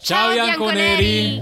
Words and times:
Ciao, 0.00 0.30
Bianconeri. 0.30 1.40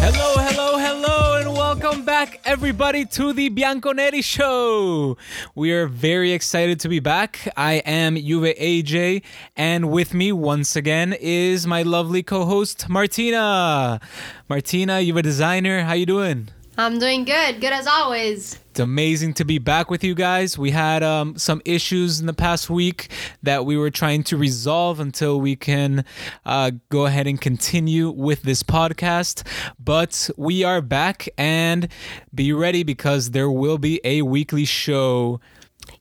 Hello, 0.00 0.34
hello, 0.38 0.78
hello, 0.78 1.40
and 1.40 1.52
welcome 1.52 2.04
back, 2.04 2.40
everybody, 2.44 3.04
to 3.06 3.32
the 3.32 3.50
Bianconeri 3.50 4.22
Show. 4.22 5.16
We 5.54 5.72
are 5.72 5.86
very 5.86 6.32
excited 6.32 6.78
to 6.80 6.88
be 6.88 7.00
back. 7.00 7.48
I 7.56 7.74
am 7.84 8.16
Juve 8.16 8.54
AJ, 8.56 9.22
and 9.56 9.90
with 9.90 10.14
me 10.14 10.30
once 10.32 10.76
again 10.76 11.14
is 11.20 11.66
my 11.66 11.82
lovely 11.82 12.22
co-host 12.22 12.88
Martina. 12.88 14.00
Martina, 14.48 15.00
you're 15.00 15.18
a 15.18 15.22
designer. 15.22 15.82
How 15.82 15.94
you 15.94 16.06
doing? 16.06 16.48
I'm 16.76 16.98
doing 16.98 17.24
good. 17.24 17.60
Good 17.60 17.72
as 17.72 17.86
always. 17.86 18.58
It's 18.70 18.80
amazing 18.80 19.34
to 19.34 19.44
be 19.44 19.58
back 19.58 19.90
with 19.90 20.02
you 20.02 20.16
guys. 20.16 20.58
We 20.58 20.72
had 20.72 21.04
um, 21.04 21.38
some 21.38 21.62
issues 21.64 22.18
in 22.18 22.26
the 22.26 22.32
past 22.32 22.68
week 22.68 23.08
that 23.44 23.64
we 23.64 23.76
were 23.76 23.90
trying 23.90 24.24
to 24.24 24.36
resolve 24.36 24.98
until 24.98 25.40
we 25.40 25.54
can 25.54 26.04
uh, 26.44 26.72
go 26.88 27.06
ahead 27.06 27.28
and 27.28 27.40
continue 27.40 28.10
with 28.10 28.42
this 28.42 28.64
podcast. 28.64 29.46
But 29.78 30.28
we 30.36 30.64
are 30.64 30.80
back 30.80 31.28
and 31.38 31.86
be 32.34 32.52
ready 32.52 32.82
because 32.82 33.30
there 33.30 33.50
will 33.50 33.78
be 33.78 34.00
a 34.02 34.22
weekly 34.22 34.64
show. 34.64 35.40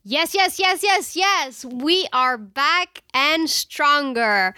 Yes, 0.04 0.34
yes, 0.34 0.58
yes, 0.58 0.82
yes, 0.82 1.16
yes. 1.16 1.66
We 1.66 2.08
are 2.12 2.38
back 2.38 3.03
and 3.14 3.50
stronger. 3.50 4.56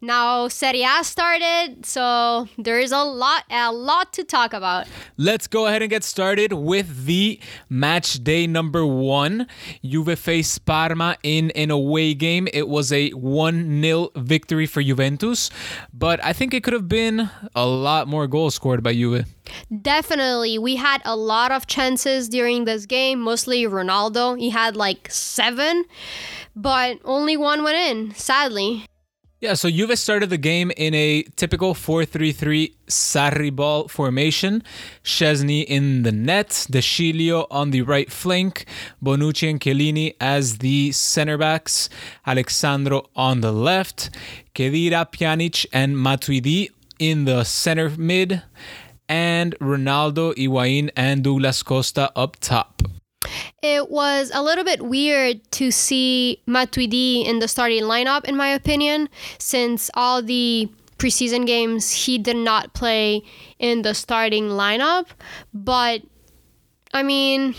Now 0.00 0.48
Serie 0.48 0.82
A 0.82 1.04
started, 1.04 1.84
so 1.84 2.48
there 2.56 2.80
is 2.80 2.92
a 2.92 3.02
lot, 3.02 3.44
a 3.50 3.70
lot 3.70 4.12
to 4.14 4.24
talk 4.24 4.54
about. 4.54 4.86
Let's 5.18 5.46
go 5.46 5.66
ahead 5.66 5.82
and 5.82 5.90
get 5.90 6.04
started 6.04 6.54
with 6.54 7.04
the 7.04 7.38
match 7.68 8.24
day 8.24 8.46
number 8.46 8.86
one. 8.86 9.46
Juve 9.84 10.18
faced 10.18 10.64
Parma 10.64 11.16
in 11.22 11.50
an 11.50 11.70
away 11.70 12.14
game. 12.14 12.48
It 12.52 12.68
was 12.68 12.92
a 12.92 13.10
1 13.10 13.82
0 13.82 14.08
victory 14.16 14.66
for 14.66 14.82
Juventus, 14.82 15.50
but 15.92 16.24
I 16.24 16.32
think 16.32 16.54
it 16.54 16.62
could 16.62 16.72
have 16.72 16.88
been 16.88 17.28
a 17.54 17.66
lot 17.66 18.08
more 18.08 18.26
goals 18.26 18.54
scored 18.54 18.82
by 18.82 18.94
Juve. 18.94 19.26
Definitely. 19.82 20.58
We 20.58 20.76
had 20.76 21.02
a 21.04 21.16
lot 21.16 21.52
of 21.52 21.66
chances 21.66 22.28
during 22.28 22.64
this 22.64 22.86
game, 22.86 23.20
mostly 23.20 23.64
Ronaldo. 23.64 24.38
He 24.38 24.50
had 24.50 24.76
like 24.76 25.10
seven, 25.10 25.84
but 26.60 26.98
only 27.04 27.36
one 27.36 27.62
went 27.62 27.76
in, 27.76 28.14
sadly. 28.14 28.84
Yeah, 29.40 29.54
so 29.54 29.70
Juve 29.70 29.98
started 29.98 30.28
the 30.28 30.36
game 30.36 30.70
in 30.76 30.94
a 30.94 31.22
typical 31.36 31.72
4-3-3 31.72 32.74
Sarri 32.88 33.50
ball 33.50 33.88
formation. 33.88 34.62
Szczesny 35.02 35.64
in 35.64 36.02
the 36.02 36.12
net, 36.12 36.66
De 36.68 36.80
Sciglio 36.82 37.46
on 37.50 37.70
the 37.70 37.80
right 37.80 38.12
flank, 38.12 38.66
Bonucci 39.02 39.48
and 39.48 39.58
Chiellini 39.58 40.14
as 40.20 40.58
the 40.58 40.92
center 40.92 41.38
backs, 41.38 41.88
Alex 42.26 42.54
Sandro 42.54 43.08
on 43.16 43.40
the 43.40 43.50
left, 43.50 44.10
Khedira, 44.54 45.10
Pjanic, 45.10 45.64
and 45.72 45.96
Matuidi 45.96 46.68
in 46.98 47.24
the 47.24 47.42
center 47.44 47.88
mid, 47.96 48.42
and 49.08 49.58
Ronaldo, 49.58 50.34
Higuain, 50.34 50.90
and 50.94 51.24
Douglas 51.24 51.62
Costa 51.62 52.12
up 52.14 52.36
top. 52.40 52.82
It 53.62 53.90
was 53.90 54.30
a 54.32 54.42
little 54.42 54.64
bit 54.64 54.82
weird 54.82 55.50
to 55.52 55.70
see 55.70 56.42
Matuidi 56.48 57.26
in 57.26 57.40
the 57.40 57.48
starting 57.48 57.82
lineup, 57.82 58.24
in 58.24 58.36
my 58.36 58.48
opinion, 58.48 59.08
since 59.38 59.90
all 59.94 60.22
the 60.22 60.70
preseason 60.96 61.46
games 61.46 61.92
he 61.92 62.18
did 62.18 62.36
not 62.36 62.72
play 62.72 63.22
in 63.58 63.82
the 63.82 63.94
starting 63.94 64.44
lineup. 64.44 65.08
But 65.52 66.02
I 66.92 67.02
mean, 67.02 67.54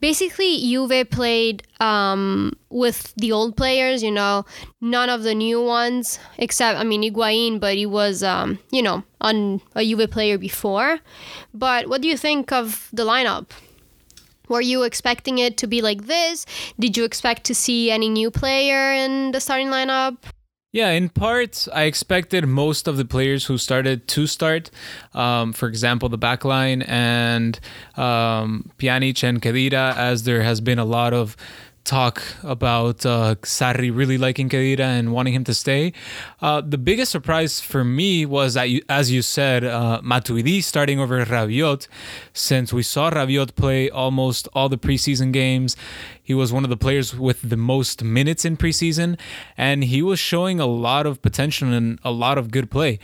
basically, 0.00 0.56
Juve 0.58 1.08
played 1.10 1.66
um, 1.80 2.52
with 2.70 3.14
the 3.16 3.30
old 3.30 3.56
players, 3.56 4.02
you 4.02 4.10
know, 4.10 4.44
none 4.80 5.10
of 5.10 5.22
the 5.22 5.34
new 5.34 5.62
ones, 5.62 6.18
except, 6.38 6.78
I 6.78 6.84
mean, 6.84 7.02
Higuain, 7.02 7.60
but 7.60 7.76
he 7.76 7.86
was, 7.86 8.22
um, 8.22 8.58
you 8.72 8.82
know, 8.82 9.04
on 9.20 9.60
a 9.74 9.84
Juve 9.84 10.10
player 10.10 10.38
before. 10.38 11.00
But 11.52 11.88
what 11.88 12.00
do 12.00 12.08
you 12.08 12.16
think 12.16 12.52
of 12.52 12.88
the 12.92 13.04
lineup? 13.04 13.50
Were 14.50 14.60
you 14.60 14.82
expecting 14.82 15.38
it 15.38 15.56
to 15.58 15.68
be 15.68 15.80
like 15.80 16.06
this? 16.06 16.44
Did 16.78 16.96
you 16.96 17.04
expect 17.04 17.44
to 17.44 17.54
see 17.54 17.90
any 17.92 18.08
new 18.08 18.32
player 18.32 18.92
in 18.92 19.30
the 19.30 19.38
starting 19.40 19.68
lineup? 19.68 20.16
Yeah, 20.72 20.90
in 20.90 21.08
part, 21.08 21.68
I 21.72 21.84
expected 21.84 22.46
most 22.46 22.88
of 22.88 22.96
the 22.96 23.04
players 23.04 23.46
who 23.46 23.58
started 23.58 24.08
to 24.08 24.26
start. 24.26 24.70
Um, 25.14 25.52
for 25.52 25.68
example, 25.68 26.08
the 26.08 26.18
backline 26.18 26.84
and 26.88 27.58
um, 27.96 28.70
Pjanic 28.78 29.22
and 29.22 29.40
Khedira, 29.40 29.96
as 29.96 30.24
there 30.24 30.42
has 30.42 30.60
been 30.60 30.80
a 30.80 30.84
lot 30.84 31.12
of 31.12 31.36
talk 31.90 32.22
about 32.44 33.04
uh, 33.04 33.34
Sarri 33.42 33.90
really 33.94 34.16
liking 34.16 34.48
Khedira 34.48 34.86
and 34.98 35.12
wanting 35.12 35.34
him 35.34 35.42
to 35.44 35.54
stay. 35.54 35.92
Uh, 36.40 36.60
the 36.60 36.78
biggest 36.78 37.10
surprise 37.10 37.60
for 37.60 37.82
me 37.82 38.24
was 38.24 38.54
that, 38.54 38.70
you, 38.70 38.80
as 38.88 39.10
you 39.10 39.22
said, 39.22 39.64
uh, 39.64 40.00
Matuidi 40.02 40.62
starting 40.62 41.00
over 41.00 41.24
Rabiot, 41.24 41.88
since 42.32 42.72
we 42.72 42.84
saw 42.84 43.10
Rabiot 43.10 43.56
play 43.56 43.90
almost 43.90 44.46
all 44.54 44.68
the 44.68 44.78
preseason 44.78 45.32
games. 45.32 45.76
He 46.30 46.34
was 46.34 46.52
one 46.52 46.62
of 46.62 46.70
the 46.70 46.76
players 46.76 47.12
with 47.18 47.42
the 47.42 47.56
most 47.56 48.04
minutes 48.04 48.44
in 48.44 48.56
preseason, 48.56 49.18
and 49.56 49.82
he 49.82 50.00
was 50.00 50.20
showing 50.20 50.60
a 50.60 50.64
lot 50.64 51.04
of 51.04 51.20
potential 51.22 51.72
and 51.72 51.98
a 52.04 52.12
lot 52.12 52.38
of 52.38 52.52
good 52.52 52.70
play. 52.70 53.00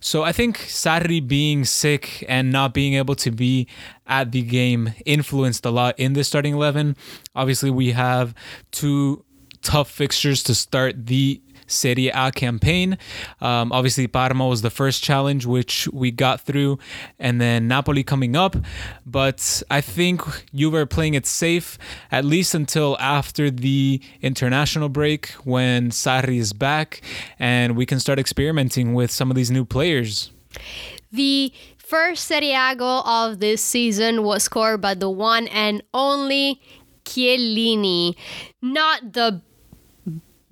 So 0.00 0.22
I 0.22 0.32
think 0.32 0.56
Sarri 0.56 1.20
being 1.20 1.66
sick 1.66 2.24
and 2.26 2.50
not 2.50 2.72
being 2.72 2.94
able 2.94 3.16
to 3.16 3.30
be 3.30 3.68
at 4.06 4.32
the 4.32 4.40
game 4.40 4.94
influenced 5.04 5.66
a 5.66 5.70
lot 5.70 5.98
in 5.98 6.14
the 6.14 6.24
starting 6.24 6.54
11. 6.54 6.96
Obviously, 7.34 7.70
we 7.70 7.92
have 7.92 8.34
two 8.70 9.26
tough 9.60 9.90
fixtures 9.90 10.42
to 10.44 10.54
start 10.54 11.04
the 11.04 11.42
Serie 11.70 12.08
A 12.08 12.30
campaign. 12.32 12.98
Um, 13.40 13.72
obviously, 13.72 14.06
Parma 14.06 14.46
was 14.46 14.62
the 14.62 14.70
first 14.70 15.02
challenge, 15.02 15.46
which 15.46 15.88
we 15.92 16.10
got 16.10 16.40
through, 16.40 16.78
and 17.18 17.40
then 17.40 17.68
Napoli 17.68 18.02
coming 18.02 18.36
up. 18.36 18.56
But 19.06 19.62
I 19.70 19.80
think 19.80 20.22
Juve 20.54 20.74
are 20.74 20.86
playing 20.86 21.14
it 21.14 21.26
safe, 21.26 21.78
at 22.10 22.24
least 22.24 22.54
until 22.54 22.96
after 22.98 23.50
the 23.50 24.00
international 24.20 24.88
break 24.88 25.28
when 25.44 25.90
Sarri 25.90 26.38
is 26.38 26.52
back 26.52 27.02
and 27.38 27.76
we 27.76 27.86
can 27.86 28.00
start 28.00 28.18
experimenting 28.18 28.94
with 28.94 29.10
some 29.10 29.30
of 29.30 29.36
these 29.36 29.50
new 29.50 29.64
players. 29.64 30.30
The 31.12 31.52
first 31.78 32.24
Serie 32.26 32.52
A 32.52 32.74
goal 32.76 33.00
of 33.00 33.40
this 33.40 33.62
season 33.62 34.22
was 34.22 34.44
scored 34.44 34.80
by 34.80 34.94
the 34.94 35.10
one 35.10 35.48
and 35.48 35.82
only 35.92 36.60
Chiellini. 37.04 38.14
Not 38.62 39.12
the 39.12 39.42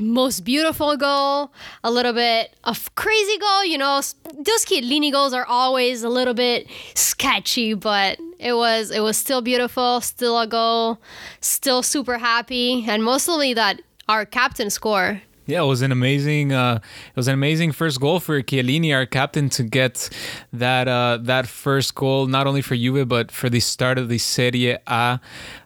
most 0.00 0.40
beautiful 0.40 0.96
goal, 0.96 1.52
a 1.82 1.90
little 1.90 2.12
bit 2.12 2.54
of 2.64 2.94
crazy 2.94 3.38
goal. 3.38 3.64
You 3.64 3.78
know, 3.78 3.96
those 3.96 4.64
Chiellini 4.64 5.10
goals 5.12 5.32
are 5.32 5.46
always 5.46 6.02
a 6.02 6.08
little 6.08 6.34
bit 6.34 6.68
sketchy, 6.94 7.74
but 7.74 8.18
it 8.38 8.52
was 8.54 8.90
it 8.90 9.00
was 9.00 9.16
still 9.16 9.42
beautiful, 9.42 10.00
still 10.00 10.38
a 10.38 10.46
goal, 10.46 10.98
still 11.40 11.82
super 11.82 12.18
happy, 12.18 12.84
and 12.88 13.02
mostly 13.02 13.54
that 13.54 13.82
our 14.08 14.24
captain 14.24 14.70
score. 14.70 15.22
Yeah, 15.46 15.62
it 15.62 15.66
was 15.66 15.80
an 15.80 15.92
amazing. 15.92 16.52
Uh, 16.52 16.80
it 17.08 17.16
was 17.16 17.26
an 17.26 17.32
amazing 17.32 17.72
first 17.72 17.98
goal 18.00 18.20
for 18.20 18.42
Chiellini, 18.42 18.94
our 18.94 19.06
captain, 19.06 19.48
to 19.50 19.62
get 19.62 20.10
that 20.52 20.86
uh, 20.86 21.18
that 21.22 21.46
first 21.48 21.94
goal 21.94 22.26
not 22.26 22.46
only 22.46 22.60
for 22.60 22.76
Juve 22.76 23.08
but 23.08 23.32
for 23.32 23.48
the 23.48 23.60
start 23.60 23.96
of 23.96 24.10
the 24.10 24.18
Serie 24.18 24.76
A. 24.86 25.20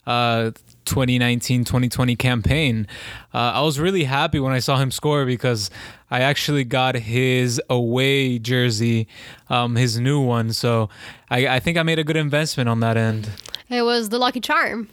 Uh, 0.06 0.52
2019-2020 0.84 2.18
campaign. 2.18 2.86
Uh, 3.32 3.52
I 3.54 3.60
was 3.62 3.78
really 3.78 4.04
happy 4.04 4.40
when 4.40 4.52
I 4.52 4.58
saw 4.58 4.78
him 4.78 4.90
score 4.90 5.24
because 5.24 5.70
I 6.10 6.20
actually 6.20 6.64
got 6.64 6.94
his 6.94 7.60
away 7.70 8.38
jersey, 8.38 9.08
um, 9.48 9.76
his 9.76 9.98
new 9.98 10.20
one. 10.20 10.52
So 10.52 10.88
I, 11.30 11.46
I 11.48 11.60
think 11.60 11.78
I 11.78 11.82
made 11.82 11.98
a 11.98 12.04
good 12.04 12.16
investment 12.16 12.68
on 12.68 12.80
that 12.80 12.96
end. 12.96 13.30
It 13.68 13.82
was 13.82 14.10
the 14.10 14.18
lucky 14.18 14.40
charm. 14.40 14.88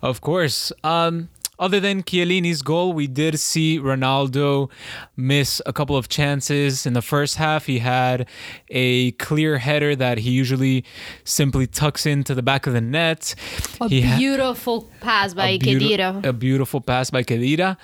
Of 0.00 0.20
course. 0.20 0.72
Um, 0.84 1.28
other 1.58 1.80
than 1.80 2.02
Chiellini's 2.02 2.62
goal, 2.62 2.92
we 2.92 3.06
did 3.06 3.38
see 3.38 3.78
Ronaldo 3.78 4.70
miss 5.16 5.60
a 5.66 5.72
couple 5.72 5.96
of 5.96 6.08
chances. 6.08 6.86
In 6.86 6.92
the 6.92 7.02
first 7.02 7.36
half, 7.36 7.66
he 7.66 7.78
had 7.80 8.26
a 8.68 9.12
clear 9.12 9.58
header 9.58 9.96
that 9.96 10.18
he 10.18 10.30
usually 10.30 10.84
simply 11.24 11.66
tucks 11.66 12.06
into 12.06 12.34
the 12.34 12.42
back 12.42 12.66
of 12.66 12.72
the 12.72 12.80
net. 12.80 13.34
A 13.80 13.88
He 13.88 14.02
ha- 14.02 14.16
beautiful 14.18 14.88
pass 15.00 15.34
by 15.34 15.48
a 15.48 15.58
beauti- 15.58 15.96
Khedira. 15.96 16.24
A 16.24 16.32
beautiful 16.32 16.80
pass 16.80 17.10
by 17.10 17.22
Khedira. 17.22 17.76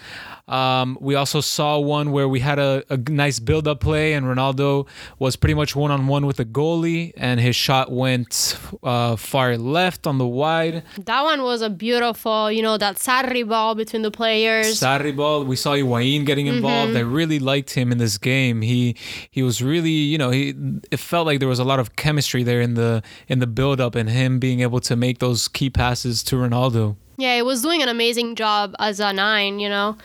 Um, 0.46 0.98
we 1.00 1.14
also 1.14 1.40
saw 1.40 1.78
one 1.78 2.12
where 2.12 2.28
we 2.28 2.40
had 2.40 2.58
a, 2.58 2.84
a 2.90 2.96
nice 2.96 3.38
build 3.38 3.66
up 3.66 3.80
play, 3.80 4.12
and 4.12 4.26
Ronaldo 4.26 4.86
was 5.18 5.36
pretty 5.36 5.54
much 5.54 5.74
one 5.74 5.90
on 5.90 6.06
one 6.06 6.26
with 6.26 6.36
the 6.36 6.44
goalie, 6.44 7.12
and 7.16 7.40
his 7.40 7.56
shot 7.56 7.90
went 7.90 8.58
uh, 8.82 9.16
far 9.16 9.56
left 9.56 10.06
on 10.06 10.18
the 10.18 10.26
wide. 10.26 10.82
That 10.98 11.22
one 11.22 11.42
was 11.42 11.62
a 11.62 11.70
beautiful, 11.70 12.52
you 12.52 12.62
know, 12.62 12.76
that 12.76 12.96
Sarri 12.96 13.48
ball 13.48 13.74
between 13.74 14.02
the 14.02 14.10
players. 14.10 14.78
Sarri 14.78 15.16
ball. 15.16 15.44
We 15.44 15.56
saw 15.56 15.72
Higuain 15.72 16.26
getting 16.26 16.46
involved. 16.46 16.94
I 16.94 17.00
really 17.00 17.38
liked 17.38 17.70
him 17.70 17.90
in 17.90 17.98
this 17.98 18.18
game. 18.18 18.60
He 18.60 18.96
he 19.30 19.42
was 19.42 19.62
really, 19.62 19.90
you 19.90 20.18
know, 20.18 20.30
he 20.30 20.54
it 20.90 20.98
felt 20.98 21.26
like 21.26 21.38
there 21.40 21.48
was 21.48 21.58
a 21.58 21.64
lot 21.64 21.80
of 21.80 21.96
chemistry 21.96 22.42
there 22.42 22.60
in 22.60 22.74
the 22.74 23.02
in 23.28 23.38
the 23.38 23.46
build 23.46 23.80
up 23.80 23.94
and 23.94 24.10
him 24.10 24.38
being 24.38 24.60
able 24.60 24.80
to 24.80 24.94
make 24.94 25.20
those 25.20 25.48
key 25.48 25.70
passes 25.70 26.22
to 26.24 26.36
Ronaldo. 26.36 26.96
Yeah, 27.16 27.34
it 27.34 27.44
was 27.44 27.62
doing 27.62 27.82
an 27.82 27.88
amazing 27.88 28.34
job 28.34 28.74
as 28.78 29.00
a 29.00 29.12
nine, 29.12 29.60
you 29.60 29.68
know, 29.68 29.96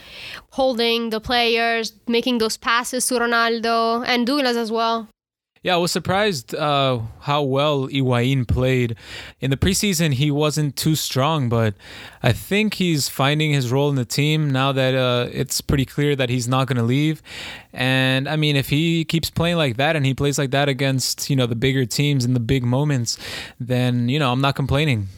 holding 0.52 1.10
the 1.10 1.20
players, 1.20 1.94
making 2.08 2.38
those 2.38 2.58
passes 2.58 3.08
to 3.08 3.16
Ronaldo 3.16 4.06
and 4.06 4.28
Douglas 4.28 4.56
as 4.56 4.72
well. 4.72 5.08
Yeah, 5.62 5.74
I 5.74 5.78
was 5.78 5.92
surprised 5.92 6.56
uh, 6.56 7.00
how 7.20 7.44
well 7.44 7.90
Higuain 7.90 8.48
played. 8.48 8.96
In 9.42 9.52
the 9.52 9.58
preseason, 9.58 10.14
he 10.14 10.32
wasn't 10.32 10.78
too 10.78 10.96
strong, 10.96 11.50
but 11.50 11.74
I 12.24 12.32
think 12.32 12.76
he's 12.76 13.10
finding 13.10 13.52
his 13.52 13.70
role 13.70 13.90
in 13.90 13.96
the 13.96 14.06
team 14.06 14.50
now 14.50 14.72
that 14.72 14.96
uh, 14.96 15.28
it's 15.34 15.60
pretty 15.60 15.84
clear 15.84 16.16
that 16.16 16.30
he's 16.30 16.48
not 16.48 16.68
going 16.68 16.78
to 16.78 16.84
leave. 16.84 17.22
And 17.74 18.30
I 18.30 18.38
mean, 18.38 18.56
if 18.56 18.70
he 18.70 19.04
keeps 19.04 19.30
playing 19.30 19.58
like 19.58 19.76
that 19.76 19.98
and 19.98 20.06
he 20.06 20.14
plays 20.14 20.38
like 20.38 20.52
that 20.52 20.70
against 20.70 21.30
you 21.30 21.36
know 21.36 21.46
the 21.46 21.56
bigger 21.56 21.86
teams 21.86 22.24
in 22.24 22.34
the 22.34 22.40
big 22.40 22.64
moments, 22.64 23.18
then 23.60 24.08
you 24.08 24.18
know 24.18 24.32
I'm 24.32 24.42
not 24.42 24.56
complaining 24.56 25.10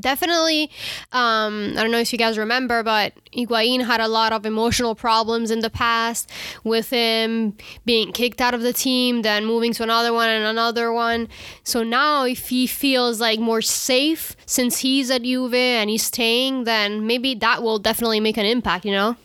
definitely 0.00 0.70
um, 1.12 1.74
i 1.76 1.82
don't 1.82 1.90
know 1.90 1.98
if 1.98 2.12
you 2.12 2.18
guys 2.18 2.38
remember 2.38 2.82
but 2.82 3.12
Higuain 3.32 3.84
had 3.84 4.00
a 4.00 4.08
lot 4.08 4.32
of 4.32 4.46
emotional 4.46 4.94
problems 4.94 5.50
in 5.50 5.60
the 5.60 5.70
past 5.70 6.30
with 6.64 6.90
him 6.90 7.56
being 7.84 8.12
kicked 8.12 8.40
out 8.40 8.54
of 8.54 8.62
the 8.62 8.72
team 8.72 9.22
then 9.22 9.44
moving 9.44 9.72
to 9.72 9.82
another 9.82 10.12
one 10.12 10.28
and 10.28 10.44
another 10.44 10.92
one. 10.92 11.28
So 11.62 11.82
now 11.82 12.24
if 12.24 12.48
he 12.48 12.66
feels 12.66 13.20
like 13.20 13.38
more 13.38 13.62
safe 13.62 14.36
since 14.46 14.78
he's 14.78 15.10
at 15.10 15.22
Juve 15.22 15.54
and 15.54 15.90
he's 15.90 16.04
staying 16.04 16.64
then 16.64 17.06
maybe 17.06 17.34
that 17.36 17.62
will 17.62 17.78
definitely 17.78 18.20
make 18.20 18.36
an 18.36 18.46
impact 18.46 18.84
you 18.84 18.92
know 18.92 19.16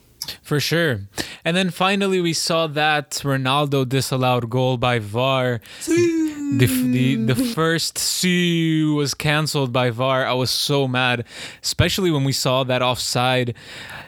for 0.42 0.60
sure. 0.60 1.02
And 1.46 1.56
then 1.56 1.70
finally, 1.70 2.22
we 2.22 2.34
saw 2.34 2.68
that 2.68 3.12
Ronaldo 3.24 3.88
disallowed 3.88 4.50
goal 4.50 4.78
by 4.78 5.00
VAR. 5.00 5.62
The, 5.86 6.66
the, 6.66 7.16
the 7.16 7.36
first 7.36 7.98
Sue 7.98 8.96
was 8.96 9.14
canceled 9.14 9.74
by 9.74 9.90
VAR. 9.90 10.26
I 10.26 10.34
was 10.34 10.52
so 10.52 10.88
mad, 10.88 11.26
especially 11.62 12.12
when 12.12 12.24
we 12.24 12.32
saw 12.32 12.64
that 12.64 12.82
offside. 12.82 13.56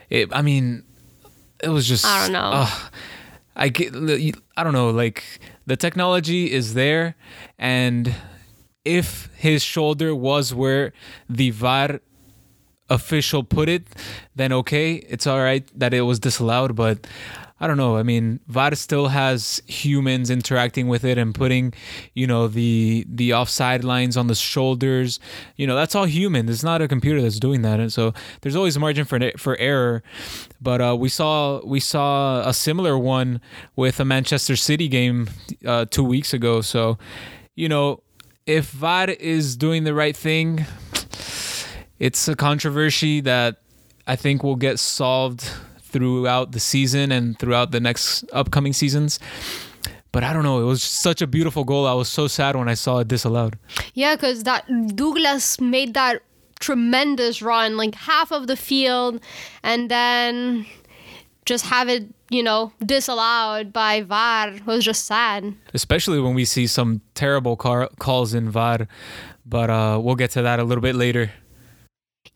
It, 0.09 0.29
I 0.31 0.41
mean, 0.41 0.83
it 1.63 1.69
was 1.69 1.87
just. 1.87 2.05
I 2.05 2.23
don't 2.23 2.33
know. 2.33 2.51
Uh, 2.53 2.69
I 3.55 3.69
get. 3.69 3.95
I 4.57 4.63
don't 4.63 4.73
know. 4.73 4.89
Like 4.89 5.23
the 5.65 5.75
technology 5.75 6.51
is 6.51 6.73
there, 6.73 7.15
and 7.57 8.13
if 8.83 9.29
his 9.35 9.63
shoulder 9.63 10.13
was 10.13 10.53
where 10.53 10.93
the 11.27 11.49
VAR 11.51 12.01
official 12.89 13.43
put 13.43 13.69
it, 13.69 13.87
then 14.35 14.51
okay, 14.51 14.95
it's 14.95 15.27
all 15.27 15.39
right 15.39 15.67
that 15.77 15.93
it 15.93 16.01
was 16.01 16.19
disallowed. 16.19 16.75
But 16.75 17.07
I 17.59 17.67
don't 17.67 17.77
know. 17.77 17.95
I 17.95 18.03
mean, 18.03 18.41
VAR 18.47 18.75
still 18.75 19.07
has 19.07 19.61
humans 19.65 20.29
interacting 20.29 20.89
with 20.89 21.05
it 21.05 21.17
and 21.17 21.33
putting, 21.33 21.73
you 22.13 22.27
know, 22.27 22.49
the 22.49 23.05
the 23.07 23.33
offside 23.33 23.85
lines 23.85 24.17
on 24.17 24.27
the 24.27 24.35
shoulders. 24.35 25.21
You 25.55 25.65
know, 25.65 25.75
that's 25.75 25.95
all 25.95 26.03
human. 26.03 26.49
It's 26.49 26.63
not 26.63 26.81
a 26.81 26.87
computer 26.87 27.21
that's 27.21 27.39
doing 27.39 27.61
that, 27.61 27.79
and 27.79 27.93
so 27.93 28.13
there's 28.41 28.57
always 28.57 28.77
margin 28.77 29.05
for 29.05 29.19
for 29.37 29.57
error. 29.57 30.03
But 30.61 30.81
uh, 30.81 30.97
we 30.99 31.07
saw 31.07 31.65
we 31.65 31.79
saw 31.79 32.45
a 32.47 32.53
similar 32.53 32.97
one 32.97 33.39
with 33.77 34.01
a 34.01 34.05
Manchester 34.05 34.57
City 34.57 34.89
game 34.89 35.29
uh, 35.65 35.85
two 35.89 36.03
weeks 36.03 36.33
ago. 36.33 36.59
So, 36.59 36.97
you 37.55 37.69
know, 37.69 38.03
if 38.45 38.69
VAR 38.71 39.09
is 39.09 39.55
doing 39.55 39.85
the 39.85 39.93
right 39.93 40.15
thing, 40.15 40.65
it's 41.99 42.27
a 42.27 42.35
controversy 42.35 43.21
that 43.21 43.57
I 44.07 44.15
think 44.15 44.43
will 44.43 44.55
get 44.55 44.79
solved 44.79 45.49
throughout 45.81 46.51
the 46.51 46.59
season 46.59 47.11
and 47.11 47.37
throughout 47.39 47.71
the 47.71 47.79
next 47.79 48.25
upcoming 48.33 48.73
seasons. 48.73 49.19
But 50.11 50.23
I 50.23 50.33
don't 50.33 50.43
know. 50.43 50.61
It 50.61 50.65
was 50.65 50.81
such 50.81 51.21
a 51.21 51.27
beautiful 51.27 51.63
goal. 51.65 51.85
I 51.85 51.93
was 51.93 52.07
so 52.07 52.27
sad 52.27 52.55
when 52.55 52.69
I 52.69 52.73
saw 52.73 52.99
it 52.99 53.07
disallowed. 53.07 53.57
Yeah, 53.93 54.15
because 54.15 54.43
that 54.43 54.65
Douglas 54.95 55.59
made 55.59 55.93
that 55.93 56.21
tremendous 56.59 57.41
run, 57.41 57.75
like 57.75 57.95
half 57.95 58.31
of 58.31 58.47
the 58.47 58.55
field, 58.55 59.21
and 59.61 59.91
then 59.91 60.65
just 61.45 61.65
have 61.65 61.89
it, 61.89 62.07
you 62.29 62.41
know, 62.41 62.71
disallowed 62.85 63.71
by 63.73 64.01
VAR 64.01 64.53
was 64.65 64.85
just 64.85 65.05
sad. 65.05 65.53
Especially 65.73 66.19
when 66.19 66.33
we 66.33 66.45
see 66.45 66.65
some 66.65 67.01
terrible 67.13 67.55
car- 67.55 67.89
calls 67.99 68.33
in 68.33 68.49
VAR. 68.49 68.87
But 69.45 69.69
uh, 69.69 69.99
we'll 70.01 70.15
get 70.15 70.31
to 70.31 70.41
that 70.41 70.59
a 70.59 70.63
little 70.63 70.81
bit 70.81 70.95
later. 70.95 71.31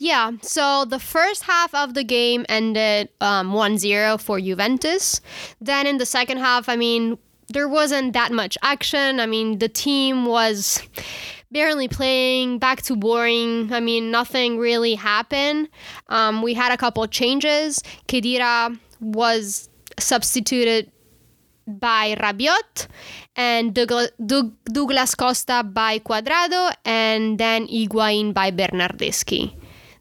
Yeah, 0.02 0.32
so 0.42 0.86
the 0.86 0.98
first 0.98 1.44
half 1.44 1.76
of 1.76 1.94
the 1.94 2.06
game 2.06 2.46
ended 2.48 3.10
um, 3.20 3.52
1-0 3.52 4.22
for 4.22 4.40
Juventus. 4.40 5.20
Then 5.60 5.86
in 5.86 5.98
the 5.98 6.06
second 6.06 6.38
half, 6.38 6.70
I 6.70 6.78
mean, 6.78 7.18
there 7.50 7.68
wasn't 7.68 8.14
that 8.14 8.32
much 8.32 8.58
action. 8.62 9.20
I 9.20 9.26
mean, 9.26 9.60
the 9.60 9.68
team 9.68 10.26
was 10.26 10.82
barely 11.52 11.90
playing, 11.90 12.60
back 12.60 12.82
to 12.84 12.96
boring. 12.96 13.74
I 13.74 13.82
mean, 13.82 14.10
nothing 14.10 14.58
really 14.58 14.96
happened. 14.96 15.68
Um, 16.08 16.42
we 16.42 16.54
had 16.54 16.72
a 16.72 16.78
couple 16.78 17.06
changes. 17.08 17.84
Khedira 18.08 18.80
was 19.02 19.68
substituted 20.00 20.94
by 21.68 22.16
Rabiot 22.16 22.88
and 23.36 23.76
Douglas 23.76 25.16
Costa 25.16 25.64
by 25.64 26.00
Cuadrado 26.00 26.72
and 26.86 27.38
then 27.38 27.68
Higuain 27.68 28.34
by 28.34 28.50
Bernardeschi 28.50 29.59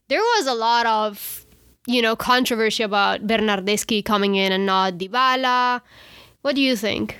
there 0.08 0.20
was 0.20 0.46
a 0.46 0.54
lot 0.54 0.86
of, 0.86 1.46
you 1.86 2.02
know, 2.02 2.16
controversy 2.16 2.82
about 2.82 3.26
Bernardeschi 3.26 4.04
coming 4.04 4.34
in 4.34 4.52
and 4.52 4.66
not 4.66 4.94
Dybala. 4.94 5.80
What 6.42 6.54
do 6.54 6.62
you 6.62 6.76
think? 6.76 7.18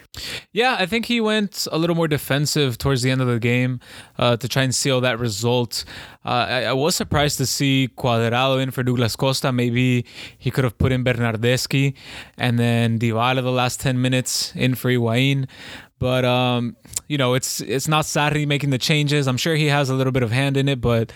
Yeah, 0.53 0.77
I 0.79 0.87
think 0.87 1.07
he 1.07 1.21
went 1.21 1.67
a 1.73 1.77
little 1.77 1.97
more 1.97 2.07
defensive 2.07 2.79
towards 2.79 3.03
the 3.03 3.11
end 3.11 3.21
of 3.21 3.27
the 3.27 3.41
game 3.41 3.81
uh, 4.17 4.37
to 4.37 4.49
try 4.49 4.63
and 4.63 4.73
seal 4.73 5.01
that 5.01 5.19
result. 5.19 5.85
Uh, 6.25 6.47
I, 6.49 6.63
I, 6.65 6.73
was 6.73 6.95
surprised 6.95 7.37
to 7.39 7.47
see 7.47 7.91
Cuadrado 7.97 8.63
in 8.63 8.71
for 8.71 8.85
Douglas 8.85 9.17
Costa. 9.17 9.51
Maybe 9.53 10.07
he 10.39 10.51
could 10.53 10.63
have 10.63 10.79
put 10.79 10.93
in 10.93 11.03
Bernardeschi 11.05 11.95
and 12.39 12.59
then 12.59 12.99
Dybala 12.99 13.43
the 13.43 13.51
last 13.51 13.81
10 13.81 14.01
minutes 14.01 14.55
in 14.55 14.77
for 14.77 14.89
Higuain. 14.89 15.49
But 15.99 16.25
um, 16.25 16.77
you 17.09 17.19
know, 17.19 17.35
it's 17.35 17.61
it's 17.61 17.89
not 17.89 18.05
Sarri 18.05 18.47
making 18.47 18.71
the 18.71 18.79
changes. 18.79 19.27
I'm 19.27 19.37
sure 19.37 19.55
he 19.55 19.67
has 19.67 19.91
a 19.91 19.95
little 19.95 20.13
bit 20.13 20.23
of 20.23 20.31
hand 20.31 20.57
in 20.57 20.69
it, 20.69 20.81
but 20.81 21.13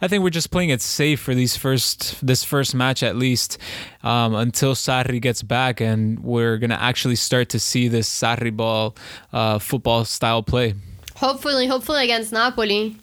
I 0.00 0.08
think 0.08 0.22
we're 0.22 0.30
just 0.30 0.50
playing 0.50 0.70
it 0.70 0.82
safe 0.82 1.20
for 1.20 1.34
these 1.34 1.56
first 1.56 2.24
this 2.26 2.44
first 2.44 2.74
match 2.74 3.02
at 3.02 3.16
least 3.16 3.58
um, 4.02 4.34
until 4.34 4.74
Sarri 4.74 5.20
gets 5.20 5.42
back, 5.42 5.80
and 5.80 6.20
we're 6.20 6.58
gonna 6.58 6.78
actually 6.80 7.16
start 7.16 7.48
to 7.50 7.58
see 7.58 7.88
this 7.88 8.08
Sarri 8.08 8.54
ball 8.54 8.96
uh, 9.32 9.58
football 9.58 10.04
style 10.04 10.42
play. 10.42 10.74
Hopefully, 11.16 11.66
hopefully 11.66 12.04
against 12.04 12.32
Napoli 12.32 12.96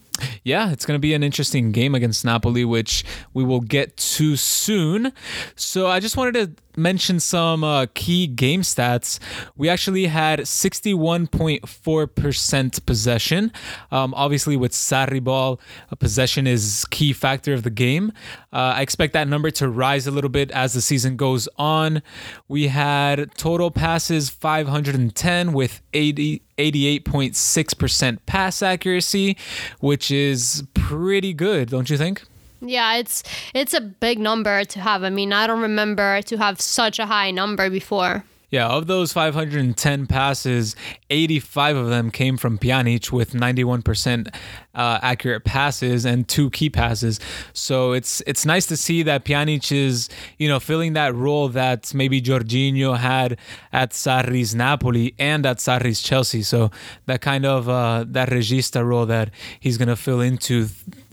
yeah, 0.44 0.72
it's 0.72 0.86
going 0.86 0.96
to 0.96 1.02
be 1.02 1.14
an 1.14 1.24
interesting 1.24 1.72
game 1.72 1.96
against 1.96 2.24
Napoli, 2.24 2.66
which 2.66 3.04
we 3.34 3.44
will 3.44 3.62
get 3.62 3.98
to 3.98 4.36
soon. 4.36 5.12
So 5.56 5.88
I 5.88 6.00
just 6.00 6.18
wanted 6.18 6.34
to 6.34 6.73
mention 6.78 7.20
some 7.20 7.64
uh, 7.64 7.88
key 7.94 8.28
game 8.28 8.62
stats. 8.62 9.20
We 9.56 9.70
actually 9.70 10.08
had 10.08 10.40
61.4% 10.40 12.86
possession. 12.86 13.52
Um, 13.92 14.14
obviously, 14.16 14.58
with 14.58 14.72
Sarri 14.72 15.24
ball, 15.24 15.62
a 15.92 15.96
possession 15.96 16.48
is 16.48 16.86
key 16.90 17.14
factor 17.14 17.54
of 17.54 17.62
the 17.64 17.70
game. 17.70 18.12
Uh, 18.52 18.74
I 18.76 18.82
expect 18.82 19.14
that 19.14 19.28
number 19.28 19.52
to 19.52 19.70
rise 19.70 20.08
a 20.08 20.12
little 20.12 20.30
bit 20.30 20.50
as 20.52 20.74
the 20.74 20.82
season 20.82 21.16
goes 21.16 21.48
on. 21.58 22.02
We 22.48 22.68
had 22.68 23.34
total 23.36 23.72
passes 23.72 24.30
510 24.30 25.54
with 25.54 25.82
80. 25.94 26.42
88.6% 26.56 28.20
pass 28.28 28.62
accuracy, 28.62 29.36
which 29.80 30.12
is 30.12 30.64
pretty 30.76 31.34
good, 31.34 31.70
don't 31.70 31.90
you 31.90 31.98
think? 31.98 32.22
Yeah, 32.66 32.96
it's 32.96 33.24
it's 33.54 33.74
a 33.74 33.82
big 33.82 34.20
number 34.20 34.64
to 34.64 34.80
have. 34.80 35.04
I 35.04 35.10
mean, 35.10 35.34
I 35.34 35.48
don't 35.48 35.62
remember 35.62 36.22
to 36.24 36.38
have 36.38 36.62
such 36.62 37.00
a 37.00 37.06
high 37.06 37.32
number 37.32 37.70
before. 37.70 38.24
Yeah, 38.54 38.68
of 38.68 38.86
those 38.86 39.12
510 39.12 40.06
passes, 40.06 40.76
85 41.10 41.76
of 41.76 41.88
them 41.88 42.12
came 42.12 42.38
from 42.38 42.60
Pjanic 42.60 43.12
with 43.12 43.34
91% 43.34 44.28
uh, 44.76 45.00
accurate 45.02 45.44
passes 45.44 46.06
and 46.06 46.28
two 46.28 46.52
key 46.52 46.70
passes. 46.70 47.20
So 47.54 47.94
it's 47.94 48.22
it's 48.28 48.46
nice 48.46 48.68
to 48.68 48.78
see 48.78 49.02
that 49.02 49.26
Pjanic 49.26 49.72
is, 49.72 50.08
you 50.38 50.48
know, 50.48 50.60
filling 50.60 50.94
that 50.94 51.16
role 51.16 51.50
that 51.50 51.96
maybe 51.96 52.22
Jorginho 52.22 52.96
had 52.96 53.40
at 53.72 53.90
Sarri's 53.90 54.54
Napoli 54.54 55.16
and 55.18 55.48
at 55.48 55.58
Sarri's 55.58 56.04
Chelsea. 56.04 56.44
So 56.44 56.70
that 57.08 57.22
kind 57.22 57.48
of 57.48 57.68
uh, 57.68 58.06
that 58.10 58.30
regista 58.30 58.86
role 58.86 59.08
that 59.08 59.32
he's 59.60 59.80
going 59.80 59.88
to 59.88 59.96
fill 59.96 60.22
into, 60.22 60.68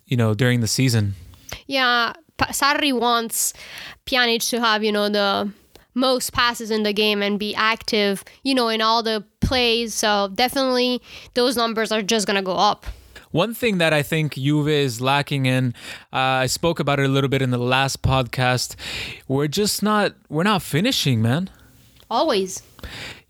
you 0.04 0.18
know, 0.18 0.34
during 0.34 0.60
the 0.60 0.68
season. 0.68 1.14
Yeah, 1.66 2.12
Sarri 2.38 2.98
wants 2.98 3.52
Pjanic 4.06 4.48
to 4.50 4.60
have, 4.60 4.82
you 4.82 4.92
know, 4.92 5.08
the 5.08 5.52
most 5.94 6.32
passes 6.32 6.70
in 6.70 6.82
the 6.82 6.92
game 6.92 7.22
and 7.22 7.38
be 7.38 7.54
active, 7.54 8.24
you 8.42 8.54
know, 8.54 8.68
in 8.68 8.80
all 8.80 9.02
the 9.02 9.24
plays. 9.40 9.94
So 9.94 10.30
definitely 10.34 11.02
those 11.34 11.56
numbers 11.56 11.92
are 11.92 12.02
just 12.02 12.26
going 12.26 12.36
to 12.36 12.42
go 12.42 12.54
up. 12.54 12.86
One 13.32 13.54
thing 13.54 13.78
that 13.78 13.92
I 13.92 14.02
think 14.02 14.34
Juve 14.34 14.68
is 14.68 15.00
lacking 15.00 15.46
in, 15.46 15.74
uh, 16.12 16.16
I 16.42 16.46
spoke 16.46 16.80
about 16.80 16.98
it 16.98 17.06
a 17.06 17.08
little 17.08 17.30
bit 17.30 17.42
in 17.42 17.50
the 17.50 17.58
last 17.58 18.02
podcast. 18.02 18.74
We're 19.28 19.46
just 19.46 19.82
not, 19.84 20.14
we're 20.28 20.42
not 20.42 20.62
finishing, 20.62 21.22
man. 21.22 21.48
Always. 22.10 22.62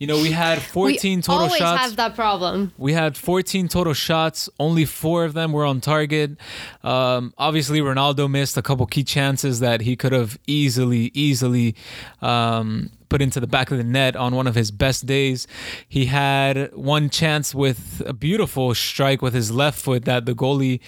You 0.01 0.07
know, 0.07 0.17
we 0.23 0.31
had 0.31 0.63
14 0.63 1.19
we 1.19 1.23
total 1.23 1.43
always 1.43 1.59
shots. 1.59 1.83
have 1.83 1.97
that 1.97 2.15
problem. 2.15 2.73
We 2.79 2.95
had 2.95 3.19
14 3.19 3.69
total 3.69 3.93
shots. 3.93 4.49
Only 4.59 4.87
four 4.87 5.27
of 5.27 5.35
them 5.35 5.53
were 5.53 5.67
on 5.67 5.83
target. 5.83 6.39
Um, 6.83 7.35
obviously, 7.37 7.81
Ronaldo 7.81 8.29
missed 8.31 8.57
a 8.57 8.63
couple 8.63 8.87
key 8.87 9.05
chances 9.05 9.61
that 9.61 9.83
he 9.83 9.97
could 9.97 10.13
have 10.13 10.39
easily, 10.47 11.11
easily 11.13 11.75
um, 12.23 12.91
put 13.11 13.21
into 13.21 13.41
the 13.41 13.47
back 13.47 13.71
of 13.71 13.77
the 13.77 13.85
net 13.85 14.17
on 14.17 14.35
one 14.35 14.47
of 14.47 14.55
his 14.55 14.71
best 14.71 15.05
days. 15.05 15.47
He 15.87 16.07
had 16.07 16.75
one 16.75 17.11
chance 17.11 17.55
with 17.55 18.01
a 18.07 18.15
beautiful 18.15 18.75
strike 18.75 19.21
with 19.21 19.35
his 19.35 19.51
left 19.51 19.79
foot 19.79 20.07
that 20.07 20.25
the 20.25 20.35
goalie 20.35 20.81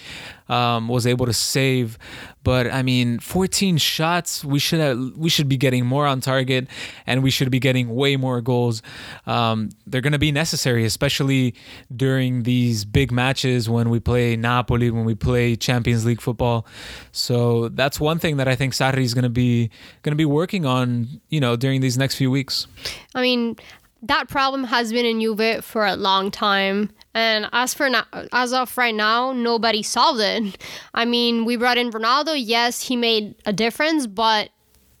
um, 0.49 0.87
was 0.87 1.05
able 1.05 1.27
to 1.27 1.33
save. 1.33 1.99
But 2.43 2.71
I 2.71 2.83
mean, 2.83 3.19
14 3.19 3.77
shots. 3.77 4.43
We 4.43 4.59
should 4.59 4.79
have, 4.79 4.99
we 5.15 5.29
should 5.29 5.49
be 5.49 5.57
getting 5.57 5.85
more 5.85 6.05
on 6.05 6.21
target, 6.21 6.67
and 7.07 7.23
we 7.23 7.31
should 7.31 7.49
be 7.51 7.59
getting 7.59 7.93
way 7.95 8.15
more 8.17 8.41
goals. 8.41 8.81
Um, 9.25 9.69
they're 9.87 10.01
going 10.01 10.13
to 10.13 10.19
be 10.19 10.31
necessary, 10.31 10.85
especially 10.85 11.55
during 11.95 12.43
these 12.43 12.85
big 12.85 13.11
matches 13.11 13.69
when 13.69 13.89
we 13.89 13.99
play 13.99 14.35
Napoli, 14.35 14.91
when 14.91 15.05
we 15.05 15.15
play 15.15 15.55
Champions 15.55 16.05
League 16.05 16.21
football. 16.21 16.65
So 17.11 17.69
that's 17.69 17.99
one 17.99 18.19
thing 18.19 18.37
that 18.37 18.47
I 18.47 18.55
think 18.55 18.73
Sarri 18.73 19.03
is 19.03 19.13
going 19.13 19.23
to 19.23 19.29
be 19.29 19.69
going 20.01 20.11
to 20.11 20.17
be 20.17 20.25
working 20.25 20.65
on. 20.65 21.21
You 21.29 21.39
know, 21.39 21.55
during 21.55 21.81
these 21.81 21.97
next 21.97 22.15
few 22.15 22.29
weeks. 22.29 22.67
I 23.15 23.21
mean, 23.21 23.55
that 24.03 24.27
problem 24.29 24.65
has 24.65 24.91
been 24.91 25.05
in 25.05 25.19
Juve 25.21 25.63
for 25.63 25.85
a 25.85 25.95
long 25.95 26.29
time. 26.29 26.91
And 27.13 27.47
as 27.53 27.73
for 27.73 27.89
now, 27.89 28.05
as 28.31 28.53
of 28.53 28.77
right 28.77 28.93
now, 28.93 29.31
nobody 29.31 29.81
solved 29.83 30.19
it. 30.19 30.61
I 30.93 31.05
mean, 31.05 31.45
we 31.45 31.55
brought 31.55 31.77
in 31.77 31.91
Ronaldo. 31.91 32.35
Yes, 32.37 32.81
he 32.81 32.95
made 32.95 33.35
a 33.45 33.53
difference, 33.53 34.07
but 34.07 34.49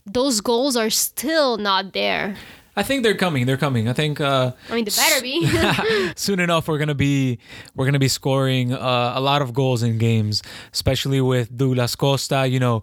those 0.05 0.41
goals 0.41 0.75
are 0.75 0.89
still 0.89 1.57
not 1.57 1.93
there. 1.93 2.35
I 2.75 2.81
think 2.81 3.03
they're 3.03 3.15
coming. 3.15 3.45
They're 3.45 3.57
coming. 3.57 3.87
I 3.87 3.93
think. 3.93 4.19
Uh, 4.19 4.53
I 4.69 4.75
mean, 4.75 4.85
they 4.85 4.91
better 4.91 5.21
be. 5.21 6.11
soon 6.15 6.39
enough, 6.39 6.67
we're 6.67 6.79
gonna 6.79 6.95
be 6.95 7.37
we're 7.75 7.85
gonna 7.85 7.99
be 7.99 8.07
scoring 8.07 8.73
uh, 8.73 9.13
a 9.15 9.21
lot 9.21 9.43
of 9.43 9.53
goals 9.53 9.83
in 9.83 9.99
games, 9.99 10.41
especially 10.71 11.21
with 11.21 11.55
Douglas 11.55 11.95
Costa. 11.95 12.47
You 12.47 12.59
know, 12.59 12.81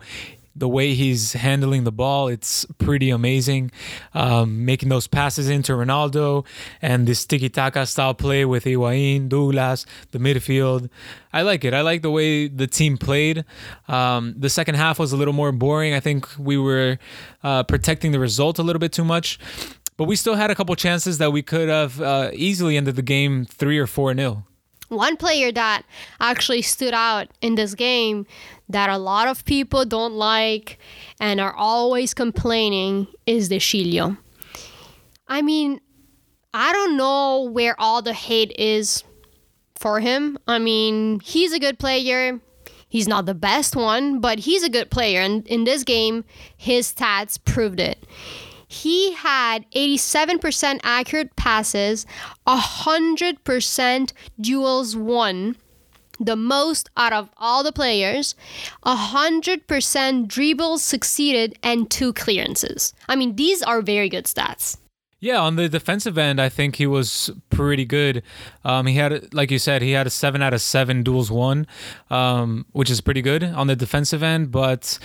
the 0.54 0.68
way 0.68 0.94
he's 0.94 1.34
handling 1.34 1.84
the 1.84 1.92
ball, 1.92 2.28
it's 2.28 2.64
pretty 2.78 3.10
amazing. 3.10 3.70
Um, 4.14 4.64
making 4.64 4.88
those 4.88 5.06
passes 5.06 5.48
into 5.48 5.72
Ronaldo 5.72 6.44
and 6.82 7.06
this 7.06 7.24
tiki 7.24 7.48
taka 7.48 7.86
style 7.86 8.14
play 8.14 8.44
with 8.44 8.64
Higuain, 8.64 9.28
Douglas, 9.28 9.86
the 10.10 10.18
midfield. 10.18 10.90
I 11.32 11.42
like 11.42 11.64
it. 11.64 11.72
I 11.72 11.82
like 11.82 12.02
the 12.02 12.10
way 12.10 12.48
the 12.48 12.66
team 12.66 12.98
played. 12.98 13.44
Um, 13.88 14.34
the 14.36 14.50
second 14.50 14.74
half 14.74 14.98
was 14.98 15.12
a 15.12 15.16
little 15.16 15.34
more 15.34 15.52
boring. 15.52 15.94
I 15.94 16.00
think 16.00 16.28
we 16.38 16.58
were 16.58 16.98
uh, 17.42 17.62
protecting 17.62 18.12
the 18.12 18.18
result 18.20 18.58
a 18.58 18.62
little 18.62 18.80
bit 18.80 18.92
too 18.92 19.04
much. 19.04 19.38
But 19.96 20.04
we 20.04 20.16
still 20.16 20.34
had 20.34 20.50
a 20.50 20.54
couple 20.54 20.74
chances 20.76 21.18
that 21.18 21.30
we 21.30 21.42
could 21.42 21.68
have 21.68 22.00
uh, 22.00 22.30
easily 22.32 22.78
ended 22.78 22.96
the 22.96 23.02
game 23.02 23.44
three 23.44 23.78
or 23.78 23.86
four 23.86 24.14
nil. 24.14 24.46
One 24.90 25.16
player 25.16 25.52
that 25.52 25.84
actually 26.18 26.62
stood 26.62 26.94
out 26.94 27.28
in 27.40 27.54
this 27.54 27.74
game 27.76 28.26
that 28.68 28.90
a 28.90 28.98
lot 28.98 29.28
of 29.28 29.44
people 29.44 29.84
don't 29.84 30.14
like 30.14 30.78
and 31.20 31.40
are 31.40 31.54
always 31.54 32.12
complaining 32.12 33.06
is 33.24 33.48
De 33.48 33.58
Sciglio. 33.58 34.18
I 35.28 35.42
mean, 35.42 35.80
I 36.52 36.72
don't 36.72 36.96
know 36.96 37.42
where 37.42 37.80
all 37.80 38.02
the 38.02 38.12
hate 38.12 38.52
is 38.58 39.04
for 39.76 40.00
him. 40.00 40.36
I 40.48 40.58
mean, 40.58 41.20
he's 41.20 41.52
a 41.52 41.60
good 41.60 41.78
player. 41.78 42.40
He's 42.88 43.06
not 43.06 43.26
the 43.26 43.34
best 43.34 43.76
one, 43.76 44.18
but 44.18 44.40
he's 44.40 44.64
a 44.64 44.68
good 44.68 44.90
player. 44.90 45.20
And 45.20 45.46
in 45.46 45.62
this 45.62 45.84
game, 45.84 46.24
his 46.56 46.92
stats 46.92 47.38
proved 47.42 47.78
it. 47.78 48.04
He 48.70 49.12
had 49.14 49.68
87% 49.72 50.78
accurate 50.84 51.34
passes, 51.34 52.06
100% 52.46 54.12
duels 54.40 54.96
won, 54.96 55.56
the 56.20 56.36
most 56.36 56.88
out 56.96 57.12
of 57.12 57.30
all 57.36 57.64
the 57.64 57.72
players, 57.72 58.36
100% 58.86 60.28
dribbles 60.28 60.84
succeeded, 60.84 61.58
and 61.64 61.90
two 61.90 62.12
clearances. 62.12 62.94
I 63.08 63.16
mean, 63.16 63.34
these 63.34 63.60
are 63.60 63.82
very 63.82 64.08
good 64.08 64.26
stats. 64.26 64.76
Yeah, 65.18 65.40
on 65.40 65.56
the 65.56 65.68
defensive 65.68 66.16
end, 66.16 66.40
I 66.40 66.48
think 66.48 66.76
he 66.76 66.86
was 66.86 67.28
pretty 67.50 67.84
good. 67.84 68.22
Um, 68.64 68.86
he 68.86 68.94
had, 68.94 69.34
like 69.34 69.50
you 69.50 69.58
said, 69.58 69.82
he 69.82 69.90
had 69.90 70.06
a 70.06 70.10
seven 70.10 70.42
out 70.42 70.54
of 70.54 70.60
seven 70.60 71.02
duels 71.02 71.28
won, 71.28 71.66
um, 72.08 72.66
which 72.70 72.88
is 72.88 73.00
pretty 73.00 73.20
good 73.20 73.42
on 73.42 73.66
the 73.66 73.74
defensive 73.74 74.22
end. 74.22 74.52
But 74.52 74.98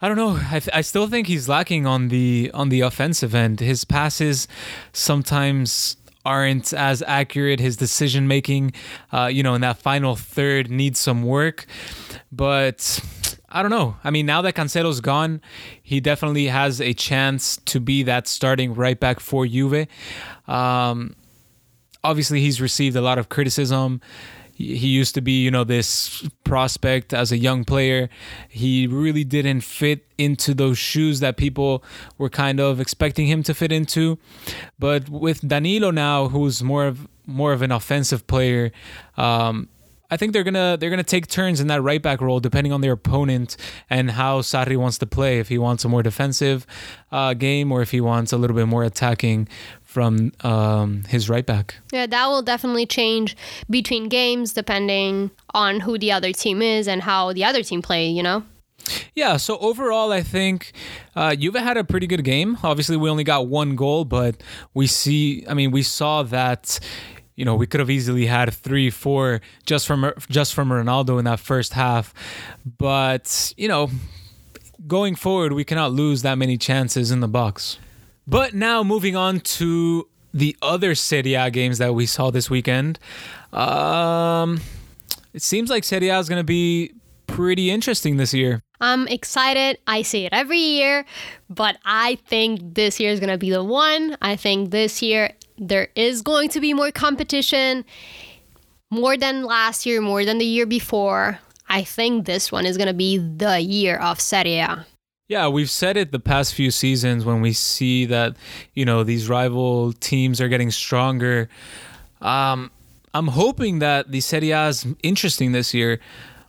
I 0.00 0.06
don't 0.06 0.16
know. 0.16 0.38
I, 0.50 0.60
th- 0.60 0.68
I 0.72 0.80
still 0.82 1.08
think 1.08 1.26
he's 1.26 1.48
lacking 1.48 1.86
on 1.86 2.08
the 2.08 2.50
on 2.54 2.68
the 2.68 2.82
offensive 2.82 3.34
end. 3.34 3.58
His 3.58 3.84
passes 3.84 4.46
sometimes 4.92 5.96
aren't 6.24 6.72
as 6.72 7.02
accurate. 7.06 7.58
His 7.58 7.76
decision 7.76 8.28
making, 8.28 8.74
uh, 9.12 9.26
you 9.26 9.42
know, 9.42 9.54
in 9.54 9.60
that 9.62 9.78
final 9.78 10.14
third 10.14 10.70
needs 10.70 11.00
some 11.00 11.22
work. 11.24 11.66
But 12.30 13.00
I 13.48 13.62
don't 13.62 13.70
know. 13.70 13.96
I 14.04 14.10
mean, 14.10 14.26
now 14.26 14.42
that 14.42 14.54
Cancelo's 14.54 15.00
gone, 15.00 15.40
he 15.82 16.00
definitely 16.00 16.46
has 16.46 16.80
a 16.80 16.92
chance 16.92 17.56
to 17.64 17.80
be 17.80 18.02
that 18.04 18.28
starting 18.28 18.74
right 18.74 19.00
back 19.00 19.20
for 19.20 19.46
Juve. 19.46 19.88
Um, 20.46 21.16
obviously, 22.04 22.40
he's 22.40 22.60
received 22.60 22.94
a 22.94 23.00
lot 23.00 23.18
of 23.18 23.30
criticism. 23.30 24.00
He 24.58 24.88
used 24.88 25.14
to 25.14 25.20
be, 25.20 25.40
you 25.44 25.52
know, 25.52 25.62
this 25.62 26.28
prospect 26.42 27.14
as 27.14 27.30
a 27.30 27.38
young 27.38 27.64
player. 27.64 28.10
He 28.48 28.88
really 28.88 29.22
didn't 29.22 29.60
fit 29.60 30.04
into 30.18 30.52
those 30.52 30.76
shoes 30.76 31.20
that 31.20 31.36
people 31.36 31.84
were 32.18 32.28
kind 32.28 32.58
of 32.58 32.80
expecting 32.80 33.28
him 33.28 33.44
to 33.44 33.54
fit 33.54 33.70
into. 33.70 34.18
But 34.76 35.08
with 35.08 35.46
Danilo 35.46 35.92
now, 35.92 36.28
who's 36.28 36.60
more 36.60 36.86
of 36.86 37.06
more 37.24 37.52
of 37.52 37.62
an 37.62 37.70
offensive 37.70 38.26
player, 38.26 38.72
um, 39.16 39.68
I 40.10 40.16
think 40.16 40.32
they're 40.32 40.44
gonna 40.44 40.76
they're 40.78 40.90
gonna 40.90 41.02
take 41.02 41.26
turns 41.26 41.60
in 41.60 41.66
that 41.66 41.82
right 41.82 42.02
back 42.02 42.20
role 42.20 42.40
depending 42.40 42.72
on 42.72 42.80
their 42.80 42.92
opponent 42.92 43.56
and 43.90 44.10
how 44.10 44.40
Sarri 44.40 44.76
wants 44.76 44.98
to 44.98 45.06
play. 45.06 45.38
If 45.38 45.48
he 45.48 45.58
wants 45.58 45.84
a 45.84 45.88
more 45.88 46.02
defensive 46.02 46.66
uh, 47.12 47.34
game 47.34 47.70
or 47.70 47.82
if 47.82 47.90
he 47.90 48.00
wants 48.00 48.32
a 48.32 48.38
little 48.38 48.56
bit 48.56 48.66
more 48.66 48.84
attacking 48.84 49.48
from 49.88 50.32
um, 50.40 51.02
his 51.08 51.30
right 51.30 51.46
back. 51.46 51.76
Yeah, 51.90 52.06
that 52.06 52.26
will 52.26 52.42
definitely 52.42 52.84
change 52.84 53.34
between 53.70 54.10
games 54.10 54.52
depending 54.52 55.30
on 55.54 55.80
who 55.80 55.98
the 55.98 56.12
other 56.12 56.30
team 56.30 56.60
is 56.60 56.86
and 56.86 57.02
how 57.02 57.32
the 57.32 57.42
other 57.42 57.62
team 57.62 57.80
play. 57.80 58.06
You 58.08 58.22
know. 58.22 58.44
Yeah, 59.14 59.38
so 59.38 59.58
overall, 59.58 60.12
I 60.12 60.22
think 60.22 60.72
uh, 61.16 61.34
Juve 61.34 61.56
had 61.56 61.76
a 61.78 61.84
pretty 61.84 62.06
good 62.06 62.22
game. 62.22 62.58
Obviously, 62.62 62.96
we 62.98 63.08
only 63.08 63.24
got 63.24 63.48
one 63.48 63.76
goal, 63.76 64.04
but 64.04 64.42
we 64.74 64.86
see, 64.86 65.44
I 65.48 65.54
mean, 65.54 65.70
we 65.70 65.82
saw 65.82 66.22
that 66.22 66.78
you 67.34 67.44
know, 67.44 67.54
we 67.54 67.66
could 67.66 67.78
have 67.78 67.88
easily 67.88 68.26
had 68.26 68.52
three, 68.52 68.90
four 68.90 69.40
just 69.64 69.86
from 69.86 70.12
just 70.28 70.52
from 70.54 70.68
Ronaldo 70.68 71.18
in 71.18 71.24
that 71.24 71.40
first 71.40 71.72
half. 71.72 72.12
But 72.66 73.54
you 73.56 73.68
know, 73.68 73.90
going 74.86 75.14
forward, 75.14 75.54
we 75.54 75.64
cannot 75.64 75.92
lose 75.92 76.22
that 76.22 76.36
many 76.36 76.58
chances 76.58 77.10
in 77.10 77.20
the 77.20 77.28
box. 77.28 77.78
But 78.28 78.52
now 78.52 78.82
moving 78.82 79.16
on 79.16 79.40
to 79.40 80.06
the 80.34 80.54
other 80.60 80.94
Serie 80.94 81.32
A 81.32 81.50
games 81.50 81.78
that 81.78 81.94
we 81.94 82.04
saw 82.04 82.30
this 82.30 82.50
weekend. 82.50 82.98
Um, 83.54 84.60
it 85.32 85.40
seems 85.40 85.70
like 85.70 85.82
Serie 85.82 86.10
A 86.10 86.18
is 86.18 86.28
going 86.28 86.38
to 86.38 86.44
be 86.44 86.92
pretty 87.26 87.70
interesting 87.70 88.18
this 88.18 88.34
year. 88.34 88.60
I'm 88.82 89.08
excited. 89.08 89.78
I 89.86 90.02
say 90.02 90.26
it 90.26 90.34
every 90.34 90.58
year, 90.58 91.06
but 91.48 91.78
I 91.86 92.16
think 92.26 92.74
this 92.74 93.00
year 93.00 93.10
is 93.10 93.18
going 93.18 93.32
to 93.32 93.38
be 93.38 93.50
the 93.50 93.64
one. 93.64 94.18
I 94.20 94.36
think 94.36 94.72
this 94.72 95.00
year 95.00 95.32
there 95.56 95.88
is 95.96 96.20
going 96.20 96.50
to 96.50 96.60
be 96.60 96.74
more 96.74 96.90
competition, 96.90 97.86
more 98.90 99.16
than 99.16 99.44
last 99.44 99.86
year, 99.86 100.02
more 100.02 100.26
than 100.26 100.36
the 100.36 100.44
year 100.44 100.66
before. 100.66 101.38
I 101.66 101.82
think 101.82 102.26
this 102.26 102.52
one 102.52 102.66
is 102.66 102.76
going 102.76 102.88
to 102.88 102.94
be 102.94 103.16
the 103.16 103.58
year 103.58 103.96
of 103.96 104.20
Serie 104.20 104.58
A. 104.58 104.86
Yeah, 105.28 105.48
we've 105.48 105.68
said 105.68 105.98
it 105.98 106.10
the 106.10 106.18
past 106.18 106.54
few 106.54 106.70
seasons 106.70 107.22
when 107.22 107.42
we 107.42 107.52
see 107.52 108.06
that, 108.06 108.34
you 108.72 108.86
know, 108.86 109.04
these 109.04 109.28
rival 109.28 109.92
teams 109.92 110.40
are 110.40 110.48
getting 110.48 110.70
stronger. 110.70 111.50
Um, 112.22 112.70
I'm 113.12 113.28
hoping 113.28 113.80
that 113.80 114.10
the 114.10 114.22
Serie 114.22 114.52
A 114.52 114.68
is 114.68 114.86
interesting 115.02 115.52
this 115.52 115.74
year. 115.74 116.00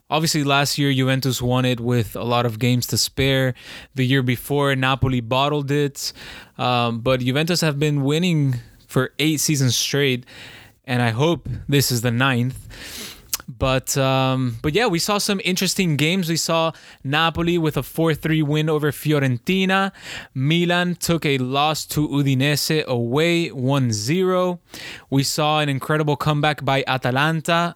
Obviously, 0.09 0.45
last 0.45 0.77
year 0.77 0.93
Juventus 0.93 1.41
won 1.41 1.65
it 1.65 1.81
with 1.81 2.15
a 2.15 2.23
lot 2.23 2.45
of 2.45 2.57
games 2.57 2.87
to 2.87 2.97
spare. 2.97 3.53
The 3.95 4.05
year 4.05 4.23
before, 4.23 4.73
Napoli 4.77 5.19
bottled 5.19 5.71
it. 5.71 6.13
Um, 6.57 7.01
but 7.01 7.19
Juventus 7.19 7.59
have 7.59 7.79
been 7.79 8.03
winning 8.03 8.55
for 8.87 9.11
eight 9.19 9.41
seasons 9.41 9.75
straight, 9.75 10.25
and 10.85 11.01
I 11.01 11.09
hope 11.09 11.49
this 11.67 11.91
is 11.91 12.01
the 12.01 12.11
ninth. 12.11 13.08
But 13.49 13.97
um, 13.97 14.57
but 14.61 14.73
yeah, 14.73 14.85
we 14.85 14.99
saw 14.99 15.17
some 15.17 15.41
interesting 15.43 15.97
games. 15.97 16.29
We 16.29 16.37
saw 16.37 16.71
Napoli 17.03 17.57
with 17.57 17.77
a 17.77 17.81
4-3 17.81 18.43
win 18.43 18.69
over 18.69 18.91
Fiorentina. 18.91 19.91
Milan 20.35 20.93
took 20.93 21.25
a 21.25 21.39
loss 21.39 21.85
to 21.87 22.07
Udinese 22.07 22.85
away 22.85 23.49
1-0. 23.49 24.59
We 25.09 25.23
saw 25.23 25.61
an 25.61 25.69
incredible 25.69 26.15
comeback 26.15 26.63
by 26.63 26.83
Atalanta 26.85 27.75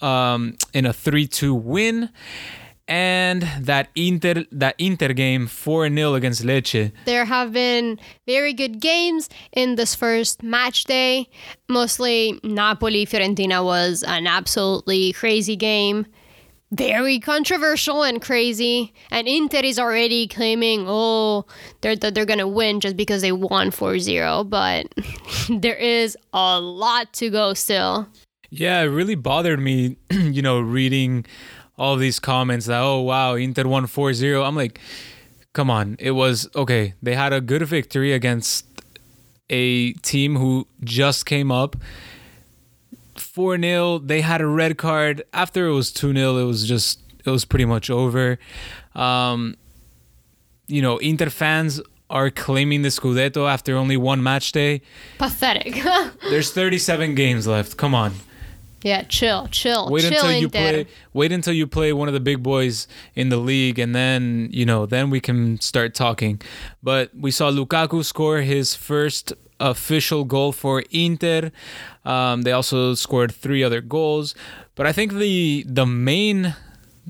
um, 0.00 0.56
in 0.74 0.86
a 0.86 0.92
3-2 0.92 1.62
win. 1.62 2.10
And 2.88 3.42
that 3.60 3.88
Inter 3.94 4.44
that 4.50 4.74
Inter 4.78 5.12
game 5.12 5.46
4-0 5.46 6.16
against 6.16 6.42
Lecce. 6.42 6.92
There 7.04 7.24
have 7.24 7.52
been 7.52 7.98
very 8.26 8.52
good 8.52 8.80
games 8.80 9.28
in 9.52 9.76
this 9.76 9.94
first 9.94 10.42
match 10.42 10.84
day. 10.84 11.28
Mostly 11.68 12.40
Napoli 12.42 13.06
Fiorentina 13.06 13.64
was 13.64 14.02
an 14.02 14.26
absolutely 14.26 15.12
crazy 15.12 15.56
game. 15.56 16.06
Very 16.72 17.20
controversial 17.20 18.02
and 18.02 18.22
crazy. 18.22 18.94
And 19.10 19.28
Inter 19.28 19.60
is 19.62 19.78
already 19.78 20.26
claiming, 20.26 20.86
oh, 20.88 21.44
they're, 21.82 21.96
that 21.96 22.14
they're 22.14 22.24
going 22.24 22.38
to 22.38 22.48
win 22.48 22.80
just 22.80 22.96
because 22.96 23.20
they 23.20 23.30
won 23.30 23.70
4 23.70 23.98
0. 23.98 24.44
But 24.44 24.86
there 25.50 25.76
is 25.76 26.16
a 26.32 26.58
lot 26.58 27.12
to 27.14 27.28
go 27.28 27.52
still. 27.52 28.08
Yeah, 28.48 28.80
it 28.80 28.86
really 28.86 29.14
bothered 29.14 29.60
me, 29.60 29.96
you 30.10 30.40
know, 30.40 30.60
reading 30.60 31.26
all 31.76 31.96
these 31.96 32.18
comments 32.18 32.66
that, 32.66 32.80
oh, 32.80 33.00
wow, 33.00 33.34
Inter 33.34 33.64
won 33.66 33.86
4 33.86 34.12
0. 34.14 34.42
I'm 34.42 34.56
like, 34.56 34.80
come 35.52 35.70
on. 35.70 35.96
It 35.98 36.12
was, 36.12 36.48
okay, 36.54 36.94
they 37.02 37.14
had 37.14 37.32
a 37.32 37.40
good 37.40 37.62
victory 37.62 38.12
against 38.12 38.66
a 39.50 39.92
team 39.94 40.36
who 40.36 40.66
just 40.82 41.26
came 41.26 41.50
up. 41.50 41.76
4 43.16 43.58
0. 43.58 43.98
They 43.98 44.20
had 44.20 44.40
a 44.40 44.46
red 44.46 44.78
card. 44.78 45.22
After 45.32 45.66
it 45.66 45.72
was 45.72 45.92
2 45.92 46.14
0, 46.14 46.36
it 46.38 46.44
was 46.44 46.66
just, 46.66 47.00
it 47.24 47.30
was 47.30 47.44
pretty 47.44 47.64
much 47.64 47.90
over. 47.90 48.38
Um, 48.94 49.56
you 50.66 50.82
know, 50.82 50.98
Inter 50.98 51.30
fans 51.30 51.80
are 52.10 52.30
claiming 52.30 52.82
the 52.82 52.90
Scudetto 52.90 53.48
after 53.50 53.76
only 53.76 53.96
one 53.96 54.22
match 54.22 54.52
day. 54.52 54.82
Pathetic. 55.18 55.82
There's 56.30 56.52
37 56.52 57.14
games 57.14 57.46
left. 57.46 57.76
Come 57.76 57.94
on. 57.94 58.12
Yeah, 58.82 59.02
chill, 59.02 59.48
chill, 59.48 59.88
Wait 59.90 60.02
chill 60.02 60.12
until 60.12 60.32
you 60.32 60.48
play. 60.48 60.86
Wait 61.12 61.32
until 61.32 61.52
you 61.52 61.66
play 61.66 61.92
one 61.92 62.08
of 62.08 62.14
the 62.14 62.20
big 62.20 62.42
boys 62.42 62.88
in 63.14 63.28
the 63.28 63.36
league, 63.36 63.78
and 63.78 63.94
then 63.94 64.48
you 64.52 64.66
know, 64.66 64.86
then 64.86 65.10
we 65.10 65.20
can 65.20 65.60
start 65.60 65.94
talking. 65.94 66.40
But 66.82 67.10
we 67.14 67.30
saw 67.30 67.50
Lukaku 67.50 68.04
score 68.04 68.38
his 68.38 68.74
first 68.74 69.32
official 69.60 70.24
goal 70.24 70.52
for 70.52 70.82
Inter. 70.90 71.52
Um, 72.04 72.42
they 72.42 72.52
also 72.52 72.94
scored 72.94 73.32
three 73.32 73.62
other 73.62 73.80
goals. 73.80 74.34
But 74.74 74.86
I 74.86 74.92
think 74.92 75.12
the 75.12 75.64
the 75.68 75.86
main 75.86 76.54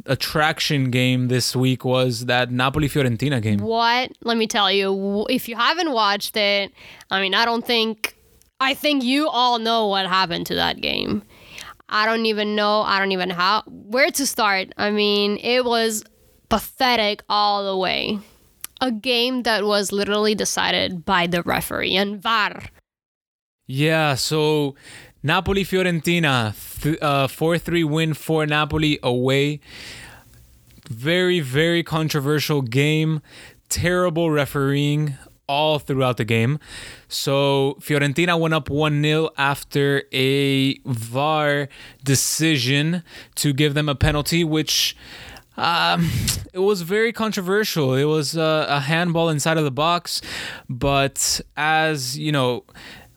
attraction 0.07 0.91
game 0.91 1.29
this 1.29 1.55
week 1.55 1.85
was 1.85 2.27
that 2.27 2.51
Napoli 2.51 2.89
Fiorentina 2.89 3.41
game. 3.43 3.59
What? 3.59 4.13
Let 4.23 4.37
me 4.37 4.47
tell 4.47 4.71
you, 4.71 5.27
if 5.29 5.49
you 5.49 5.57
haven't 5.57 5.93
watched 5.93 6.37
it, 6.37 6.73
I 7.11 7.21
mean, 7.21 7.35
I 7.35 7.45
don't 7.45 7.65
think, 7.65 8.17
I 8.59 8.75
think 8.75 9.05
you 9.05 9.29
all 9.29 9.59
know 9.59 9.87
what 9.89 10.07
happened 10.07 10.47
to 10.47 10.55
that 10.55 10.81
game. 10.81 11.23
I 11.93 12.07
don't 12.07 12.25
even 12.25 12.57
know, 12.57 12.81
I 12.81 12.99
don't 12.99 13.13
even 13.13 13.31
how, 13.31 13.63
where 13.67 14.11
to 14.11 14.27
start. 14.27 14.73
I 14.79 14.91
mean, 14.91 15.37
it 15.43 15.65
was 15.65 16.03
pathetic 16.49 17.23
all 17.29 17.65
the 17.65 17.77
way. 17.77 18.19
A 18.81 18.91
game 18.91 19.43
that 19.43 19.65
was 19.65 19.93
literally 19.93 20.35
decided 20.35 21.05
by 21.05 21.27
the 21.27 21.43
referee 21.43 21.95
and 21.95 22.21
VAR. 22.21 22.65
Yeah, 23.67 24.15
so 24.15 24.75
Napoli 25.23 25.65
Fiorentina, 25.65 26.55
th- 26.83 26.99
uh, 27.01 27.29
4 27.29 27.59
3 27.59 27.85
win 27.85 28.15
for 28.15 28.47
Napoli 28.47 28.99
away. 29.03 29.61
Very, 30.89 31.41
very 31.41 31.83
controversial 31.83 32.63
game. 32.63 33.21
Terrible 33.69 34.31
refereeing 34.31 35.15
all 35.47 35.79
throughout 35.79 36.17
the 36.17 36.25
game. 36.25 36.59
So 37.09 37.77
Fiorentina 37.81 38.39
went 38.39 38.55
up 38.55 38.71
1 38.71 39.03
0 39.03 39.31
after 39.37 40.05
a 40.13 40.75
VAR 40.85 41.69
decision 42.03 43.03
to 43.37 43.53
give 43.53 43.75
them 43.75 43.89
a 43.89 43.95
penalty, 43.95 44.45
which. 44.45 44.97
Um, 45.55 46.11
it 46.55 46.61
was 46.61 46.81
very 46.81 47.13
controversial. 47.13 47.95
It 47.95 48.05
was 48.05 48.39
uh, 48.39 48.65
a 48.71 48.81
handball 48.81 49.29
inside 49.29 49.59
of 49.59 49.65
the 49.65 49.71
box, 49.71 50.23
but 50.71 51.43
as 51.59 52.19
you 52.19 52.33
know, 52.33 52.65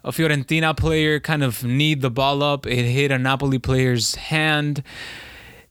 a 0.06 0.12
Fiorentina 0.12 0.78
player 0.78 1.20
kind 1.20 1.44
of 1.44 1.64
kneed 1.64 2.02
the 2.02 2.12
ball 2.12 2.44
up. 2.44 2.68
It 2.68 2.84
hit 2.86 3.10
a 3.10 3.18
Napoli 3.18 3.58
player's 3.58 4.16
hand. 4.16 4.84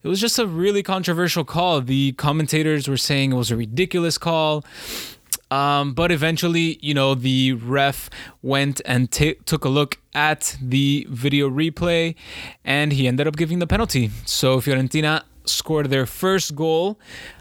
It 0.02 0.08
was 0.08 0.20
just 0.20 0.38
a 0.38 0.46
really 0.46 0.82
controversial 0.82 1.44
call. 1.44 1.80
The 1.80 2.12
commentators 2.12 2.88
were 2.88 2.96
saying 2.96 3.32
it 3.32 3.36
was 3.36 3.50
a 3.50 3.56
ridiculous 3.56 4.18
call. 4.18 4.64
Um, 5.54 5.94
but 5.94 6.10
eventually, 6.10 6.78
you 6.82 6.94
know, 6.94 7.14
the 7.14 7.52
ref 7.52 8.10
went 8.42 8.80
and 8.84 9.08
t- 9.10 9.38
took 9.44 9.64
a 9.64 9.68
look 9.68 9.98
at 10.12 10.56
the 10.60 11.06
video 11.08 11.48
replay 11.48 12.16
and 12.64 12.92
he 12.92 13.06
ended 13.06 13.28
up 13.28 13.36
giving 13.36 13.60
the 13.60 13.66
penalty. 13.66 14.10
So 14.24 14.60
Fiorentina 14.60 15.22
scored 15.44 15.90
their 15.90 16.06
first 16.06 16.56
goal 16.56 16.98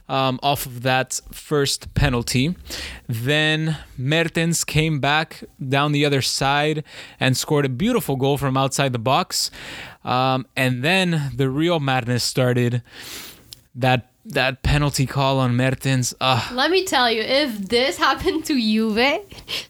um, 0.08 0.40
off 0.44 0.68
of 0.68 0.84
that 0.84 1.20
first 1.32 1.92
penalty. 1.96 2.56
Then 3.08 3.78
Mertens 3.98 4.64
came 4.64 5.00
back 5.00 5.44
down 5.58 5.92
the 5.92 6.06
other 6.06 6.22
side 6.22 6.84
and 7.20 7.36
scored 7.36 7.66
a 7.66 7.70
beautiful 7.70 8.16
goal 8.16 8.38
from 8.38 8.56
outside 8.58 8.94
the 8.94 9.00
box. 9.00 9.50
Um, 10.04 10.46
and 10.56 10.84
then 10.84 11.32
the 11.36 11.50
real 11.50 11.80
madness 11.80 12.24
started. 12.24 12.84
That 13.74 14.13
that 14.26 14.64
penalty 14.64 15.06
call 15.06 15.40
on 15.40 15.56
Mertens. 15.56 16.14
Uh, 16.20 16.50
Let 16.54 16.72
me 16.72 16.86
tell 16.86 17.12
you, 17.12 17.22
if 17.22 17.58
this 17.70 17.98
happened 18.08 18.46
to 18.46 18.54
Juve, 18.60 19.20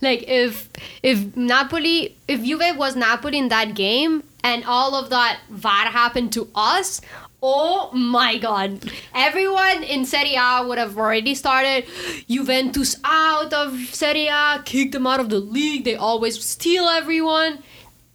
like 0.02 0.24
if 0.28 0.70
if 1.02 1.36
Napoli, 1.36 2.16
if 2.28 2.44
Juve 2.44 2.78
was 2.78 2.96
Napoli 2.96 3.38
in 3.38 3.50
that 3.50 3.74
game, 3.76 4.24
and 4.44 4.64
all 4.66 4.96
of 4.96 5.10
that 5.10 5.40
VAR 5.50 5.86
happened 5.88 6.34
to 6.34 6.50
us, 6.54 7.02
oh 7.42 7.92
my 7.94 8.38
god! 8.38 8.92
Everyone 9.16 9.84
in 9.84 10.06
Serie 10.06 10.36
A 10.36 10.66
would 10.68 10.78
have 10.78 10.98
already 10.98 11.34
started. 11.36 11.86
Juventus 12.30 12.98
out 13.04 13.54
of 13.54 13.78
Serie 13.92 14.28
A, 14.28 14.62
kick 14.64 14.92
them 14.92 15.08
out 15.08 15.20
of 15.20 15.30
the 15.30 15.40
league. 15.40 15.84
They 15.84 15.96
always 15.96 16.44
steal 16.44 16.86
everyone. 16.86 17.64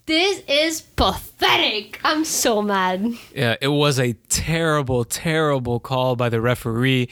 This 0.09 0.42
is 0.49 0.81
pathetic. 0.81 2.01
I'm 2.03 2.25
so 2.25 2.62
mad. 2.62 3.12
Yeah, 3.35 3.57
it 3.61 3.68
was 3.68 4.01
a 4.01 4.14
terrible, 4.31 5.05
terrible 5.05 5.81
call 5.81 6.16
by 6.16 6.31
the 6.31 6.40
referee. 6.40 7.11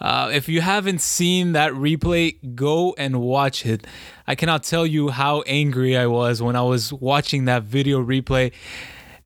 Uh, 0.00 0.30
if 0.32 0.48
you 0.48 0.60
haven't 0.60 1.00
seen 1.00 1.54
that 1.54 1.72
replay, 1.72 2.36
go 2.54 2.94
and 2.96 3.20
watch 3.20 3.66
it. 3.66 3.84
I 4.28 4.36
cannot 4.36 4.62
tell 4.62 4.86
you 4.86 5.08
how 5.08 5.40
angry 5.40 5.96
I 5.96 6.06
was 6.06 6.40
when 6.40 6.54
I 6.54 6.62
was 6.62 6.92
watching 6.92 7.46
that 7.46 7.64
video 7.64 8.00
replay. 8.00 8.52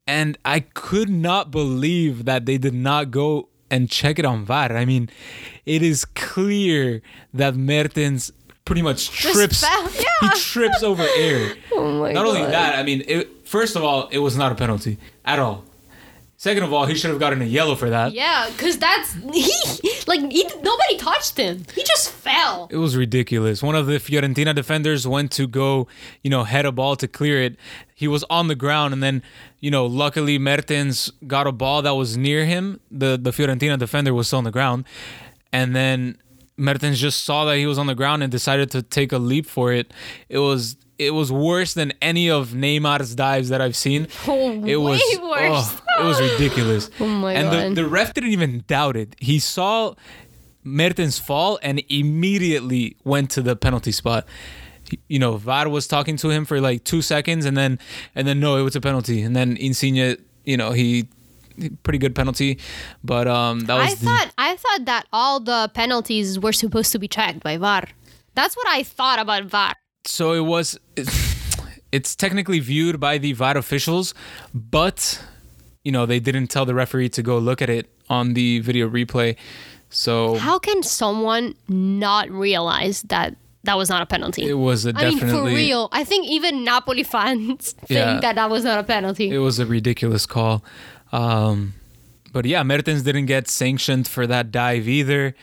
And 0.07 0.38
I 0.43 0.61
could 0.61 1.11
not 1.11 1.51
believe 1.51 2.25
that 2.25 2.47
they 2.47 2.57
did 2.57 2.73
not 2.73 3.11
go 3.11 3.51
and 3.71 3.90
check 3.90 4.19
it 4.19 4.25
on 4.25 4.47
VAR. 4.47 4.75
I 4.75 4.87
mean, 4.87 5.11
it 5.67 5.83
is 5.83 6.07
clear 6.07 7.03
that 7.35 7.55
Mertens 7.55 8.33
pretty 8.64 8.83
much 8.83 9.11
trips. 9.11 9.61
fell, 9.61 9.87
He 9.88 10.29
trips 10.37 10.83
over 10.83 11.07
air. 11.16 11.55
Oh 11.72 12.00
my 12.00 12.12
Not 12.12 12.27
only 12.27 12.42
that, 12.42 12.79
I 12.79 12.83
mean, 12.83 13.03
it, 13.07 13.46
first 13.46 13.77
of 13.77 13.85
all, 13.85 14.09
it 14.09 14.18
was 14.18 14.37
not 14.37 14.53
a 14.53 14.55
penalty 14.55 14.98
at 15.24 15.38
all. 15.38 15.64
Second 16.37 16.64
of 16.64 16.72
all, 16.74 16.85
he 16.85 16.94
should 16.94 17.09
have 17.11 17.20
gotten 17.20 17.40
a 17.40 17.46
yellow 17.46 17.74
for 17.74 17.88
that. 17.88 18.12
Yeah, 18.12 18.50
cause 18.59 18.77
that's 18.77 19.14
he 19.33 19.50
like 20.07 20.20
he, 20.31 20.44
nobody 20.62 20.98
touched 20.98 21.38
him. 21.38 21.64
He 21.74 21.83
just 21.85 22.11
fell. 22.11 22.68
It 22.70 22.77
was 22.77 22.96
ridiculous. 22.98 23.62
One 23.62 23.74
of 23.74 23.87
the 23.87 23.94
Fiorentina 23.94 24.55
defenders 24.55 25.07
went 25.07 25.31
to 25.33 25.46
go, 25.46 25.87
you 26.22 26.29
know, 26.29 26.44
head 26.44 26.66
a 26.66 26.72
ball 26.72 26.96
to 26.96 27.09
clear 27.09 27.40
it. 27.40 27.57
He 27.94 28.07
was 28.09 28.24
on 28.29 28.48
the 28.48 28.55
ground, 28.55 28.92
and 28.92 29.03
then, 29.03 29.22
you 29.61 29.70
know, 29.70 29.87
luckily 29.87 30.37
Mertens 30.38 31.11
got 31.27 31.46
a 31.46 31.53
ball 31.53 31.81
that 31.81 31.92
was 31.94 32.18
near 32.18 32.44
him. 32.44 32.81
The 32.90 33.16
the 33.16 33.31
Fiorentina 33.31 33.79
defender 33.79 34.12
was 34.12 34.27
still 34.27 34.38
on 34.38 34.44
the 34.44 34.50
ground, 34.50 34.85
and 35.50 35.74
then 35.74 36.18
Mertens 36.57 37.01
just 37.01 37.25
saw 37.25 37.45
that 37.47 37.57
he 37.57 37.67
was 37.67 37.79
on 37.79 37.87
the 37.87 37.95
ground 37.95 38.23
and 38.23 38.31
decided 38.31 38.71
to 38.73 38.83
take 38.83 39.12
a 39.12 39.19
leap 39.19 39.47
for 39.47 39.73
it. 39.73 39.93
It 40.29 40.38
was 40.38 40.77
it 40.97 41.11
was 41.11 41.33
worse 41.33 41.75
than 41.75 41.93
any 42.01 42.31
of 42.31 42.51
Neymar's 42.51 43.17
dives 43.17 43.49
that 43.49 43.61
I've 43.61 43.75
seen. 43.77 44.07
Oh, 44.29 44.64
it 44.64 44.77
was 44.77 45.01
worse. 45.21 45.81
oh, 45.99 46.01
it 46.01 46.05
was 46.05 46.21
ridiculous. 46.21 46.88
Oh 47.01 47.07
my 47.09 47.33
and 47.33 47.51
God. 47.51 47.71
the, 47.77 47.83
the 47.83 47.88
ref 47.88 48.14
didn't 48.14 48.31
even 48.31 48.62
doubt 48.69 48.97
it. 48.97 49.17
He 49.19 49.40
saw 49.40 49.95
Mertens 50.62 51.19
fall 51.19 51.59
and 51.62 51.83
immediately 51.88 52.97
went 53.05 53.31
to 53.33 53.43
the 53.43 53.57
penalty 53.57 53.93
spot. 53.93 54.27
You 55.09 55.19
know, 55.19 55.37
VAR 55.37 55.69
was 55.69 55.88
talking 55.88 56.17
to 56.19 56.31
him 56.31 56.45
for 56.45 56.61
like 56.61 56.85
two 56.85 57.03
seconds, 57.03 57.45
and 57.47 57.57
then 57.57 57.79
and 58.14 58.29
then 58.29 58.38
no, 58.38 58.57
it 58.57 58.62
was 58.62 58.77
a 58.77 58.81
penalty. 58.81 59.23
And 59.23 59.35
then 59.35 59.57
Insigne, 59.57 60.17
you 60.45 60.57
know, 60.57 60.73
he 60.73 61.09
pretty 61.83 61.99
good 61.99 62.14
penalty, 62.14 62.59
but 63.03 63.27
um, 63.29 63.61
that 63.61 63.75
was 63.75 63.93
I 63.93 63.95
the, 63.95 64.07
thought 64.07 64.31
I 64.38 64.57
thought 64.57 64.85
that 64.87 65.07
all 65.12 65.40
the 65.40 65.71
penalties 65.75 66.38
were 66.38 66.53
supposed 66.53 66.93
to 66.93 66.99
be 66.99 67.09
checked 67.09 67.43
by 67.43 67.57
VAR. 67.57 67.85
That's 68.35 68.57
what 68.57 68.67
I 68.69 68.83
thought 68.83 69.19
about 69.19 69.45
VAR. 69.45 69.75
so 70.05 70.33
it 70.33 70.40
was. 70.40 70.79
It's 71.93 72.17
technically 72.17 72.59
viewed 72.59 72.99
by 72.99 73.19
the 73.19 73.33
VAR 73.35 73.57
officials, 73.57 74.14
but 74.53 75.23
you 75.85 75.93
know 75.93 76.07
they 76.07 76.19
didn't 76.19 76.49
tell 76.49 76.67
the 76.67 76.75
referee 76.75 77.09
to 77.11 77.23
go 77.23 77.38
look 77.38 77.62
at 77.62 77.71
it 77.71 77.88
on 78.11 78.35
the 78.35 78.59
video 78.61 78.88
replay. 78.88 79.37
So 79.90 80.35
How 80.35 80.59
can 80.59 80.83
someone 80.83 81.55
not 81.69 82.29
realize 82.31 83.03
that 83.03 83.37
that 83.62 83.77
was 83.79 83.88
not 83.88 84.03
a 84.03 84.07
penalty? 84.07 84.43
it 84.49 84.55
was 84.55 84.85
a 84.87 84.88
I 84.97 85.05
mean, 85.05 85.19
definitely. 85.19 85.53
for 85.53 85.57
real. 85.57 85.88
I 85.93 86.03
think 86.03 86.27
even 86.27 86.64
Napoli 86.64 87.05
fans 87.05 87.73
think 87.87 88.23
that 88.23 88.35
that 88.35 88.51
was 88.51 88.64
not 88.64 88.81
a 88.81 88.83
penalty. 88.83 89.31
it 89.31 89.38
was 89.38 89.61
a 89.61 89.67
ridiculous 89.67 90.27
call. 90.27 90.64
Um, 91.14 91.74
But 92.33 92.44
yeah, 92.46 92.62
Mertens 92.64 93.03
didn't 93.03 93.27
get 93.27 93.46
sanctioned 93.48 94.09
for 94.09 94.27
that 94.27 94.50
dive 94.50 94.88
either. 94.88 95.35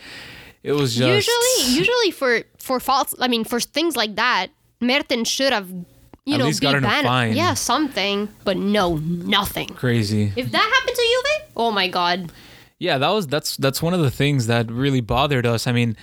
It 0.64 0.74
was 0.74 0.96
just 0.96 1.08
usually 1.28 1.78
usually 1.80 2.12
for 2.12 2.44
for 2.60 2.80
faults. 2.80 3.16
I 3.20 3.28
mean, 3.28 3.44
for 3.46 3.60
things 3.60 3.96
like 3.96 4.16
that, 4.16 4.48
Mertens 4.82 5.28
should 5.28 5.54
have 5.54 5.70
you 6.26 6.36
At 6.36 6.40
know 6.40 6.46
least 6.46 6.62
be 6.62 6.68
banned. 6.68 7.06
fine. 7.06 7.34
Yeah, 7.36 7.56
something. 7.56 8.28
But 8.44 8.58
no, 8.58 8.98
nothing. 8.98 9.70
crazy. 9.70 10.32
If 10.36 10.52
that 10.52 10.68
happened 10.76 10.96
to 10.96 11.06
Juve, 11.12 11.52
oh 11.56 11.72
my 11.72 11.88
god. 11.88 12.32
Yeah, 12.78 12.98
that 13.00 13.10
was 13.10 13.26
that's 13.28 13.58
that's 13.58 13.82
one 13.82 13.94
of 13.96 14.02
the 14.02 14.12
things 14.12 14.46
that 14.48 14.70
really 14.70 15.02
bothered 15.02 15.46
us. 15.46 15.66
I 15.68 15.72
mean, 15.72 15.96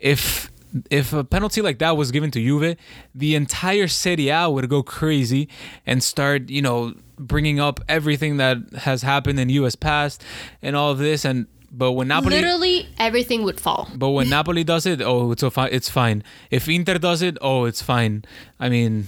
if 0.00 0.50
if 0.90 1.12
a 1.12 1.24
penalty 1.24 1.60
like 1.60 1.78
that 1.78 1.96
was 1.96 2.10
given 2.10 2.30
to 2.30 2.40
Juve, 2.40 2.76
the 3.14 3.34
entire 3.34 3.88
Serie 3.88 4.28
A 4.30 4.48
would 4.48 4.68
go 4.70 4.82
crazy 4.82 5.48
and 5.86 6.02
start, 6.02 6.48
you 6.50 6.62
know, 6.62 6.94
bringing 7.18 7.60
up 7.60 7.80
everything 7.88 8.36
that 8.38 8.58
has 8.78 9.02
happened 9.02 9.38
in 9.40 9.48
US 9.50 9.74
past 9.74 10.22
and 10.62 10.74
all 10.76 10.90
of 10.90 10.98
this 10.98 11.24
and 11.24 11.46
but 11.70 11.92
when 11.92 12.06
Napoli 12.08 12.36
Literally 12.36 12.88
everything 12.98 13.42
would 13.42 13.60
fall. 13.60 13.88
but 13.96 14.10
when 14.10 14.28
Napoli 14.30 14.62
does 14.62 14.86
it, 14.86 15.02
oh, 15.02 15.32
it's 15.32 15.42
a 15.42 15.50
fi- 15.50 15.66
it's 15.68 15.88
fine. 15.88 16.22
If 16.50 16.68
Inter 16.68 16.98
does 16.98 17.20
it, 17.20 17.36
oh, 17.40 17.64
it's 17.64 17.82
fine. 17.82 18.24
I 18.60 18.68
mean, 18.68 19.06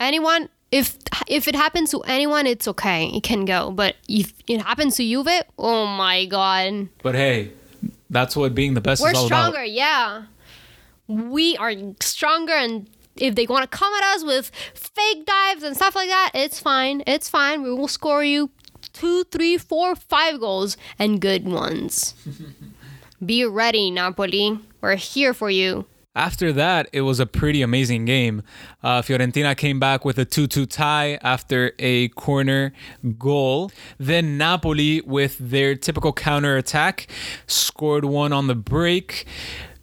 Anyone 0.00 0.48
if 0.70 0.96
if 1.26 1.48
it 1.48 1.54
happens 1.54 1.90
to 1.90 2.00
anyone, 2.02 2.46
it's 2.46 2.66
okay. 2.68 3.06
It 3.08 3.22
can 3.22 3.44
go. 3.44 3.70
But 3.70 3.96
if 4.08 4.32
it 4.48 4.60
happens 4.62 4.96
to 4.96 5.04
Juve, 5.04 5.42
oh 5.58 5.86
my 5.86 6.26
god. 6.26 6.88
but 7.02 7.14
hey, 7.14 7.52
that's 8.10 8.36
what 8.36 8.54
being 8.54 8.74
the 8.74 8.80
best 8.80 9.02
We're 9.02 9.12
is 9.12 9.18
all 9.18 9.26
stronger, 9.26 9.58
about. 9.58 9.70
yeah. 9.70 10.22
We 11.08 11.56
are 11.58 11.72
stronger 12.00 12.52
and 12.52 12.88
if 13.18 13.34
they 13.34 13.46
want 13.46 13.70
to 13.70 13.76
come 13.76 13.92
at 13.94 14.16
us 14.16 14.24
with 14.24 14.50
fake 14.74 15.26
dives 15.26 15.62
and 15.62 15.76
stuff 15.76 15.94
like 15.94 16.08
that, 16.08 16.30
it's 16.34 16.60
fine. 16.60 17.02
It's 17.06 17.28
fine. 17.28 17.62
We 17.62 17.72
will 17.72 17.88
score 17.88 18.24
you 18.24 18.50
two, 18.92 19.24
three, 19.24 19.58
four, 19.58 19.94
five 19.94 20.40
goals 20.40 20.76
and 20.98 21.20
good 21.20 21.46
ones. 21.46 22.14
Be 23.24 23.44
ready, 23.44 23.90
Napoli. 23.90 24.58
We're 24.80 24.96
here 24.96 25.32
for 25.34 25.50
you. 25.50 25.86
After 26.14 26.50
that, 26.54 26.88
it 26.94 27.02
was 27.02 27.20
a 27.20 27.26
pretty 27.26 27.60
amazing 27.60 28.06
game. 28.06 28.42
Uh, 28.82 29.02
Fiorentina 29.02 29.54
came 29.54 29.78
back 29.78 30.02
with 30.02 30.18
a 30.18 30.24
2 30.24 30.46
2 30.46 30.64
tie 30.64 31.18
after 31.20 31.72
a 31.78 32.08
corner 32.08 32.72
goal. 33.18 33.70
Then 33.98 34.38
Napoli, 34.38 35.02
with 35.02 35.36
their 35.38 35.74
typical 35.74 36.14
counter 36.14 36.56
attack, 36.56 37.08
scored 37.46 38.06
one 38.06 38.32
on 38.32 38.46
the 38.46 38.54
break. 38.54 39.26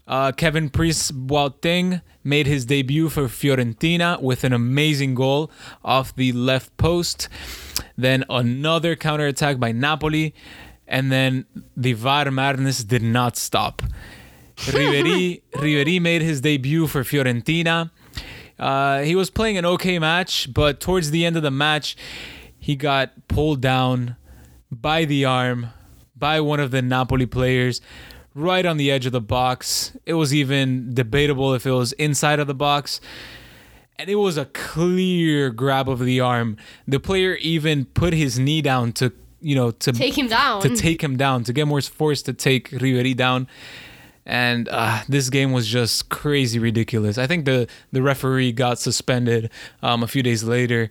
Uh, 0.07 0.31
Kevin-Prince 0.31 1.11
Boateng 1.11 2.01
made 2.23 2.47
his 2.47 2.65
debut 2.65 3.09
for 3.09 3.23
Fiorentina 3.23 4.21
with 4.21 4.43
an 4.43 4.53
amazing 4.53 5.15
goal 5.15 5.51
off 5.83 6.15
the 6.15 6.31
left 6.31 6.75
post. 6.77 7.27
Then 7.97 8.23
another 8.29 8.95
counter 8.95 9.27
attack 9.27 9.59
by 9.59 9.71
Napoli. 9.71 10.33
And 10.87 11.11
then 11.11 11.45
the 11.75 11.93
VAR 11.93 12.29
madness 12.31 12.83
did 12.83 13.03
not 13.03 13.37
stop. 13.37 13.81
Ribery, 14.57 15.41
Ribery 15.53 15.99
made 16.01 16.21
his 16.21 16.41
debut 16.41 16.87
for 16.87 17.03
Fiorentina. 17.03 17.91
Uh, 18.59 19.01
he 19.01 19.15
was 19.15 19.29
playing 19.29 19.57
an 19.57 19.65
okay 19.65 19.97
match, 19.97 20.53
but 20.53 20.79
towards 20.79 21.11
the 21.11 21.25
end 21.25 21.35
of 21.35 21.43
the 21.43 21.51
match, 21.51 21.95
he 22.59 22.75
got 22.75 23.27
pulled 23.27 23.61
down 23.61 24.15
by 24.71 25.05
the 25.05 25.25
arm 25.25 25.67
by 26.15 26.39
one 26.39 26.59
of 26.59 26.71
the 26.71 26.81
Napoli 26.81 27.25
players 27.25 27.81
right 28.35 28.65
on 28.65 28.77
the 28.77 28.91
edge 28.91 29.05
of 29.05 29.11
the 29.11 29.21
box. 29.21 29.95
It 30.05 30.13
was 30.13 30.33
even 30.33 30.93
debatable 30.93 31.53
if 31.53 31.65
it 31.65 31.71
was 31.71 31.93
inside 31.93 32.39
of 32.39 32.47
the 32.47 32.55
box. 32.55 32.99
And 33.99 34.09
it 34.09 34.15
was 34.15 34.37
a 34.37 34.45
clear 34.45 35.51
grab 35.51 35.87
of 35.87 35.99
the 35.99 36.19
arm. 36.19 36.57
The 36.87 36.99
player 36.99 37.35
even 37.35 37.85
put 37.85 38.13
his 38.13 38.39
knee 38.39 38.61
down 38.61 38.91
to, 38.93 39.13
you 39.39 39.55
know, 39.55 39.71
to 39.71 39.91
Take 39.91 40.17
him 40.17 40.27
down. 40.27 40.61
to 40.61 40.75
take 40.75 41.03
him 41.03 41.15
down, 41.15 41.43
to 41.43 41.53
get 41.53 41.67
more 41.67 41.81
force 41.81 42.21
to 42.23 42.33
take 42.33 42.69
Ribery 42.71 43.15
down. 43.15 43.47
And 44.25 44.67
uh, 44.69 45.03
this 45.07 45.29
game 45.29 45.51
was 45.51 45.67
just 45.67 46.09
crazy 46.09 46.57
ridiculous. 46.57 47.17
I 47.17 47.27
think 47.27 47.45
the, 47.45 47.67
the 47.91 48.01
referee 48.01 48.53
got 48.53 48.79
suspended 48.79 49.51
um, 49.83 50.01
a 50.01 50.07
few 50.07 50.23
days 50.23 50.43
later 50.43 50.89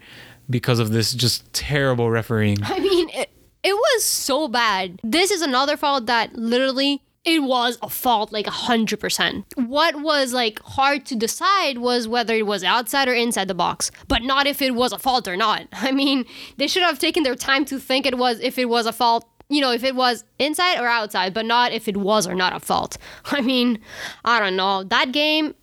because 0.49 0.79
of 0.79 0.91
this 0.93 1.13
just 1.13 1.51
terrible 1.53 2.11
refereeing. 2.11 2.59
I 2.63 2.79
mean, 2.79 3.09
it, 3.09 3.31
it 3.65 3.75
was 3.75 4.05
so 4.05 4.49
bad. 4.49 5.01
This 5.03 5.31
is 5.31 5.41
another 5.43 5.77
fault 5.77 6.07
that 6.07 6.35
literally 6.37 7.03
it 7.25 7.43
was 7.43 7.79
a 7.83 7.89
fault 7.89 8.33
like 8.33 8.47
100%. 8.47 9.45
What 9.57 10.01
was 10.01 10.33
like 10.33 10.61
hard 10.61 11.07
to 11.07 11.17
decide 11.17 11.79
was 11.79 12.09
whether 12.09 12.35
it 12.35 12.47
was 12.47 12.65
outside 12.65 13.09
or 13.09 13.15
inside 13.15 13.49
the 13.49 13.55
box, 13.55 13.91
but 14.09 14.23
not 14.23 14.47
if 14.47 14.61
it 14.61 14.75
was 14.75 14.93
a 14.93 14.99
fault 14.99 15.29
or 15.29 15.37
not. 15.37 15.69
I 15.73 15.93
mean, 15.93 16.25
they 16.57 16.67
should 16.67 16.83
have 16.83 16.99
taken 16.99 17.23
their 17.23 17.37
time 17.37 17.65
to 17.67 17.79
think 17.79 18.07
it 18.07 18.19
was 18.19 18.41
if 18.41 18.59
it 18.59 18.69
was 18.69 18.87
a 18.87 18.93
fault, 18.93 19.25
you 19.49 19.61
know, 19.61 19.71
if 19.71 19.85
it 19.85 19.95
was 19.95 20.25
inside 20.39 20.81
or 20.81 20.89
outside, 20.89 21.33
but 21.33 21.47
not 21.47 21.73
if 21.73 21.87
it 21.87 21.97
was 21.97 22.27
or 22.27 22.35
not 22.35 22.55
a 22.55 22.61
fault. 22.61 22.99
I 23.27 23.41
mean, 23.41 23.79
I 24.25 24.41
don't 24.41 24.57
know. 24.57 24.83
That 24.83 25.13
game 25.13 25.55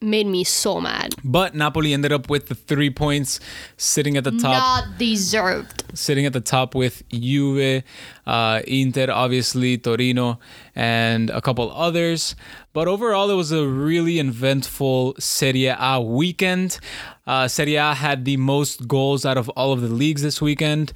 made 0.00 0.26
me 0.26 0.44
so 0.44 0.80
mad. 0.80 1.14
But 1.24 1.54
Napoli 1.54 1.92
ended 1.92 2.12
up 2.12 2.30
with 2.30 2.48
the 2.48 2.54
three 2.54 2.90
points, 2.90 3.40
sitting 3.76 4.16
at 4.16 4.24
the 4.24 4.30
top. 4.32 4.88
Not 4.88 4.98
deserved. 4.98 5.84
sitting 5.94 6.26
at 6.26 6.32
the 6.32 6.40
top 6.40 6.74
with 6.74 7.02
Juve, 7.08 7.82
uh, 8.26 8.60
Inter, 8.66 9.10
obviously, 9.10 9.78
Torino, 9.78 10.38
and 10.74 11.30
a 11.30 11.40
couple 11.40 11.70
others. 11.72 12.36
But 12.72 12.86
overall, 12.86 13.30
it 13.30 13.34
was 13.34 13.50
a 13.50 13.66
really 13.66 14.18
eventful 14.20 15.16
Serie 15.18 15.66
A 15.66 16.00
weekend. 16.00 16.78
Uh, 17.26 17.48
Serie 17.48 17.76
A 17.76 17.94
had 17.94 18.24
the 18.24 18.36
most 18.36 18.86
goals 18.86 19.26
out 19.26 19.36
of 19.36 19.48
all 19.50 19.72
of 19.72 19.80
the 19.80 19.88
leagues 19.88 20.22
this 20.22 20.40
weekend. 20.40 20.92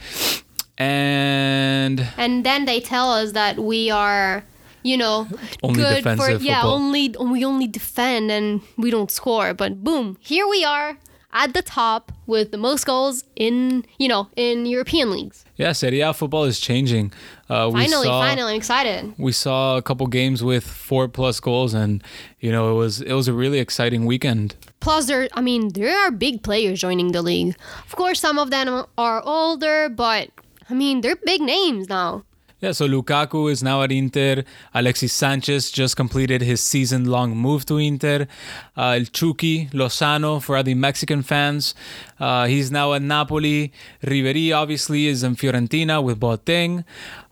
And 0.78 2.08
and 2.16 2.44
then 2.44 2.64
they 2.64 2.80
tell 2.80 3.12
us 3.12 3.32
that 3.32 3.58
we 3.58 3.90
are 3.90 4.44
you 4.82 4.96
know 4.96 5.26
Only 5.62 5.82
good 5.82 5.96
defensive 5.96 6.40
for 6.40 6.44
yeah 6.44 6.62
football. 6.62 6.74
only 6.74 7.08
we 7.20 7.44
only 7.44 7.66
defend 7.66 8.30
and 8.30 8.60
we 8.76 8.90
don't 8.90 9.10
score 9.10 9.54
but 9.54 9.82
boom 9.84 10.16
here 10.20 10.46
we 10.48 10.64
are 10.64 10.98
at 11.34 11.54
the 11.54 11.62
top 11.62 12.12
with 12.26 12.50
the 12.50 12.58
most 12.58 12.84
goals 12.84 13.24
in 13.36 13.84
you 13.98 14.08
know 14.08 14.28
in 14.36 14.66
European 14.66 15.10
leagues 15.10 15.44
yeah, 15.56 15.70
Serie 15.72 16.00
A 16.00 16.12
football 16.12 16.42
is 16.44 16.58
changing. 16.58 17.12
Uh, 17.48 17.70
we 17.72 17.82
finally 17.82 18.06
saw, 18.06 18.20
finally 18.20 18.52
I'm 18.52 18.56
excited 18.58 19.14
we 19.16 19.30
saw 19.30 19.76
a 19.76 19.82
couple 19.82 20.06
games 20.08 20.42
with 20.42 20.64
four 20.64 21.06
plus 21.06 21.38
goals, 21.38 21.72
and 21.72 22.02
you 22.40 22.50
know 22.50 22.72
it 22.72 22.74
was 22.74 23.00
it 23.00 23.12
was 23.12 23.28
a 23.28 23.32
really 23.32 23.60
exciting 23.60 24.04
weekend. 24.04 24.56
plus 24.80 25.06
there 25.06 25.28
I 25.34 25.40
mean 25.40 25.68
there 25.74 25.96
are 25.96 26.10
big 26.10 26.42
players 26.42 26.80
joining 26.80 27.12
the 27.12 27.22
league 27.22 27.54
of 27.86 27.94
course 27.94 28.18
some 28.20 28.38
of 28.38 28.50
them 28.50 28.84
are 28.98 29.22
older 29.24 29.88
but 29.88 30.30
I 30.68 30.74
mean 30.74 31.00
they're 31.02 31.16
big 31.24 31.40
names 31.40 31.88
now 31.88 32.24
Yeah, 32.62 32.70
so 32.70 32.86
Lukaku 32.86 33.50
is 33.50 33.60
now 33.60 33.82
at 33.82 33.90
Inter. 33.90 34.44
Alexis 34.72 35.12
Sanchez 35.12 35.68
just 35.68 35.96
completed 35.96 36.42
his 36.42 36.60
season 36.60 37.06
long 37.06 37.36
move 37.36 37.66
to 37.66 37.76
Inter. 37.76 38.28
Uh, 38.76 38.98
El 39.00 39.06
Chucky 39.06 39.66
Lozano 39.72 40.40
for 40.40 40.62
the 40.62 40.74
Mexican 40.74 41.24
fans. 41.24 41.74
Uh, 42.20 42.46
he's 42.46 42.70
now 42.70 42.92
at 42.92 43.02
Napoli. 43.02 43.72
Ribery 44.04 44.54
obviously 44.54 45.08
is 45.08 45.24
in 45.24 45.34
Fiorentina 45.34 46.00
with 46.04 46.20
Boateng. 46.20 46.84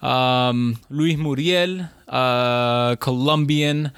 Um, 0.03 0.79
Luis 0.91 1.17
Muriel, 1.17 1.89
uh, 2.09 2.97
Colombian, 2.97 3.93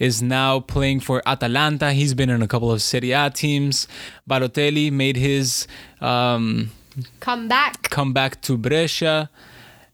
is 0.00 0.20
now 0.20 0.58
playing 0.58 0.98
for 0.98 1.22
Atalanta. 1.24 1.92
He's 1.92 2.12
been 2.12 2.28
in 2.28 2.42
a 2.42 2.48
couple 2.48 2.72
of 2.72 2.82
Serie 2.82 3.12
A 3.12 3.30
teams. 3.30 3.86
Balotelli 4.28 4.90
made 4.90 5.14
his 5.14 5.68
um, 6.00 6.72
come 7.20 7.46
back 7.46 7.88
come 7.88 8.12
back 8.12 8.42
to 8.42 8.58
Brescia. 8.58 9.30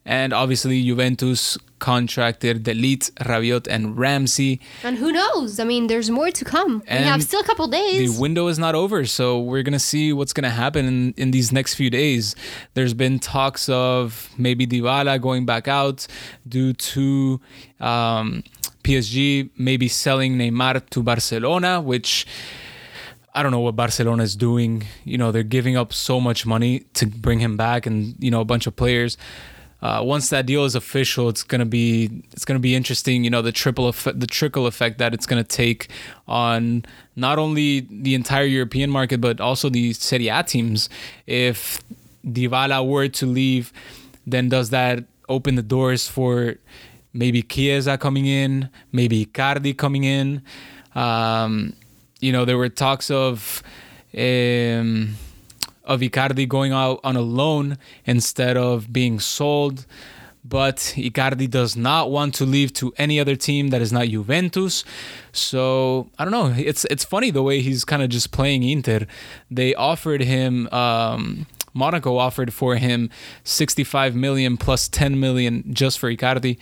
And 0.08 0.32
obviously, 0.32 0.82
Juventus 0.82 1.58
contracted 1.80 2.62
De 2.62 2.72
Ligt, 2.72 3.12
Rabiot, 3.30 3.66
and 3.68 3.96
Ramsey. 3.98 4.58
and 4.82 4.96
who 4.96 5.12
knows 5.12 5.60
I 5.60 5.64
mean 5.64 5.86
there's 5.86 6.10
more 6.10 6.30
to 6.30 6.44
come 6.44 6.82
we 6.90 6.96
have 6.96 7.22
still 7.22 7.40
a 7.40 7.44
couple 7.44 7.68
days. 7.68 8.14
The 8.14 8.20
window 8.20 8.48
is 8.48 8.58
not 8.58 8.74
over, 8.74 9.04
so 9.04 9.38
we're 9.38 9.62
gonna 9.62 9.78
see 9.78 10.12
what's 10.14 10.32
gonna 10.32 10.50
happen 10.64 10.86
in, 10.86 11.14
in 11.18 11.30
these 11.30 11.52
next 11.52 11.74
few 11.74 11.90
days. 11.90 12.34
There's 12.72 12.94
been 12.94 13.18
talks 13.18 13.68
of 13.68 14.30
maybe 14.38 14.66
Dybala 14.66 15.20
going 15.20 15.44
back 15.44 15.68
out 15.68 16.06
due 16.48 16.72
to 16.72 17.40
um, 17.78 18.42
PSG 18.82 19.50
maybe 19.58 19.88
selling 19.88 20.38
Neymar 20.38 20.88
to 20.88 21.02
Barcelona, 21.02 21.82
which 21.82 22.26
I 23.34 23.42
don't 23.42 23.52
know 23.52 23.60
what 23.60 23.76
Barcelona 23.76 24.22
is 24.22 24.34
doing. 24.34 24.84
You 25.04 25.18
know, 25.18 25.32
they're 25.32 25.42
giving 25.42 25.76
up 25.76 25.92
so 25.92 26.18
much 26.18 26.46
money 26.46 26.80
to 26.94 27.06
bring 27.06 27.40
him 27.40 27.58
back, 27.58 27.84
and 27.84 28.16
you 28.18 28.30
know, 28.30 28.40
a 28.40 28.46
bunch 28.46 28.66
of 28.66 28.74
players. 28.74 29.18
Uh, 29.80 30.02
once 30.04 30.28
that 30.30 30.44
deal 30.46 30.64
is 30.64 30.74
official, 30.74 31.28
it's 31.28 31.44
gonna 31.44 31.66
be 31.66 32.22
it's 32.32 32.44
gonna 32.44 32.58
be 32.58 32.74
interesting. 32.74 33.22
You 33.22 33.30
know, 33.30 33.42
the 33.42 33.52
triple 33.52 33.86
effect, 33.88 34.18
the 34.18 34.26
trickle 34.26 34.66
effect 34.66 34.98
that 34.98 35.14
it's 35.14 35.26
gonna 35.26 35.44
take 35.44 35.88
on 36.26 36.84
not 37.14 37.38
only 37.38 37.86
the 37.90 38.14
entire 38.14 38.44
European 38.44 38.90
market 38.90 39.20
but 39.20 39.40
also 39.40 39.68
the 39.68 39.92
Serie 39.92 40.28
A 40.28 40.42
teams. 40.42 40.88
If 41.26 41.80
Dybala 42.26 42.86
were 42.86 43.08
to 43.08 43.26
leave, 43.26 43.72
then 44.26 44.48
does 44.48 44.70
that 44.70 45.04
open 45.28 45.54
the 45.54 45.62
doors 45.62 46.08
for 46.08 46.56
maybe 47.12 47.42
Chiesa 47.42 47.98
coming 47.98 48.26
in, 48.26 48.68
maybe 48.92 49.26
Icardi 49.26 49.76
coming 49.76 50.04
in? 50.04 50.42
Um, 50.94 51.74
you 52.20 52.32
know, 52.32 52.44
there 52.44 52.58
were 52.58 52.68
talks 52.68 53.10
of 53.10 53.62
um, 54.16 55.14
of 55.88 56.00
Icardi 56.00 56.46
going 56.46 56.72
out 56.72 57.00
on 57.02 57.16
a 57.16 57.20
loan 57.20 57.78
instead 58.04 58.56
of 58.56 58.92
being 58.92 59.18
sold. 59.18 59.86
but 60.44 60.76
Icardi 60.96 61.48
does 61.50 61.76
not 61.76 62.10
want 62.10 62.34
to 62.36 62.44
leave 62.46 62.72
to 62.74 62.92
any 62.96 63.20
other 63.20 63.36
team 63.36 63.68
that 63.68 63.82
is 63.82 63.92
not 63.92 64.06
Juventus. 64.08 64.84
So 65.32 66.10
I 66.18 66.24
don't 66.24 66.32
know. 66.32 66.54
It's 66.56 66.84
it's 66.86 67.04
funny 67.04 67.30
the 67.30 67.42
way 67.42 67.60
he's 67.60 67.84
kind 67.84 68.02
of 68.02 68.08
just 68.08 68.30
playing 68.32 68.62
Inter. 68.62 69.06
They 69.50 69.74
offered 69.74 70.22
him. 70.22 70.68
Um, 70.72 71.46
Monaco 71.74 72.16
offered 72.16 72.52
for 72.52 72.76
him 72.76 73.10
65 73.44 74.14
million 74.14 74.56
plus 74.56 74.88
10 74.88 75.20
million 75.20 75.62
just 75.72 75.98
for 75.98 76.10
Icardi. 76.10 76.56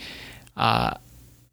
Uh, 0.57 0.95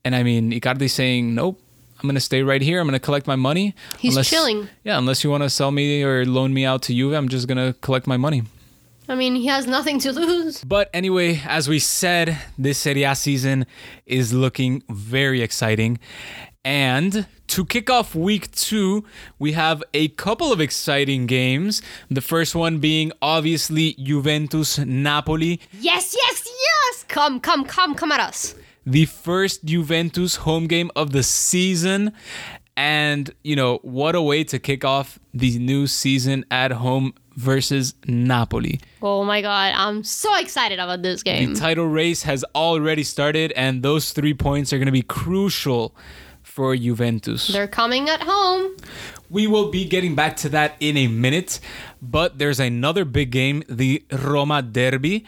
and 0.03 0.15
I 0.15 0.23
mean, 0.23 0.51
Icardi 0.51 0.89
saying, 0.89 1.33
nope, 1.35 1.61
I'm 2.03 2.07
going 2.07 2.15
to 2.15 2.21
stay 2.21 2.43
right 2.43 2.61
here. 2.61 2.81
I'm 2.81 2.87
going 2.87 2.99
to 2.99 2.99
collect 2.99 3.27
my 3.27 3.37
money. 3.37 3.75
He's 3.97 4.19
chilling. 4.27 4.67
Yeah, 4.83 4.97
unless 4.97 5.23
you 5.23 5.29
want 5.29 5.43
to 5.43 5.49
sell 5.49 5.71
me 5.71 6.03
or 6.03 6.25
loan 6.25 6.53
me 6.53 6.65
out 6.65 6.81
to 6.83 6.93
you, 6.93 7.15
I'm 7.15 7.29
just 7.29 7.47
going 7.47 7.57
to 7.57 7.79
collect 7.79 8.07
my 8.07 8.17
money. 8.17 8.43
I 9.07 9.15
mean, 9.15 9.35
he 9.35 9.47
has 9.47 9.67
nothing 9.67 9.99
to 9.99 10.11
lose. 10.11 10.61
But 10.65 10.89
anyway, 10.93 11.41
as 11.45 11.69
we 11.69 11.79
said, 11.79 12.37
this 12.57 12.77
Serie 12.79 13.03
A 13.03 13.15
season 13.15 13.65
is 14.05 14.33
looking 14.33 14.83
very 14.89 15.41
exciting. 15.41 15.97
And 16.65 17.25
to 17.47 17.65
kick 17.65 17.89
off 17.89 18.15
week 18.15 18.51
two, 18.51 19.05
we 19.39 19.53
have 19.53 19.81
a 19.93 20.09
couple 20.09 20.51
of 20.51 20.59
exciting 20.59 21.25
games. 21.25 21.81
The 22.09 22.21
first 22.21 22.53
one 22.53 22.79
being 22.79 23.13
obviously 23.21 23.93
Juventus 23.93 24.77
Napoli. 24.77 25.61
Yes, 25.71 26.13
yes, 26.17 26.45
yes! 26.45 27.05
Come, 27.07 27.39
come, 27.39 27.63
come, 27.63 27.95
come 27.95 28.11
at 28.11 28.19
us. 28.19 28.55
The 28.85 29.05
first 29.05 29.65
Juventus 29.65 30.37
home 30.37 30.67
game 30.67 30.91
of 30.95 31.11
the 31.11 31.23
season. 31.23 32.13
And, 32.75 33.31
you 33.43 33.55
know, 33.55 33.77
what 33.83 34.15
a 34.15 34.21
way 34.21 34.43
to 34.45 34.57
kick 34.57 34.83
off 34.83 35.19
the 35.31 35.59
new 35.59 35.85
season 35.85 36.43
at 36.49 36.71
home 36.71 37.13
versus 37.35 37.93
Napoli. 38.07 38.79
Oh 39.01 39.23
my 39.23 39.41
God, 39.41 39.73
I'm 39.75 40.03
so 40.03 40.35
excited 40.37 40.79
about 40.79 41.03
this 41.03 41.21
game. 41.21 41.53
The 41.53 41.59
title 41.59 41.85
race 41.85 42.23
has 42.23 42.43
already 42.55 43.03
started, 43.03 43.51
and 43.53 43.83
those 43.83 44.11
three 44.11 44.33
points 44.33 44.73
are 44.73 44.77
going 44.77 44.87
to 44.87 44.91
be 44.91 45.03
crucial 45.03 45.95
for 46.41 46.75
Juventus. 46.75 47.47
They're 47.47 47.67
coming 47.67 48.09
at 48.09 48.21
home. 48.23 48.75
We 49.29 49.47
will 49.47 49.69
be 49.69 49.85
getting 49.85 50.15
back 50.15 50.35
to 50.37 50.49
that 50.49 50.75
in 50.79 50.97
a 50.97 51.07
minute, 51.07 51.59
but 52.01 52.37
there's 52.37 52.59
another 52.59 53.05
big 53.05 53.31
game, 53.31 53.63
the 53.67 54.03
Roma 54.11 54.61
Derby, 54.61 55.25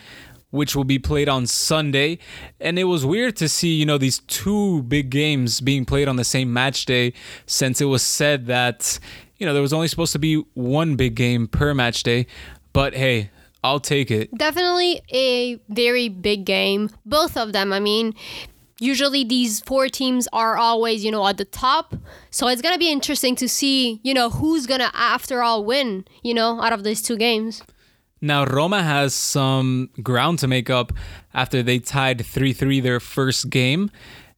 which 0.49 0.75
will 0.75 0.83
be 0.83 0.99
played 0.99 1.27
on 1.27 1.47
Sunday. 1.47 2.17
And 2.59 2.79
it 2.79 2.85
was 2.85 3.05
weird 3.05 3.35
to 3.37 3.49
see, 3.49 3.73
you 3.73 3.85
know, 3.85 3.97
these 3.97 4.19
two 4.19 4.83
big 4.83 5.09
games 5.09 5.61
being 5.61 5.85
played 5.85 6.07
on 6.07 6.15
the 6.15 6.23
same 6.23 6.53
match 6.53 6.85
day 6.85 7.13
since 7.45 7.81
it 7.81 7.85
was 7.85 8.03
said 8.03 8.45
that, 8.47 8.99
you 9.37 9.45
know, 9.45 9.53
there 9.53 9.61
was 9.61 9.73
only 9.73 9.87
supposed 9.87 10.13
to 10.13 10.19
be 10.19 10.35
one 10.53 10.95
big 10.95 11.15
game 11.15 11.47
per 11.47 11.73
match 11.73 12.03
day. 12.03 12.27
But 12.73 12.93
hey, 12.93 13.31
I'll 13.63 13.79
take 13.79 14.11
it. 14.11 14.33
Definitely 14.37 15.01
a 15.11 15.59
very 15.69 16.07
big 16.09 16.45
game. 16.45 16.89
Both 17.05 17.35
of 17.35 17.51
them. 17.51 17.73
I 17.73 17.79
mean, 17.79 18.13
usually 18.79 19.23
these 19.23 19.61
four 19.61 19.89
teams 19.89 20.27
are 20.31 20.57
always, 20.57 21.03
you 21.03 21.11
know, 21.11 21.25
at 21.27 21.37
the 21.37 21.45
top. 21.45 21.95
So 22.29 22.47
it's 22.47 22.61
going 22.61 22.75
to 22.75 22.79
be 22.79 22.91
interesting 22.91 23.35
to 23.37 23.49
see, 23.49 23.99
you 24.03 24.13
know, 24.13 24.29
who's 24.29 24.67
going 24.67 24.81
to 24.81 24.91
after 24.93 25.41
all 25.41 25.63
win, 25.63 26.05
you 26.21 26.33
know, 26.33 26.61
out 26.61 26.73
of 26.73 26.83
these 26.83 27.01
two 27.01 27.17
games. 27.17 27.63
Now, 28.25 28.43
Roma 28.45 28.81
has 28.81 29.13
some 29.13 29.89
ground 30.01 30.39
to 30.39 30.47
make 30.47 30.69
up 30.69 30.91
after 31.31 31.61
they 31.61 31.77
tied 31.77 32.25
3 32.25 32.53
3 32.53 32.79
their 32.79 32.99
first 32.99 33.51
game. 33.51 33.91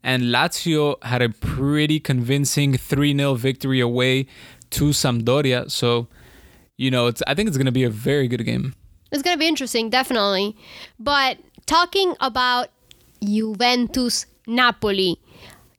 And 0.03 0.23
Lazio 0.23 1.01
had 1.03 1.21
a 1.21 1.29
pretty 1.29 1.99
convincing 2.01 2.77
3 2.77 3.15
0 3.15 3.35
victory 3.35 3.79
away 3.79 4.27
to 4.71 4.89
Sampdoria. 4.89 5.71
So, 5.71 6.07
you 6.75 6.91
know, 6.91 7.11
I 7.27 7.33
think 7.33 7.47
it's 7.47 7.55
going 7.55 7.65
to 7.65 7.71
be 7.71 7.85
a 7.85 7.89
very 7.89 8.27
good 8.27 8.43
game. 8.45 8.75
It's 9.11 9.23
going 9.23 9.35
to 9.35 9.39
be 9.39 9.47
interesting, 9.47 9.89
definitely. 9.89 10.57
But 10.99 11.37
talking 11.65 12.13
about 12.19 12.67
Juventus 13.23 14.25
Napoli. 14.47 15.17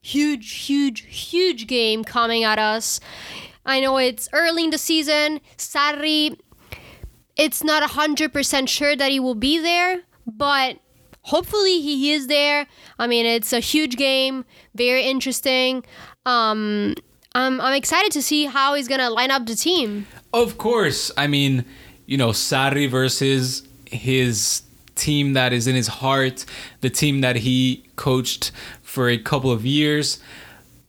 Huge, 0.01 0.53
huge, 0.53 1.05
huge 1.05 1.67
game 1.67 2.05
coming 2.05 2.43
at 2.43 2.59
us. 2.59 3.01
I 3.67 3.81
know 3.81 3.99
it's 3.99 4.31
early 4.33 4.65
in 4.65 4.71
the 4.71 4.79
season. 4.79 5.41
Sarri, 5.59 6.39
it's 7.39 7.63
not 7.63 7.89
100% 7.89 8.69
sure 8.69 8.97
that 8.97 9.11
he 9.11 9.21
will 9.21 9.37
be 9.37 9.59
there, 9.59 10.03
but 10.27 10.79
hopefully 11.23 11.81
he 11.81 12.13
is 12.13 12.27
there. 12.27 12.67
I 12.99 13.07
mean, 13.07 13.25
it's 13.25 13.53
a 13.53 13.61
huge 13.61 13.97
game, 13.97 14.45
very 14.75 15.05
interesting. 15.05 15.85
Um, 16.27 16.95
I'm, 17.35 17.61
I'm 17.61 17.75
excited 17.75 18.11
to 18.13 18.23
see 18.23 18.47
how 18.47 18.75
he's 18.75 18.89
going 18.89 19.01
to 19.01 19.09
line 19.09 19.31
up 19.31 19.47
the 19.47 19.55
team. 19.55 20.07
Of 20.33 20.59
course. 20.59 21.13
I 21.17 21.29
mean, 21.29 21.65
you 22.07 22.17
know, 22.17 22.31
Sarri 22.31 22.91
versus 22.91 23.67
his 23.87 24.63
team 24.97 25.35
that 25.35 25.53
is 25.53 25.69
in 25.69 25.77
his 25.77 25.87
heart, 25.87 26.45
the 26.81 26.91
team 26.91 27.21
that 27.21 27.37
he 27.37 27.87
coached 27.95 28.51
for 28.83 29.09
a 29.09 29.17
couple 29.17 29.53
of 29.53 29.65
years. 29.65 30.19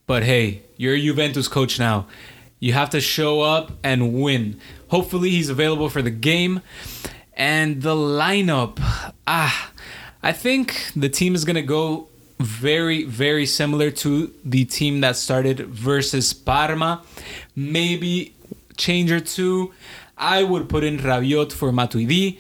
But 0.08 0.24
hey, 0.24 0.64
you're 0.78 0.96
a 0.96 1.00
Juventus 1.00 1.48
coach 1.48 1.78
now. 1.78 2.08
You 2.60 2.74
have 2.74 2.90
to 2.90 3.00
show 3.00 3.42
up 3.42 3.72
and 3.84 4.14
win. 4.14 4.60
Hopefully, 4.90 5.32
he's 5.32 5.50
available 5.50 5.90
for 5.90 6.02
the 6.02 6.12
game. 6.12 6.62
And 7.34 7.82
the 7.82 7.96
lineup, 7.96 8.80
ah, 9.26 9.72
I 10.22 10.34
think 10.34 10.92
the 10.96 11.10
team 11.10 11.36
is 11.36 11.46
going 11.46 11.56
to 11.56 11.62
go 11.62 12.10
very, 12.40 13.04
very 13.06 13.46
similar 13.46 13.92
to 13.92 14.34
the 14.44 14.66
team 14.66 15.02
that 15.02 15.16
started 15.16 15.68
versus 15.68 16.34
Parma. 16.34 17.04
Maybe 17.56 18.34
change 18.78 19.12
or 19.12 19.20
two. 19.20 19.74
I 20.18 20.44
would 20.44 20.68
put 20.68 20.84
in 20.84 20.98
Rabiot 20.98 21.54
for 21.54 21.72
Matuidi 21.72 22.40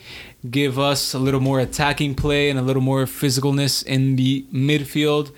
give 0.50 0.80
us 0.80 1.14
a 1.14 1.20
little 1.20 1.40
more 1.40 1.60
attacking 1.60 2.16
play 2.16 2.50
and 2.50 2.58
a 2.58 2.62
little 2.62 2.82
more 2.82 3.06
physicalness 3.06 3.84
in 3.84 4.16
the 4.16 4.46
midfield. 4.54 5.32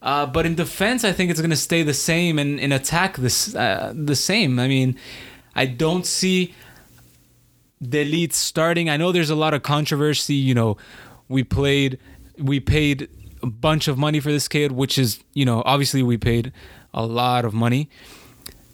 Uh, 0.00 0.26
but 0.26 0.46
in 0.46 0.54
defense, 0.54 1.04
I 1.04 1.12
think 1.12 1.30
it's 1.30 1.40
going 1.40 1.50
to 1.50 1.56
stay 1.56 1.82
the 1.82 1.94
same, 1.94 2.38
and 2.38 2.58
in 2.58 2.72
attack, 2.72 3.18
this 3.18 3.54
uh, 3.54 3.92
the 3.94 4.16
same. 4.16 4.58
I 4.58 4.66
mean, 4.66 4.98
I 5.54 5.66
don't 5.66 6.06
see 6.06 6.54
Ligt 7.82 8.32
starting. 8.32 8.88
I 8.88 8.96
know 8.96 9.12
there's 9.12 9.30
a 9.30 9.36
lot 9.36 9.54
of 9.54 9.62
controversy. 9.62 10.34
You 10.34 10.54
know, 10.54 10.76
we 11.28 11.44
played, 11.44 11.98
we 12.38 12.60
paid 12.60 13.08
a 13.42 13.46
bunch 13.46 13.88
of 13.88 13.98
money 13.98 14.20
for 14.20 14.30
this 14.30 14.48
kid, 14.48 14.72
which 14.72 14.98
is, 14.98 15.22
you 15.34 15.44
know, 15.44 15.62
obviously 15.66 16.02
we 16.02 16.16
paid 16.16 16.52
a 16.94 17.04
lot 17.04 17.44
of 17.44 17.52
money, 17.54 17.88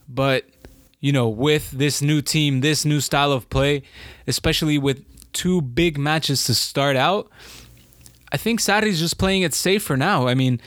but 0.09 0.45
you 1.01 1.13
know, 1.13 1.29
with 1.29 1.71
this 1.71 2.03
new 2.03 2.21
team, 2.21 2.61
this 2.61 2.85
new 2.85 3.01
style 3.01 3.31
of 3.31 3.49
play, 3.51 3.83
especially 4.27 4.79
with 4.79 5.05
two 5.33 5.61
big 5.61 5.97
matches 5.97 6.45
to 6.45 6.55
start 6.55 6.97
out, 6.97 7.31
I 8.33 8.37
think 8.37 8.61
Sarri's 8.61 8.99
just 8.99 9.19
playing 9.19 9.43
it 9.43 9.55
safe 9.55 9.83
for 9.83 9.97
now. 9.97 10.27
I 10.27 10.35
mean, 10.35 10.61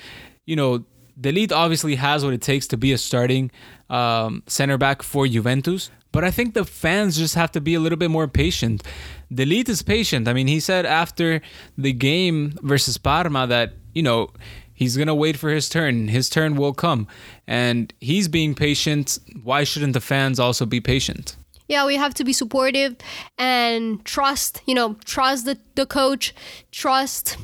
you 0.45 0.55
know, 0.55 0.85
De 1.19 1.31
Ligt 1.31 1.51
obviously 1.51 1.95
has 1.95 2.23
what 2.23 2.33
it 2.33 2.41
takes 2.41 2.67
to 2.67 2.77
be 2.77 2.93
a 2.93 2.97
starting 2.97 3.51
um, 3.89 4.41
center 4.47 4.77
back 4.77 5.03
for 5.03 5.27
Juventus, 5.27 5.91
but 6.11 6.23
I 6.23 6.31
think 6.31 6.53
the 6.53 6.65
fans 6.65 7.17
just 7.17 7.35
have 7.35 7.51
to 7.53 7.61
be 7.61 7.73
a 7.73 7.79
little 7.79 7.97
bit 7.97 8.11
more 8.11 8.27
patient. 8.27 8.83
De 9.33 9.45
Ligt 9.45 9.69
is 9.69 9.81
patient. 9.81 10.27
I 10.27 10.33
mean, 10.33 10.47
he 10.47 10.59
said 10.59 10.85
after 10.85 11.41
the 11.77 11.93
game 11.93 12.53
versus 12.61 12.97
Parma 12.97 13.47
that, 13.47 13.73
you 13.93 14.03
know, 14.03 14.31
he's 14.73 14.97
going 14.97 15.07
to 15.07 15.15
wait 15.15 15.37
for 15.37 15.49
his 15.49 15.69
turn. 15.69 16.07
His 16.09 16.29
turn 16.29 16.55
will 16.55 16.73
come. 16.73 17.07
And 17.47 17.93
he's 17.99 18.27
being 18.27 18.55
patient. 18.55 19.19
Why 19.43 19.63
shouldn't 19.63 19.93
the 19.93 20.01
fans 20.01 20.39
also 20.39 20.65
be 20.65 20.81
patient? 20.81 21.35
yeah, 21.67 21.85
we 21.85 21.95
have 21.95 22.13
to 22.15 22.25
be 22.25 22.33
supportive 22.33 22.97
and 23.37 24.03
trust, 24.03 24.61
you 24.65 24.75
know, 24.75 24.95
trust 25.05 25.45
the, 25.45 25.57
the 25.75 25.85
coach, 25.85 26.35
trust 26.71 27.37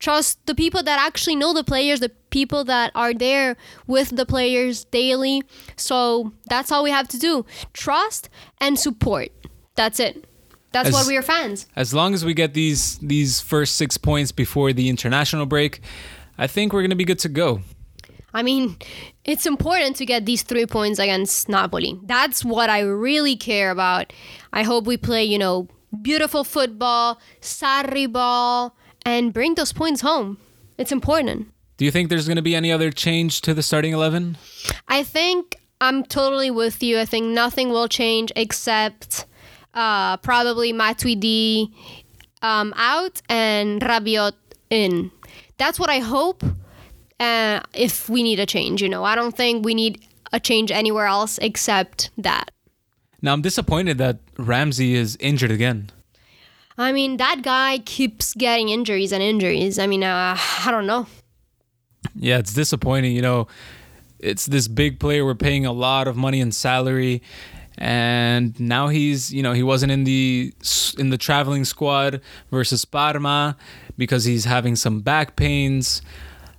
trust 0.00 0.44
the 0.46 0.54
people 0.54 0.82
that 0.82 0.98
actually 0.98 1.36
know 1.36 1.52
the 1.52 1.64
players, 1.64 2.00
the 2.00 2.08
people 2.30 2.64
that 2.64 2.92
are 2.94 3.14
there 3.14 3.56
with 3.86 4.16
the 4.16 4.26
players 4.26 4.84
daily. 4.84 5.42
So 5.76 6.32
that's 6.48 6.70
all 6.70 6.82
we 6.82 6.90
have 6.90 7.08
to 7.08 7.18
do. 7.18 7.46
Trust 7.72 8.28
and 8.60 8.78
support. 8.78 9.30
That's 9.74 10.00
it. 10.00 10.26
That's 10.72 10.88
as, 10.88 10.94
what 10.94 11.06
we 11.06 11.16
are 11.16 11.22
fans. 11.22 11.66
As 11.76 11.94
long 11.94 12.14
as 12.14 12.24
we 12.24 12.34
get 12.34 12.54
these 12.54 12.98
these 12.98 13.40
first 13.40 13.76
6 13.76 13.96
points 13.98 14.32
before 14.32 14.72
the 14.72 14.88
international 14.88 15.46
break, 15.46 15.80
I 16.36 16.46
think 16.46 16.72
we're 16.72 16.82
going 16.82 16.90
to 16.90 16.96
be 16.96 17.04
good 17.04 17.18
to 17.20 17.28
go. 17.28 17.62
I 18.34 18.42
mean, 18.42 18.76
it's 19.24 19.46
important 19.46 19.96
to 19.96 20.06
get 20.06 20.26
these 20.26 20.42
three 20.42 20.66
points 20.66 20.98
against 20.98 21.48
Napoli. 21.48 21.98
That's 22.04 22.44
what 22.44 22.68
I 22.68 22.80
really 22.80 23.36
care 23.36 23.70
about. 23.70 24.12
I 24.52 24.62
hope 24.62 24.86
we 24.86 24.98
play, 24.98 25.24
you 25.24 25.38
know, 25.38 25.68
beautiful 26.02 26.44
football, 26.44 27.18
Sarri 27.40 28.10
ball, 28.10 28.76
and 29.06 29.32
bring 29.32 29.54
those 29.54 29.72
points 29.72 30.02
home. 30.02 30.38
It's 30.76 30.92
important. 30.92 31.48
Do 31.78 31.84
you 31.84 31.92
think 31.92 32.10
there's 32.10 32.26
going 32.26 32.36
to 32.36 32.42
be 32.42 32.56
any 32.56 32.72
other 32.72 32.90
change 32.90 33.40
to 33.42 33.54
the 33.54 33.62
starting 33.62 33.92
11? 33.92 34.36
I 34.88 35.04
think 35.04 35.56
I'm 35.80 36.02
totally 36.02 36.50
with 36.50 36.82
you. 36.82 36.98
I 36.98 37.04
think 37.04 37.26
nothing 37.26 37.70
will 37.70 37.86
change 37.86 38.32
except 38.34 39.26
uh, 39.74 40.16
probably 40.16 40.72
Matuidi 40.72 41.72
um, 42.42 42.74
out 42.76 43.22
and 43.28 43.80
Rabiot 43.80 44.32
in. 44.70 45.12
That's 45.56 45.78
what 45.78 45.88
I 45.88 46.00
hope 46.00 46.42
uh, 47.20 47.60
if 47.72 48.08
we 48.08 48.24
need 48.24 48.40
a 48.40 48.46
change. 48.46 48.82
You 48.82 48.88
know, 48.88 49.04
I 49.04 49.14
don't 49.14 49.36
think 49.36 49.64
we 49.64 49.74
need 49.74 50.04
a 50.32 50.40
change 50.40 50.72
anywhere 50.72 51.06
else 51.06 51.38
except 51.38 52.10
that. 52.18 52.50
Now 53.22 53.32
I'm 53.32 53.42
disappointed 53.42 53.98
that 53.98 54.18
Ramsey 54.36 54.96
is 54.96 55.16
injured 55.20 55.52
again. 55.52 55.90
I 56.76 56.90
mean, 56.90 57.18
that 57.18 57.42
guy 57.42 57.78
keeps 57.78 58.34
getting 58.34 58.68
injuries 58.68 59.12
and 59.12 59.22
injuries. 59.22 59.78
I 59.78 59.86
mean, 59.86 60.02
uh, 60.02 60.36
I 60.38 60.70
don't 60.72 60.86
know. 60.86 61.06
Yeah, 62.18 62.38
it's 62.38 62.52
disappointing. 62.52 63.14
You 63.14 63.22
know, 63.22 63.48
it's 64.18 64.46
this 64.46 64.68
big 64.68 64.98
player. 64.98 65.24
We're 65.24 65.34
paying 65.34 65.64
a 65.64 65.72
lot 65.72 66.08
of 66.08 66.16
money 66.16 66.40
in 66.40 66.52
salary, 66.52 67.22
and 67.76 68.58
now 68.58 68.88
he's 68.88 69.32
you 69.32 69.42
know 69.42 69.52
he 69.52 69.62
wasn't 69.62 69.92
in 69.92 70.04
the 70.04 70.52
in 70.98 71.10
the 71.10 71.18
traveling 71.18 71.64
squad 71.64 72.20
versus 72.50 72.84
Parma 72.84 73.56
because 73.96 74.24
he's 74.24 74.44
having 74.44 74.76
some 74.76 75.00
back 75.00 75.36
pains. 75.36 76.02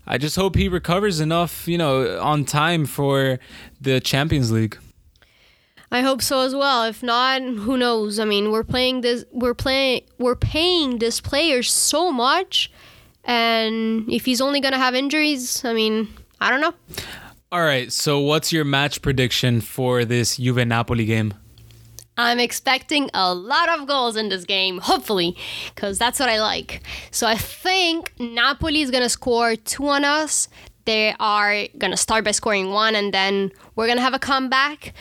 I 0.07 0.17
just 0.17 0.35
hope 0.35 0.55
he 0.55 0.67
recovers 0.67 1.19
enough, 1.19 1.67
you 1.67 1.77
know, 1.77 2.19
on 2.19 2.43
time 2.43 2.87
for 2.87 3.37
the 3.79 3.99
Champions 3.99 4.51
League. 4.51 4.75
I 5.91 6.01
hope 6.01 6.21
so 6.21 6.41
as 6.41 6.55
well. 6.55 6.83
If 6.83 7.03
not, 7.03 7.41
who 7.41 7.77
knows? 7.77 8.19
I 8.19 8.25
mean, 8.25 8.51
we're 8.51 8.63
playing 8.63 9.01
this 9.01 9.25
we're 9.31 9.53
playing 9.53 10.01
we're 10.17 10.35
paying 10.35 10.99
this 10.99 11.19
player 11.19 11.63
so 11.63 12.11
much 12.11 12.71
and 13.23 14.09
if 14.11 14.25
he's 14.25 14.41
only 14.41 14.59
going 14.59 14.73
to 14.73 14.79
have 14.79 14.95
injuries, 14.95 15.63
I 15.65 15.73
mean, 15.73 16.07
I 16.39 16.49
don't 16.49 16.61
know. 16.61 16.73
All 17.51 17.63
right, 17.63 17.91
so 17.91 18.19
what's 18.19 18.53
your 18.53 18.63
match 18.63 19.01
prediction 19.01 19.61
for 19.61 20.05
this 20.05 20.37
Juve 20.37 20.67
Napoli 20.67 21.05
game? 21.05 21.33
I'm 22.15 22.39
expecting 22.39 23.09
a 23.13 23.33
lot 23.33 23.69
of 23.69 23.87
goals 23.87 24.17
in 24.17 24.27
this 24.27 24.43
game, 24.43 24.79
hopefully, 24.79 25.37
because 25.73 25.97
that's 25.97 26.19
what 26.19 26.29
I 26.29 26.41
like. 26.41 26.83
So 27.11 27.25
I 27.25 27.35
think 27.35 28.13
Napoli 28.19 28.81
is 28.81 28.91
going 28.91 29.03
to 29.03 29.09
score 29.09 29.55
two 29.55 29.87
on 29.87 30.03
us. 30.03 30.49
They 30.85 31.15
are 31.19 31.65
going 31.77 31.91
to 31.91 31.97
start 31.97 32.25
by 32.25 32.31
scoring 32.31 32.71
one, 32.71 32.93
and 32.93 33.13
then 33.13 33.51
we're 33.75 33.85
going 33.85 33.97
to 33.97 34.03
have 34.03 34.13
a 34.13 34.19
comeback 34.19 34.93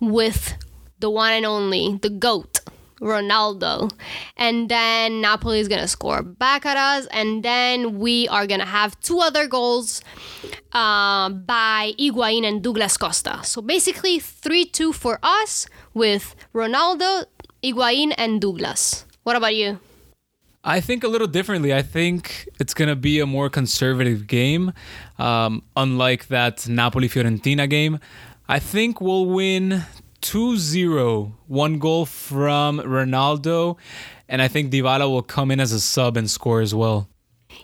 with 0.00 0.54
the 0.98 1.10
one 1.10 1.32
and 1.32 1.46
only, 1.46 1.98
the 2.02 2.10
GOAT, 2.10 2.60
Ronaldo. 3.04 3.92
And 4.36 4.68
then 4.68 5.20
Napoli 5.20 5.60
is 5.60 5.68
going 5.68 5.82
to 5.82 5.88
score 5.88 6.22
back 6.22 6.64
at 6.66 6.76
us. 6.76 7.06
And 7.10 7.42
then 7.42 7.98
we 7.98 8.26
are 8.28 8.46
going 8.46 8.60
to 8.60 8.66
have 8.66 8.98
two 9.00 9.20
other 9.20 9.46
goals 9.46 10.00
uh, 10.72 11.28
by 11.28 11.92
Higuain 11.98 12.44
and 12.44 12.62
Douglas 12.62 12.96
Costa. 12.96 13.40
So 13.44 13.60
basically 13.60 14.18
3 14.18 14.64
2 14.64 14.92
for 14.92 15.18
us 15.22 15.66
with 15.92 16.34
Ronaldo, 16.54 17.26
Higuain, 17.62 18.14
and 18.16 18.40
Douglas. 18.40 19.04
What 19.22 19.36
about 19.36 19.54
you? 19.54 19.78
I 20.66 20.80
think 20.80 21.04
a 21.04 21.08
little 21.08 21.26
differently. 21.26 21.74
I 21.74 21.82
think 21.82 22.48
it's 22.58 22.72
going 22.72 22.88
to 22.88 22.96
be 22.96 23.20
a 23.20 23.26
more 23.26 23.50
conservative 23.50 24.26
game, 24.26 24.72
um, 25.18 25.62
unlike 25.76 26.28
that 26.28 26.66
Napoli 26.66 27.06
Fiorentina 27.06 27.68
game. 27.68 27.98
I 28.48 28.58
think 28.58 28.98
we'll 29.00 29.26
win 29.26 29.84
2 30.24 30.56
0, 30.56 31.32
one 31.48 31.78
goal 31.78 32.06
from 32.06 32.80
Ronaldo, 32.80 33.76
and 34.26 34.40
I 34.40 34.48
think 34.48 34.72
Dybala 34.72 35.08
will 35.08 35.22
come 35.22 35.50
in 35.50 35.60
as 35.60 35.70
a 35.70 35.78
sub 35.78 36.16
and 36.16 36.30
score 36.30 36.62
as 36.62 36.74
well. 36.74 37.08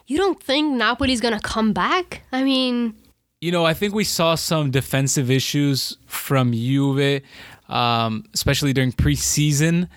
You 0.06 0.18
don't 0.18 0.40
think 0.42 0.74
Napoli's 0.74 1.22
going 1.22 1.32
to 1.34 1.40
come 1.40 1.72
back? 1.72 2.22
I 2.32 2.44
mean, 2.44 2.94
you 3.40 3.50
know, 3.50 3.64
I 3.64 3.72
think 3.72 3.94
we 3.94 4.04
saw 4.04 4.34
some 4.34 4.70
defensive 4.70 5.30
issues 5.30 5.96
from 6.06 6.52
Juve, 6.52 7.22
um, 7.70 8.24
especially 8.34 8.74
during 8.74 8.92
preseason. 8.92 9.88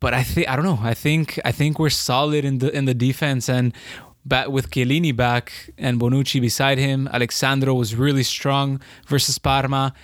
But 0.00 0.12
I 0.12 0.22
think 0.22 0.48
I 0.50 0.56
don't 0.56 0.66
know. 0.66 0.80
I 0.82 0.92
think 0.92 1.40
I 1.46 1.52
think 1.52 1.78
we're 1.78 1.88
solid 1.88 2.44
in 2.44 2.58
the 2.58 2.70
in 2.76 2.84
the 2.84 2.94
defense, 2.94 3.48
and 3.48 3.72
back 4.26 4.48
with 4.48 4.70
Chiellini 4.70 5.16
back 5.16 5.72
and 5.78 5.98
Bonucci 5.98 6.42
beside 6.42 6.76
him, 6.76 7.08
Alex 7.10 7.36
Sandro 7.36 7.72
was 7.72 7.94
really 7.94 8.22
strong 8.22 8.80
versus 9.06 9.38
Parma, 9.38 9.94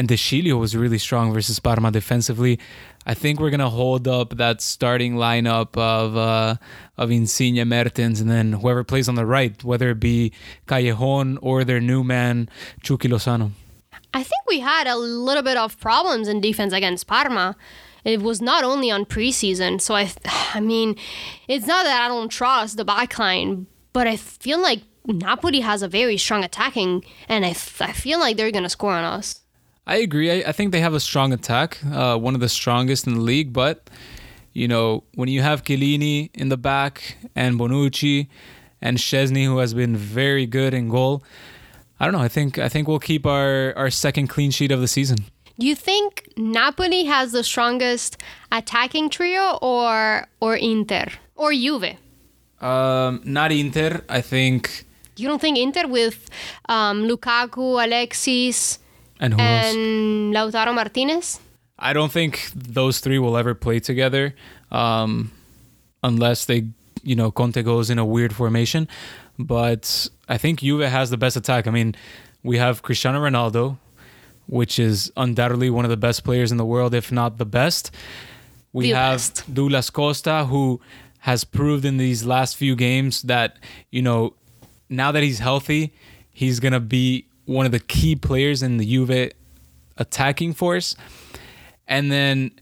and 0.00 0.08
De 0.08 0.16
Sciglio 0.16 0.58
was 0.58 0.74
really 0.74 0.96
strong 0.96 1.30
versus 1.30 1.60
Parma 1.60 1.90
defensively. 1.90 2.58
I 3.04 3.12
think 3.12 3.38
we're 3.38 3.50
gonna 3.50 3.68
hold 3.68 4.08
up 4.08 4.38
that 4.38 4.62
starting 4.62 5.16
lineup 5.16 5.76
of 5.76 6.16
uh, 6.16 6.56
of 6.96 7.10
Insigne, 7.10 7.62
Mertens, 7.68 8.18
and 8.18 8.30
then 8.30 8.54
whoever 8.54 8.82
plays 8.82 9.10
on 9.10 9.14
the 9.14 9.26
right, 9.26 9.62
whether 9.62 9.90
it 9.90 10.00
be 10.00 10.32
Callejon 10.66 11.36
or 11.42 11.64
their 11.64 11.80
new 11.80 12.02
man 12.02 12.48
Chucky 12.82 13.08
Lozano. 13.08 13.50
I 14.14 14.22
think 14.22 14.40
we 14.48 14.60
had 14.60 14.86
a 14.86 14.96
little 14.96 15.42
bit 15.42 15.58
of 15.58 15.78
problems 15.78 16.28
in 16.28 16.40
defense 16.40 16.72
against 16.72 17.06
Parma. 17.06 17.54
It 18.02 18.22
was 18.22 18.40
not 18.40 18.64
only 18.64 18.90
on 18.90 19.04
preseason, 19.04 19.82
so 19.82 19.94
I, 19.94 20.10
I 20.54 20.60
mean, 20.60 20.96
it's 21.46 21.66
not 21.66 21.84
that 21.84 22.04
I 22.04 22.08
don't 22.08 22.30
trust 22.30 22.78
the 22.78 22.86
backline, 22.86 23.66
but 23.92 24.06
I 24.06 24.16
feel 24.16 24.62
like 24.62 24.80
Napoli 25.04 25.60
has 25.60 25.82
a 25.82 25.88
very 25.88 26.16
strong 26.16 26.42
attacking, 26.42 27.04
and 27.28 27.44
I, 27.44 27.50
I 27.50 27.92
feel 27.92 28.18
like 28.18 28.38
they're 28.38 28.50
gonna 28.50 28.70
score 28.70 28.94
on 28.94 29.04
us. 29.04 29.40
I 29.86 29.96
agree. 29.96 30.30
I, 30.30 30.48
I 30.48 30.52
think 30.52 30.72
they 30.72 30.80
have 30.80 30.94
a 30.94 31.00
strong 31.00 31.32
attack, 31.32 31.78
uh, 31.92 32.16
one 32.16 32.34
of 32.34 32.40
the 32.40 32.48
strongest 32.48 33.06
in 33.06 33.14
the 33.14 33.20
league. 33.20 33.52
But 33.52 33.90
you 34.52 34.68
know, 34.68 35.04
when 35.14 35.28
you 35.28 35.42
have 35.42 35.62
Chiellini 35.62 36.30
in 36.34 36.48
the 36.48 36.56
back 36.56 37.16
and 37.34 37.58
Bonucci 37.58 38.28
and 38.80 38.98
Szczesny, 38.98 39.44
who 39.44 39.58
has 39.58 39.74
been 39.74 39.96
very 39.96 40.46
good 40.46 40.74
in 40.74 40.88
goal, 40.88 41.22
I 41.98 42.04
don't 42.04 42.14
know. 42.14 42.20
I 42.20 42.28
think 42.28 42.58
I 42.58 42.68
think 42.68 42.88
we'll 42.88 42.98
keep 42.98 43.26
our 43.26 43.74
our 43.76 43.90
second 43.90 44.28
clean 44.28 44.50
sheet 44.50 44.72
of 44.72 44.80
the 44.80 44.88
season. 44.88 45.18
Do 45.58 45.66
you 45.66 45.74
think 45.74 46.30
Napoli 46.38 47.04
has 47.04 47.32
the 47.32 47.44
strongest 47.44 48.16
attacking 48.50 49.10
trio, 49.10 49.58
or 49.60 50.26
or 50.40 50.56
Inter 50.56 51.06
or 51.36 51.52
Juve? 51.52 51.96
Um, 52.60 53.20
not 53.24 53.52
Inter. 53.52 54.02
I 54.08 54.22
think. 54.22 54.86
You 55.16 55.28
don't 55.28 55.40
think 55.40 55.58
Inter 55.58 55.86
with 55.86 56.30
um, 56.70 57.06
Lukaku, 57.06 57.84
Alexis, 57.84 58.78
and, 59.20 59.34
who 59.34 59.40
and 59.40 60.34
Lautaro 60.34 60.74
Martinez? 60.74 61.38
I 61.78 61.92
don't 61.92 62.10
think 62.12 62.50
those 62.54 63.00
three 63.00 63.18
will 63.18 63.36
ever 63.36 63.54
play 63.54 63.80
together, 63.80 64.34
um, 64.70 65.30
unless 66.02 66.44
they, 66.44 66.66
you 67.02 67.14
know, 67.14 67.30
Conte 67.30 67.62
goes 67.62 67.88
in 67.90 67.98
a 67.98 68.04
weird 68.04 68.34
formation. 68.34 68.88
But 69.38 70.08
I 70.28 70.36
think 70.36 70.60
Juve 70.60 70.82
has 70.90 71.08
the 71.10 71.16
best 71.16 71.36
attack. 71.36 71.66
I 71.66 71.70
mean, 71.70 71.94
we 72.42 72.58
have 72.58 72.82
Cristiano 72.82 73.20
Ronaldo, 73.20 73.78
which 74.46 74.78
is 74.78 75.10
undoubtedly 75.16 75.70
one 75.70 75.84
of 75.86 75.90
the 75.90 75.96
best 75.96 76.24
players 76.24 76.50
in 76.52 76.58
the 76.58 76.66
world, 76.66 76.92
if 76.92 77.10
not 77.10 77.38
the 77.38 77.46
best. 77.46 77.90
We 78.72 78.90
The 78.90 78.96
have 78.96 79.14
best. 79.14 79.54
Douglas 79.54 79.88
Costa, 79.90 80.44
who 80.46 80.80
has 81.20 81.44
proved 81.44 81.84
in 81.84 81.96
these 81.96 82.24
last 82.24 82.56
few 82.56 82.76
games 82.76 83.22
that, 83.22 83.56
you 83.90 84.02
know, 84.02 84.34
now 84.88 85.12
that 85.12 85.22
he's 85.22 85.38
healthy, 85.38 85.92
he's 86.30 86.60
going 86.60 86.72
to 86.72 86.80
be 86.80 87.26
one 87.50 87.66
of 87.66 87.72
the 87.72 87.80
key 87.80 88.14
players 88.14 88.62
in 88.62 88.76
the 88.76 88.86
Juve 88.86 89.32
attacking 89.96 90.54
force. 90.54 90.94
And 91.88 92.10
then, 92.10 92.52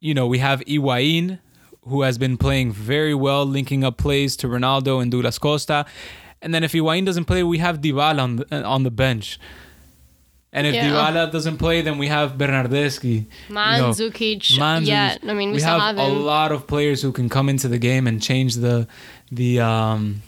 you 0.00 0.12
know, 0.12 0.26
we 0.26 0.38
have 0.38 0.60
Higuain, 0.62 1.38
who 1.86 2.02
has 2.02 2.18
been 2.18 2.36
playing 2.36 2.72
very 2.72 3.14
well, 3.14 3.46
linking 3.46 3.84
up 3.84 3.96
plays 3.96 4.36
to 4.38 4.48
Ronaldo 4.48 5.00
and 5.00 5.10
Douglas 5.10 5.38
Costa. 5.38 5.86
And 6.42 6.52
then 6.52 6.64
if 6.64 6.72
Higuain 6.72 7.06
doesn't 7.06 7.26
play, 7.26 7.42
we 7.42 7.58
have 7.58 7.80
Dybala 7.80 8.20
on 8.20 8.36
the, 8.36 8.64
on 8.64 8.82
the 8.82 8.90
bench. 8.90 9.38
And 10.52 10.66
if 10.66 10.74
Yeah. 10.74 10.90
Dybala 10.90 11.30
doesn't 11.30 11.58
play, 11.58 11.80
then 11.80 11.96
we 11.96 12.08
have 12.08 12.32
Bernardeschi. 12.32 13.26
Mandzukic. 13.48 14.58
Mandzukic. 14.58 14.86
Yeah, 14.86 15.16
I 15.22 15.32
mean, 15.32 15.50
we, 15.50 15.56
we 15.56 15.62
have, 15.62 15.80
have 15.80 15.98
a 15.98 16.08
lot 16.08 16.50
of 16.50 16.66
players 16.66 17.02
who 17.02 17.12
can 17.12 17.28
come 17.28 17.48
into 17.48 17.68
the 17.68 17.78
game 17.78 18.08
and 18.08 18.20
change 18.20 18.56
the 18.56 18.88
the 19.30 19.60
um, 19.60 20.22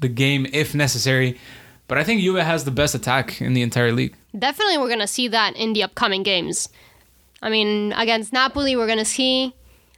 the 0.00 0.08
game 0.08 0.46
if 0.52 0.76
necessary. 0.76 1.40
But 1.92 1.98
I 1.98 2.04
think 2.04 2.22
Juve 2.22 2.38
has 2.38 2.64
the 2.64 2.70
best 2.70 2.94
attack 2.94 3.42
in 3.42 3.52
the 3.52 3.60
entire 3.60 3.92
league. 3.92 4.14
Definitely, 4.38 4.78
we're 4.78 4.88
gonna 4.88 5.06
see 5.06 5.28
that 5.28 5.54
in 5.56 5.74
the 5.74 5.82
upcoming 5.82 6.22
games. 6.22 6.70
I 7.42 7.50
mean, 7.50 7.92
against 7.92 8.32
Napoli, 8.32 8.76
we're 8.76 8.86
gonna 8.86 9.04
see 9.04 9.54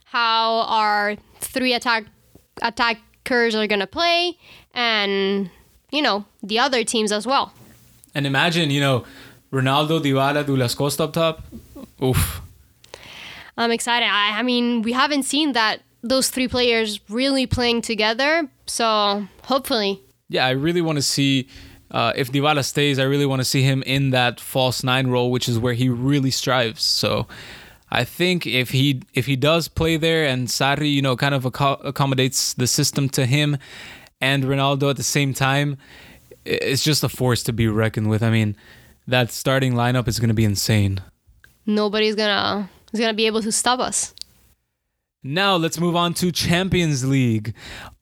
how 0.07 0.63
our 0.63 1.15
three 1.39 1.73
attack 1.73 2.07
attackers 2.61 3.55
are 3.55 3.69
gonna 3.69 3.87
play, 3.87 4.37
and 4.75 5.49
you 5.93 6.03
know 6.03 6.25
the 6.43 6.59
other 6.59 6.83
teams 6.83 7.13
as 7.13 7.29
well. 7.29 7.53
And 8.13 8.27
imagine, 8.27 8.73
you 8.73 8.81
know, 8.81 9.05
Ronaldo, 9.53 10.03
Dybala, 10.03 10.45
Douglas 10.45 10.75
Costa 10.75 11.05
up 11.05 11.13
top. 11.13 11.45
Oof. 12.03 12.43
I'm 13.57 13.71
excited. 13.71 14.09
I, 14.11 14.41
I 14.41 14.43
mean, 14.43 14.83
we 14.83 14.91
haven't 14.91 15.23
seen 15.23 15.53
that 15.53 15.83
those 16.03 16.29
three 16.29 16.49
players 16.49 16.99
really 17.09 17.47
playing 17.47 17.83
together, 17.83 18.49
so 18.67 19.29
hopefully, 19.45 20.01
Yeah, 20.29 20.45
I 20.45 20.51
really 20.51 20.81
want 20.81 20.97
to 20.97 21.03
see. 21.03 21.47
Uh, 21.95 22.13
if 22.17 22.33
Dybala 22.33 22.65
stays, 22.65 22.99
I 22.99 23.05
really 23.05 23.27
want 23.27 23.39
to 23.41 23.45
see 23.45 23.63
him 23.63 23.83
in 23.87 24.11
that 24.11 24.41
false 24.41 24.83
nine 24.83 25.07
role, 25.15 25.31
which 25.31 25.49
is 25.49 25.59
where 25.61 25.75
he 25.75 25.89
really 25.89 26.33
strives. 26.33 26.83
So, 26.83 27.29
I 27.91 28.03
think 28.05 28.47
if 28.47 28.71
he 28.71 29.03
if 29.15 29.27
he 29.27 29.37
does 29.37 29.69
play 29.69 29.97
there 29.97 30.27
and 30.27 30.49
Sarri, 30.49 30.93
you 30.93 31.03
know, 31.03 31.17
kind 31.17 31.35
of 31.35 31.45
acco- 31.45 31.79
accommodates 31.85 32.55
the 32.55 32.67
system 32.67 33.09
to 33.11 33.27
him 33.27 33.57
and 34.21 34.43
Ronaldo 34.45 34.91
at 34.91 34.97
the 34.97 35.05
same 35.05 35.33
time, 35.35 35.77
it's 36.45 36.83
just 36.83 37.05
a 37.05 37.09
force 37.09 37.43
to 37.45 37.53
be 37.53 37.69
reckoned 37.69 38.11
with. 38.11 38.23
I 38.23 38.31
mean, 38.31 38.57
that 39.07 39.31
starting 39.31 39.75
lineup 39.75 40.09
is 40.09 40.19
going 40.19 40.29
to 40.29 40.35
be 40.35 40.45
insane. 40.45 41.01
nobody's 41.67 42.17
gonna 42.17 42.69
is 42.93 43.01
gonna 43.01 43.15
be 43.15 43.27
able 43.27 43.43
to 43.43 43.53
stop 43.53 43.79
us. 43.81 44.14
Now 45.27 45.57
let's 45.57 45.81
move 45.81 45.97
on 45.97 46.13
to 46.15 46.31
Champions 46.31 47.03
League. 47.03 47.55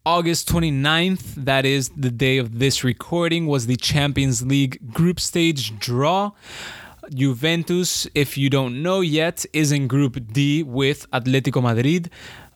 August 0.04 0.48
29th, 0.48 1.36
that 1.36 1.64
is 1.64 1.90
the 1.90 2.10
day 2.10 2.36
of 2.36 2.58
this 2.58 2.82
recording, 2.82 3.46
was 3.46 3.68
the 3.68 3.76
Champions 3.76 4.44
League 4.44 4.92
group 4.92 5.20
stage 5.20 5.78
draw. 5.78 6.32
Juventus, 7.14 8.08
if 8.16 8.36
you 8.36 8.50
don't 8.50 8.82
know 8.82 9.02
yet, 9.02 9.46
is 9.52 9.70
in 9.70 9.86
Group 9.86 10.32
D 10.32 10.64
with 10.64 11.08
Atletico 11.12 11.62
Madrid. 11.62 12.10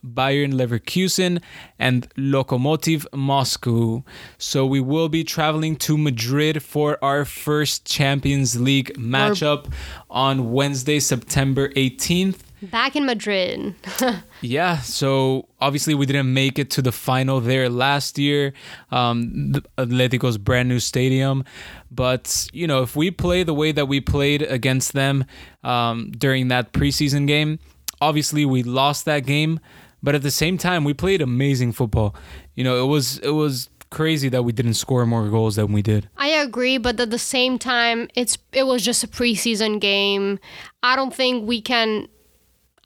Bayern 0.05 0.53
Leverkusen, 0.53 1.41
and 1.79 2.07
Lokomotiv 2.15 3.05
Moscow. 3.13 4.03
So 4.37 4.65
we 4.65 4.79
will 4.79 5.09
be 5.09 5.23
traveling 5.23 5.75
to 5.77 5.97
Madrid 5.97 6.61
for 6.61 6.97
our 7.03 7.25
first 7.25 7.85
Champions 7.85 8.59
League 8.59 8.93
matchup 8.97 9.71
on 10.09 10.51
Wednesday, 10.53 10.99
September 10.99 11.69
18th. 11.69 12.46
Back 12.61 12.95
in 12.95 13.05
Madrid. 13.05 13.75
Yeah, 14.41 14.77
so 14.81 15.47
obviously 15.59 15.95
we 15.95 16.05
didn't 16.05 16.31
make 16.31 16.59
it 16.59 16.69
to 16.71 16.83
the 16.83 16.91
final 16.91 17.39
there 17.41 17.69
last 17.69 18.19
year, 18.19 18.53
um, 18.91 19.51
the 19.51 19.63
Atletico's 19.79 20.37
brand 20.37 20.69
new 20.69 20.79
stadium. 20.79 21.43
But 21.89 22.47
you 22.53 22.67
know, 22.67 22.83
if 22.83 22.95
we 22.95 23.09
play 23.09 23.41
the 23.41 23.55
way 23.55 23.71
that 23.71 23.87
we 23.87 23.99
played 23.99 24.43
against 24.43 24.93
them 24.93 25.25
um, 25.63 26.11
during 26.11 26.49
that 26.49 26.71
preseason 26.71 27.25
game, 27.25 27.57
obviously 27.99 28.45
we 28.45 28.61
lost 28.61 29.05
that 29.05 29.25
game. 29.25 29.59
But 30.03 30.13
at 30.13 30.21
the 30.21 30.31
same 30.31 30.59
time, 30.59 30.83
we 30.83 30.93
played 30.93 31.21
amazing 31.21 31.71
football. 31.71 32.15
You 32.53 32.63
know, 32.63 32.83
it 32.83 32.87
was 32.87 33.17
it 33.19 33.31
was 33.31 33.69
crazy 33.89 34.29
that 34.29 34.43
we 34.43 34.51
didn't 34.51 34.75
score 34.75 35.05
more 35.05 35.29
goals 35.29 35.55
than 35.55 35.71
we 35.71 35.81
did. 35.81 36.09
I 36.17 36.27
agree, 36.27 36.77
but 36.77 36.99
at 36.99 37.09
the 37.09 37.19
same 37.19 37.57
time, 37.57 38.07
it's 38.15 38.37
it 38.51 38.63
was 38.67 38.83
just 38.85 39.03
a 39.03 39.07
preseason 39.07 39.79
game. 39.81 40.39
I 40.83 40.95
don't 40.95 41.13
think 41.13 41.47
we 41.47 41.61
can. 41.61 42.07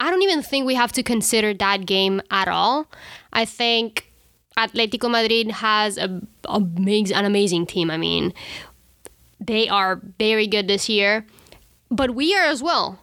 I 0.02 0.10
don't 0.10 0.22
even 0.22 0.42
think 0.42 0.66
we 0.66 0.74
have 0.74 0.90
to 0.92 1.02
consider 1.04 1.54
that 1.54 1.86
game 1.86 2.20
at 2.28 2.48
all. 2.48 2.88
I 3.32 3.44
think 3.44 4.12
Atletico 4.58 5.08
Madrid 5.08 5.52
has 5.52 5.96
a, 5.96 6.20
a 6.48 6.56
an 6.56 7.24
amazing 7.24 7.66
team. 7.66 7.88
I 7.88 7.96
mean, 7.96 8.34
they 9.38 9.68
are 9.68 10.00
very 10.18 10.48
good 10.48 10.66
this 10.66 10.88
year, 10.88 11.24
but 11.88 12.16
we 12.16 12.34
are 12.34 12.46
as 12.46 12.64
well. 12.64 12.98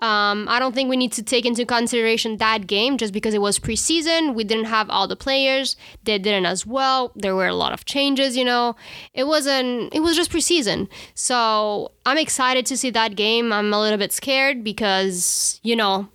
Um, 0.00 0.48
I 0.48 0.58
don't 0.58 0.74
think 0.74 0.90
we 0.90 0.96
need 0.96 1.12
to 1.12 1.22
take 1.22 1.46
into 1.46 1.64
consideration 1.64 2.38
that 2.38 2.66
game 2.66 2.98
just 2.98 3.12
because 3.12 3.32
it 3.32 3.40
was 3.40 3.60
preseason. 3.60 4.34
We 4.34 4.42
didn't 4.42 4.64
have 4.64 4.90
all 4.90 5.06
the 5.06 5.14
players; 5.14 5.76
they 6.02 6.18
didn't 6.18 6.46
as 6.46 6.66
well. 6.66 7.12
There 7.14 7.36
were 7.36 7.46
a 7.46 7.54
lot 7.54 7.72
of 7.72 7.84
changes. 7.84 8.36
You 8.36 8.44
know, 8.44 8.74
it 9.14 9.28
wasn't. 9.28 9.94
It 9.94 10.00
was 10.00 10.16
just 10.16 10.32
preseason. 10.32 10.88
So 11.14 11.92
I'm 12.04 12.18
excited 12.18 12.66
to 12.66 12.76
see 12.76 12.90
that 12.90 13.14
game. 13.14 13.52
I'm 13.52 13.72
a 13.72 13.80
little 13.80 13.98
bit 13.98 14.12
scared 14.12 14.64
because 14.64 15.60
you 15.62 15.76
know 15.76 16.08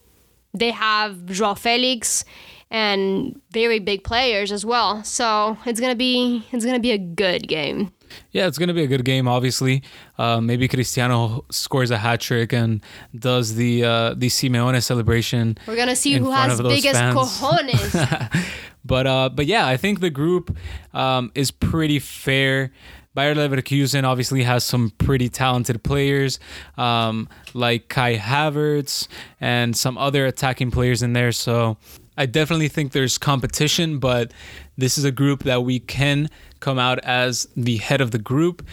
they 0.55 0.71
have 0.71 1.25
Joao 1.27 1.53
Felix 1.55 2.23
and 2.71 3.39
very 3.51 3.79
big 3.79 4.03
players 4.03 4.51
as 4.51 4.65
well. 4.65 5.03
So 5.03 5.57
it's 5.65 5.79
gonna 5.79 5.95
be 5.95 6.43
it's 6.51 6.65
gonna 6.65 6.79
be 6.79 6.91
a 6.91 6.97
good 6.97 7.47
game. 7.47 7.91
Yeah, 8.31 8.47
it's 8.47 8.57
going 8.57 8.67
to 8.67 8.73
be 8.73 8.83
a 8.83 8.87
good 8.87 9.03
game. 9.03 9.27
Obviously, 9.27 9.81
uh, 10.17 10.39
maybe 10.39 10.67
Cristiano 10.67 11.43
scores 11.49 11.91
a 11.91 11.97
hat 11.97 12.21
trick 12.21 12.53
and 12.53 12.81
does 13.17 13.55
the 13.55 13.83
uh, 13.83 14.13
the 14.13 14.27
Simeone 14.27 14.81
celebration. 14.81 15.57
We're 15.67 15.75
gonna 15.75 15.95
see 15.95 16.13
who 16.13 16.31
has 16.31 16.61
biggest 16.61 16.93
fans. 16.93 17.15
cojones. 17.15 18.45
But 18.85 19.07
uh, 19.07 19.29
but 19.29 19.47
yeah, 19.47 19.65
I 19.65 19.77
think 19.77 19.99
the 19.99 20.11
group 20.11 20.55
um, 20.93 21.31
is 21.33 21.49
pretty 21.49 21.97
fair. 21.97 22.71
Bayer 23.15 23.33
Leverkusen 23.33 24.03
obviously 24.03 24.43
has 24.43 24.63
some 24.63 24.91
pretty 24.97 25.29
talented 25.29 25.81
players 25.83 26.37
um, 26.77 27.29
like 27.53 27.87
Kai 27.87 28.17
Havertz 28.17 29.07
and 29.39 29.75
some 29.75 29.97
other 29.97 30.25
attacking 30.25 30.69
players 30.69 31.01
in 31.01 31.13
there. 31.13 31.31
So 31.31 31.77
I 32.17 32.25
definitely 32.25 32.67
think 32.67 32.91
there's 32.91 33.17
competition, 33.17 33.99
but 33.99 34.31
this 34.77 34.97
is 34.97 35.05
a 35.05 35.11
group 35.11 35.43
that 35.43 35.63
we 35.63 35.79
can 35.79 36.29
come 36.59 36.77
out 36.77 36.99
as 36.99 37.47
the 37.55 37.77
head 37.77 38.01
of 38.01 38.11
the 38.11 38.19
group 38.19 38.65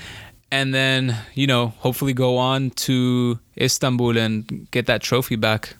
and 0.51 0.74
then, 0.74 1.16
you 1.34 1.47
know, 1.47 1.68
hopefully 1.78 2.12
go 2.12 2.36
on 2.36 2.70
to 2.70 3.38
Istanbul 3.57 4.18
and 4.18 4.70
get 4.70 4.86
that 4.86 5.01
trophy 5.01 5.36
back. 5.36 5.76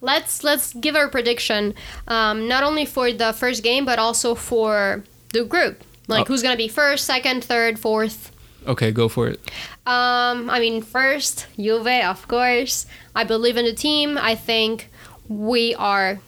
let's 0.00 0.44
let's 0.44 0.72
give 0.74 0.94
our 0.96 1.08
prediction, 1.08 1.74
um, 2.08 2.46
not 2.46 2.62
only 2.62 2.84
for 2.84 3.10
the 3.12 3.32
first 3.32 3.62
game 3.62 3.84
but 3.84 3.98
also 3.98 4.34
for 4.34 5.02
the 5.32 5.44
group. 5.44 5.82
Like 6.08 6.22
Oh. 6.22 6.24
who's 6.32 6.42
gonna 6.42 6.56
be 6.56 6.68
first, 6.68 7.04
second, 7.04 7.44
third, 7.44 7.78
fourth. 7.78 8.30
Okay, 8.66 8.92
go 8.92 9.08
for 9.08 9.28
it. 9.28 9.40
Um, 9.86 10.48
I 10.48 10.58
mean, 10.60 10.80
first, 10.82 11.46
Juve, 11.58 11.86
of 12.04 12.26
course. 12.28 12.86
I 13.14 13.24
believe 13.24 13.56
in 13.56 13.64
the 13.66 13.74
team. 13.74 14.16
I 14.18 14.34
think 14.34 14.88
we 15.28 15.74
are 15.74 16.20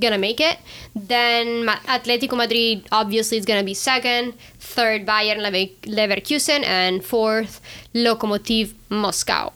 gonna 0.00 0.18
make 0.18 0.40
it. 0.40 0.58
Then 0.96 1.66
Atletico 1.86 2.36
Madrid 2.36 2.86
obviously 2.90 3.36
is 3.38 3.44
gonna 3.44 3.62
be 3.64 3.74
second. 3.74 4.34
Third, 4.58 5.04
Bayern 5.06 5.40
Leverkusen, 5.84 6.64
and 6.64 7.04
fourth, 7.04 7.60
Lokomotiv 7.94 8.72
Moscow. 8.88 9.52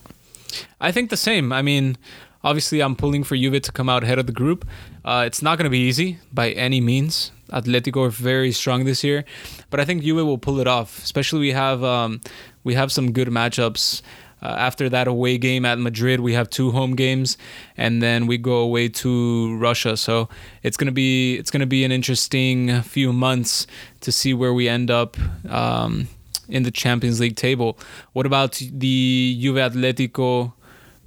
I 0.80 0.92
think 0.92 1.08
the 1.10 1.16
same. 1.16 1.52
I 1.52 1.62
mean, 1.62 1.96
obviously, 2.44 2.80
I'm 2.80 2.96
pulling 2.96 3.24
for 3.24 3.34
Juve 3.36 3.62
to 3.62 3.72
come 3.72 3.88
out 3.88 4.04
ahead 4.04 4.18
of 4.18 4.26
the 4.26 4.32
group. 4.32 4.66
Uh, 5.04 5.24
it's 5.26 5.40
not 5.40 5.56
going 5.58 5.64
to 5.64 5.70
be 5.70 5.78
easy 5.80 6.18
by 6.32 6.50
any 6.50 6.80
means. 6.80 7.32
Atletico 7.50 8.06
are 8.06 8.10
very 8.10 8.52
strong 8.52 8.84
this 8.84 9.04
year, 9.04 9.24
but 9.70 9.80
I 9.80 9.84
think 9.84 10.02
Juve 10.02 10.26
will 10.26 10.38
pull 10.38 10.60
it 10.60 10.66
off. 10.66 11.02
Especially 11.02 11.40
we 11.40 11.52
have 11.52 11.82
um, 11.84 12.20
we 12.64 12.74
have 12.74 12.90
some 12.92 13.12
good 13.12 13.28
matchups. 13.28 14.02
Uh, 14.42 14.48
after 14.58 14.90
that 14.90 15.08
away 15.08 15.38
game 15.38 15.64
at 15.64 15.78
Madrid, 15.78 16.20
we 16.20 16.34
have 16.34 16.50
two 16.50 16.70
home 16.70 16.94
games, 16.94 17.38
and 17.76 18.02
then 18.02 18.26
we 18.26 18.36
go 18.36 18.56
away 18.56 18.86
to 18.86 19.56
Russia. 19.56 19.96
So 19.96 20.28
it's 20.62 20.76
gonna 20.76 20.92
be 20.92 21.36
it's 21.36 21.50
gonna 21.50 21.66
be 21.66 21.84
an 21.84 21.92
interesting 21.92 22.82
few 22.82 23.12
months 23.12 23.66
to 24.02 24.12
see 24.12 24.34
where 24.34 24.52
we 24.52 24.68
end 24.68 24.90
up 24.90 25.16
um, 25.48 26.08
in 26.48 26.64
the 26.64 26.70
Champions 26.70 27.18
League 27.18 27.36
table. 27.36 27.78
What 28.12 28.26
about 28.26 28.60
the 28.60 29.38
Juve 29.40 29.56
Atletico 29.56 30.52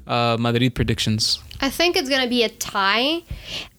uh, 0.08 0.38
Madrid 0.40 0.74
predictions? 0.74 1.40
I 1.62 1.70
think 1.70 1.96
it's 1.98 2.10
gonna 2.10 2.28
be 2.30 2.44
a 2.44 2.50
tie, 2.50 3.24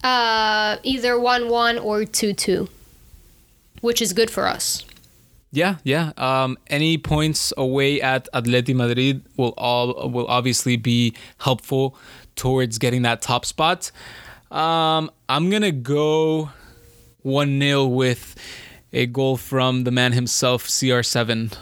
uh, 0.03 0.77
either 0.83 1.19
one-one 1.19 1.79
or 1.79 2.05
two-two, 2.05 2.69
which 3.81 4.01
is 4.01 4.13
good 4.13 4.29
for 4.29 4.47
us. 4.47 4.85
Yeah, 5.51 5.75
yeah. 5.83 6.13
Um, 6.15 6.57
any 6.67 6.97
points 6.97 7.51
away 7.57 8.01
at 8.01 8.29
Atleti 8.33 8.73
Madrid 8.73 9.23
will 9.35 9.53
all 9.57 10.09
will 10.09 10.27
obviously 10.27 10.77
be 10.77 11.13
helpful 11.39 11.97
towards 12.35 12.77
getting 12.77 13.01
that 13.01 13.21
top 13.21 13.45
spot. 13.45 13.91
Um, 14.49 15.11
I'm 15.27 15.49
gonna 15.49 15.73
go 15.73 16.51
one 17.21 17.59
0 17.59 17.85
with 17.85 18.35
a 18.93 19.05
goal 19.05 19.37
from 19.37 19.83
the 19.83 19.91
man 19.91 20.13
himself, 20.13 20.67
CR7. 20.67 21.53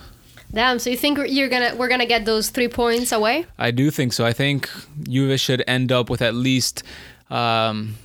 Damn. 0.51 0.79
So 0.79 0.89
you 0.89 0.97
think 0.97 1.19
you're 1.27 1.49
gonna 1.49 1.75
we're 1.75 1.89
gonna 1.89 2.05
get 2.05 2.25
those 2.25 2.49
three 2.49 2.67
points 2.67 3.11
away? 3.11 3.45
I 3.57 3.71
do 3.71 3.91
think 3.91 4.13
so. 4.13 4.25
I 4.25 4.33
think 4.33 4.69
Juve 5.03 5.39
should 5.39 5.63
end 5.67 5.91
up 5.91 6.09
with 6.09 6.21
at 6.21 6.33
least 6.33 6.83
um, 7.29 7.95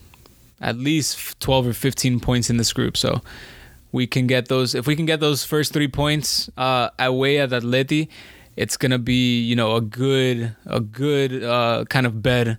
at 0.60 0.76
least 0.76 1.40
12 1.40 1.68
or 1.68 1.72
15 1.72 2.20
points 2.20 2.50
in 2.50 2.56
this 2.56 2.72
group. 2.72 2.96
So 2.96 3.22
we 3.92 4.06
can 4.06 4.26
get 4.26 4.48
those 4.48 4.74
if 4.74 4.86
we 4.86 4.96
can 4.96 5.06
get 5.06 5.20
those 5.20 5.44
first 5.44 5.72
3 5.72 5.88
points 5.88 6.50
uh, 6.56 6.90
away 6.98 7.38
at 7.38 7.50
Atleti, 7.50 8.08
it's 8.56 8.76
going 8.76 8.92
to 8.92 8.98
be, 8.98 9.40
you 9.42 9.56
know, 9.56 9.76
a 9.76 9.80
good 9.80 10.54
a 10.66 10.80
good 10.80 11.42
uh, 11.42 11.84
kind 11.88 12.06
of 12.06 12.22
bed 12.22 12.58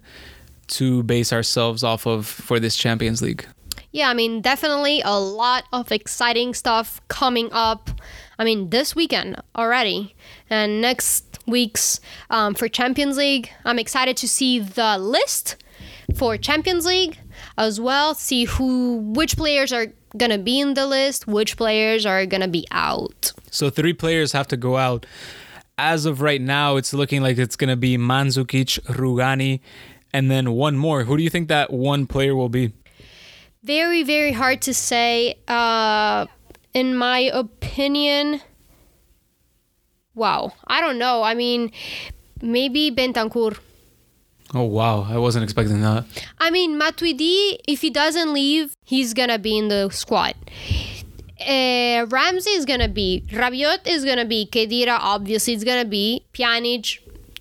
to 0.67 1.03
base 1.03 1.31
ourselves 1.31 1.83
off 1.83 2.07
of 2.07 2.25
for 2.25 2.59
this 2.59 2.75
Champions 2.75 3.21
League. 3.21 3.45
Yeah, 3.91 4.09
I 4.09 4.13
mean, 4.13 4.41
definitely 4.41 5.01
a 5.05 5.17
lot 5.17 5.63
of 5.71 5.91
exciting 5.91 6.53
stuff 6.53 6.99
coming 7.07 7.49
up. 7.53 7.89
I 8.37 8.43
mean, 8.43 8.69
this 8.69 8.95
weekend 8.95 9.41
already, 9.55 10.15
and 10.49 10.81
next 10.81 11.39
week's 11.47 11.99
um, 12.29 12.55
for 12.55 12.67
Champions 12.67 13.17
League. 13.17 13.49
I'm 13.63 13.79
excited 13.79 14.17
to 14.17 14.27
see 14.27 14.59
the 14.59 14.97
list 14.97 15.57
for 16.15 16.37
Champions 16.37 16.85
League 16.85 17.17
as 17.57 17.79
well. 17.79 18.13
See 18.13 18.45
who, 18.45 18.97
which 18.97 19.37
players 19.37 19.71
are 19.73 19.87
gonna 20.17 20.37
be 20.37 20.59
in 20.59 20.73
the 20.73 20.87
list, 20.87 21.27
which 21.27 21.57
players 21.57 22.05
are 22.05 22.25
gonna 22.25 22.47
be 22.47 22.65
out. 22.71 23.31
So 23.51 23.69
three 23.69 23.93
players 23.93 24.33
have 24.33 24.47
to 24.49 24.57
go 24.57 24.77
out. 24.77 25.05
As 25.77 26.05
of 26.05 26.21
right 26.21 26.41
now, 26.41 26.77
it's 26.77 26.93
looking 26.93 27.21
like 27.21 27.37
it's 27.37 27.55
going 27.57 27.69
to 27.69 27.75
be 27.75 27.97
Mandzukic, 27.97 28.79
Rugani, 28.83 29.59
and 30.13 30.31
then 30.31 30.53
one 30.53 30.77
more. 30.77 31.03
Who 31.03 31.17
do 31.17 31.23
you 31.23 31.29
think 31.29 31.49
that 31.49 31.71
one 31.71 32.07
player 32.07 32.33
will 32.33 32.47
be? 32.47 32.71
Very, 33.63 34.03
very 34.03 34.31
hard 34.31 34.61
to 34.63 34.73
say. 34.73 35.35
Uh, 35.47 36.27
in 36.75 36.95
my 36.95 37.19
opinion, 37.33 38.41
wow, 40.13 40.51
I 40.67 40.81
don't 40.81 40.99
know. 40.99 41.23
I 41.23 41.33
mean, 41.33 41.71
maybe 42.41 42.91
Bentancur. 42.91 43.57
Oh 44.53 44.63
wow, 44.63 45.07
I 45.09 45.17
wasn't 45.17 45.43
expecting 45.43 45.81
that. 45.81 46.05
I 46.37 46.51
mean, 46.51 46.79
Matuidi, 46.79 47.57
if 47.67 47.81
he 47.81 47.89
doesn't 47.89 48.31
leave, 48.31 48.75
he's 48.83 49.13
gonna 49.13 49.39
be 49.39 49.57
in 49.57 49.69
the 49.69 49.89
squad. 49.89 50.35
Uh, 51.39 52.05
Ramsey 52.09 52.51
is 52.51 52.65
gonna 52.65 52.89
be. 52.89 53.23
Rabiot 53.31 53.87
is 53.87 54.05
gonna 54.05 54.25
be. 54.25 54.47
Khedira 54.51 54.97
obviously 54.99 55.53
is 55.53 55.63
gonna 55.63 55.85
be. 55.85 56.25
Pjanic 56.33 56.99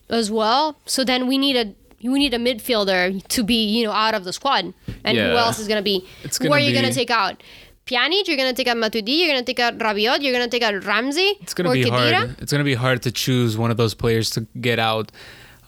as 0.08 0.30
well. 0.30 0.76
So 0.86 1.04
then 1.04 1.26
we 1.26 1.38
need 1.38 1.56
a 1.56 1.74
we 2.08 2.18
need 2.18 2.34
a 2.34 2.38
midfielder 2.38 3.26
to 3.28 3.42
be 3.42 3.64
you 3.66 3.84
know 3.84 3.92
out 3.92 4.14
of 4.14 4.24
the 4.24 4.32
squad. 4.32 4.72
And 5.04 5.18
who 5.18 5.36
else 5.36 5.58
is 5.58 5.68
gonna 5.68 5.82
be? 5.82 6.06
It's 6.22 6.38
who 6.38 6.44
gonna 6.44 6.56
are 6.56 6.60
you 6.60 6.72
gonna 6.74 6.92
take 6.92 7.10
out? 7.10 7.42
Pjanic, 7.86 8.26
you're 8.28 8.36
gonna 8.36 8.54
take 8.54 8.66
out 8.68 8.76
Matuidi, 8.78 9.18
you're 9.18 9.28
gonna 9.28 9.42
take 9.44 9.60
out 9.60 9.78
Rabiot, 9.78 10.22
you're 10.22 10.32
gonna 10.32 10.48
take 10.48 10.62
out 10.62 10.84
Ramsey 10.84 11.36
It's 11.42 11.52
gonna 11.54 11.70
or 11.70 11.74
be 11.74 11.82
hard. 11.88 12.36
It's 12.40 12.50
gonna 12.50 12.64
be 12.64 12.74
hard 12.74 13.02
to 13.02 13.10
choose 13.12 13.58
one 13.58 13.70
of 13.70 13.76
those 13.76 13.94
players 13.94 14.30
to 14.30 14.46
get 14.60 14.78
out. 14.78 15.12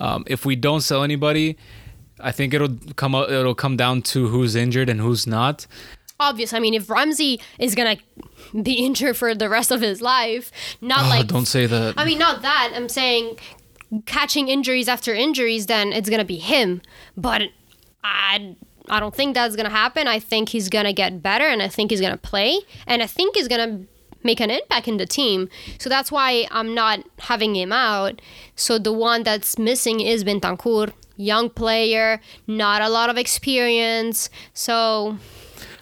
Um, 0.00 0.24
if 0.26 0.44
we 0.46 0.56
don't 0.56 0.80
sell 0.80 1.02
anybody, 1.02 1.56
I 2.20 2.32
think 2.32 2.54
it'll 2.54 2.76
come 2.96 3.14
out, 3.14 3.30
it'll 3.30 3.54
come 3.54 3.76
down 3.76 4.02
to 4.02 4.28
who's 4.28 4.54
injured 4.54 4.88
and 4.88 5.00
who's 5.00 5.26
not. 5.26 5.66
Obvious. 6.18 6.54
I 6.54 6.60
mean, 6.60 6.72
if 6.72 6.88
Ramsey 6.88 7.38
is 7.58 7.74
gonna 7.74 7.96
be 8.62 8.72
injured 8.86 9.16
for 9.18 9.34
the 9.34 9.50
rest 9.50 9.70
of 9.70 9.82
his 9.82 10.00
life, 10.00 10.50
not 10.80 11.04
Oh, 11.04 11.08
like 11.10 11.26
don't 11.26 11.44
say 11.46 11.66
that. 11.66 11.94
I 11.98 12.06
mean, 12.06 12.18
not 12.18 12.40
that. 12.42 12.72
I'm 12.74 12.88
saying 12.88 13.38
catching 14.06 14.48
injuries 14.48 14.88
after 14.88 15.12
injuries, 15.14 15.66
then 15.66 15.92
it's 15.92 16.08
gonna 16.08 16.24
be 16.24 16.38
him. 16.38 16.80
But 17.16 17.42
I, 18.02 18.56
I 18.89 19.01
don't 19.01 19.14
think 19.14 19.34
that's 19.34 19.57
gonna 19.57 19.70
happen. 19.70 20.07
I 20.07 20.18
think 20.18 20.51
he's 20.51 20.68
gonna 20.68 20.93
get 20.93 21.22
better, 21.22 21.45
and 21.45 21.62
I 21.62 21.68
think 21.68 21.91
he's 21.91 22.01
gonna 22.01 22.16
play, 22.16 22.61
and 22.87 23.03
I 23.03 23.07
think 23.07 23.37
he's 23.37 23.49
gonna 23.49 23.82
make 24.22 24.41
an 24.41 24.51
impact 24.51 24.89
in 24.89 24.97
the 24.97 25.07
team. 25.07 25.49
So 25.78 25.89
that's 25.89 26.11
why 26.11 26.49
I'm 26.51 26.74
not 26.74 27.01
having 27.20 27.55
him 27.55 27.72
out. 27.72 28.20
So 28.57 28.78
the 28.78 28.93
one 28.93 29.22
that's 29.22 29.59
missing 29.59 30.01
is 30.01 30.24
Bentancur, 30.24 30.93
young 31.16 31.49
player, 31.49 32.20
not 32.47 32.82
a 32.82 32.89
lot 32.89 33.09
of 33.09 33.16
experience. 33.16 34.28
So 34.53 35.18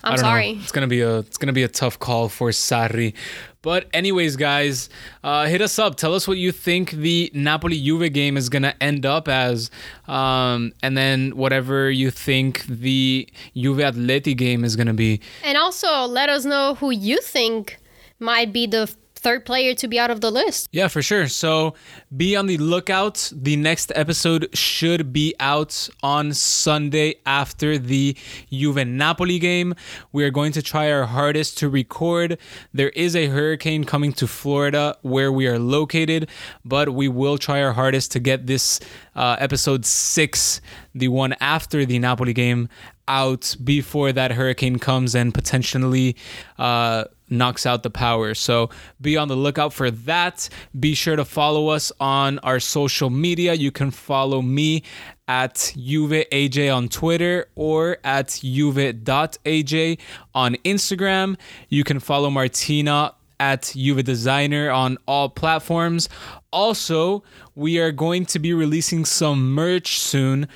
I'm 0.05 0.17
don't 0.17 0.23
know. 0.23 0.29
sorry. 0.29 0.51
It's 0.63 0.73
gonna 0.73 0.87
be 0.87 1.01
a 1.01 1.19
it's 1.19 1.37
gonna 1.39 1.53
be 1.53 1.63
a 1.63 1.69
tough 1.69 1.99
call 1.99 2.29
for 2.29 2.51
Sarri. 2.51 3.15
But 3.63 3.89
anyways, 3.95 4.37
guys, 4.37 4.91
uh, 5.23 5.47
hit 5.47 5.63
us 5.63 5.79
up. 5.79 5.97
Tell 5.97 6.15
us 6.15 6.29
what 6.29 6.37
you 6.37 6.53
think 6.53 6.91
the 6.91 7.31
Napoli 7.33 7.81
Juve 7.81 8.13
game 8.13 8.37
is 8.37 8.51
gonna 8.51 8.75
end 8.79 9.07
up 9.07 9.27
as, 9.27 9.71
um, 10.07 10.73
and 10.83 10.97
then 10.99 11.35
whatever 11.35 11.91
you 11.91 12.11
think 12.11 12.65
the 12.67 13.27
Juve 13.57 13.79
Atleti 13.79 14.37
game 14.37 14.65
is 14.65 14.77
gonna 14.77 14.93
be. 14.93 15.21
And 15.43 15.57
also 15.57 16.05
let 16.05 16.29
us 16.29 16.45
know 16.45 16.75
who 16.75 16.91
you 16.91 17.21
think 17.23 17.79
might 18.21 18.53
be 18.53 18.67
the 18.67 18.95
third 19.25 19.47
player 19.47 19.75
to 19.75 19.89
be 19.89 19.99
out 19.99 20.11
of 20.11 20.21
the 20.21 20.31
list. 20.31 20.69
Yeah, 20.71 20.89
for 20.89 21.01
sure. 21.01 21.29
So 21.29 21.75
be 22.15 22.37
on 22.37 22.47
the 22.47 22.59
lookout. 22.59 23.33
The 23.35 23.57
next 23.57 23.91
episode 23.95 24.55
should 24.55 25.15
be 25.15 25.35
out 25.41 25.89
on 26.03 26.35
Sunday 26.35 27.15
after 27.25 27.79
the 27.79 28.17
Juve 28.53 28.87
Napoli 28.87 29.39
game. 29.39 29.75
We 30.13 30.25
are 30.25 30.31
going 30.31 30.53
to 30.53 30.63
try 30.63 30.93
our 30.93 31.07
hardest 31.07 31.57
to 31.59 31.71
record. 31.71 32.37
There 32.75 32.91
is 32.91 33.17
a 33.17 33.27
hurricane 33.27 33.85
coming 33.85 34.13
to 34.13 34.27
Florida 34.27 34.99
where 35.01 35.33
we 35.33 35.47
are 35.47 35.59
located, 35.59 36.29
but 36.63 36.95
we 36.95 37.09
will 37.09 37.39
try 37.39 37.63
our 37.63 37.73
hardest 37.73 38.13
to 38.13 38.21
get 38.21 38.47
this 38.47 38.79
uh, 39.17 39.37
episode 39.39 39.87
six, 39.87 40.61
the 40.95 41.09
one 41.09 41.35
after 41.41 41.87
the 41.87 41.99
Napoli 41.99 42.35
game, 42.35 42.69
out 43.09 43.57
before 43.63 44.13
that 44.13 44.33
hurricane 44.33 44.79
comes 44.79 45.15
and 45.15 45.33
potentially 45.35 46.17
uh, 46.59 47.05
knocks 47.29 47.67
out 47.67 47.83
the 47.83 47.91
power. 47.91 48.35
So 48.35 48.71
be 49.01 49.17
on 49.17 49.29
the 49.29 49.37
lookout 49.37 49.73
for 49.73 49.91
that. 49.91 50.49
Be 50.79 50.95
sure 50.95 51.17
to 51.17 51.25
follow 51.25 51.69
us 51.69 51.91
on 52.01 52.39
our 52.41 52.61
social 52.61 53.11
media. 53.11 53.55
You 53.55 53.71
can 53.71 53.91
follow 53.91 54.43
me 54.43 54.83
at 55.27 55.55
JuveAJ 55.55 56.75
on 56.75 56.89
Twitter 56.89 57.47
or 57.55 57.99
at 58.05 58.41
Juve.aj 58.43 59.99
on 60.35 60.55
Instagram. 60.57 61.37
You 61.69 61.85
can 61.85 61.99
follow 61.99 62.31
Martina 62.31 63.15
at 63.41 63.73
Juve 63.75 64.05
Designer 64.05 64.71
on 64.71 64.99
all 65.07 65.29
platforms. 65.29 66.09
Also, 66.53 67.25
we 67.55 67.79
are 67.79 67.93
going 67.93 68.27
to 68.27 68.39
be 68.39 68.53
releasing 68.53 69.05
some 69.05 69.53
merch 69.53 69.99
soon. 69.99 70.49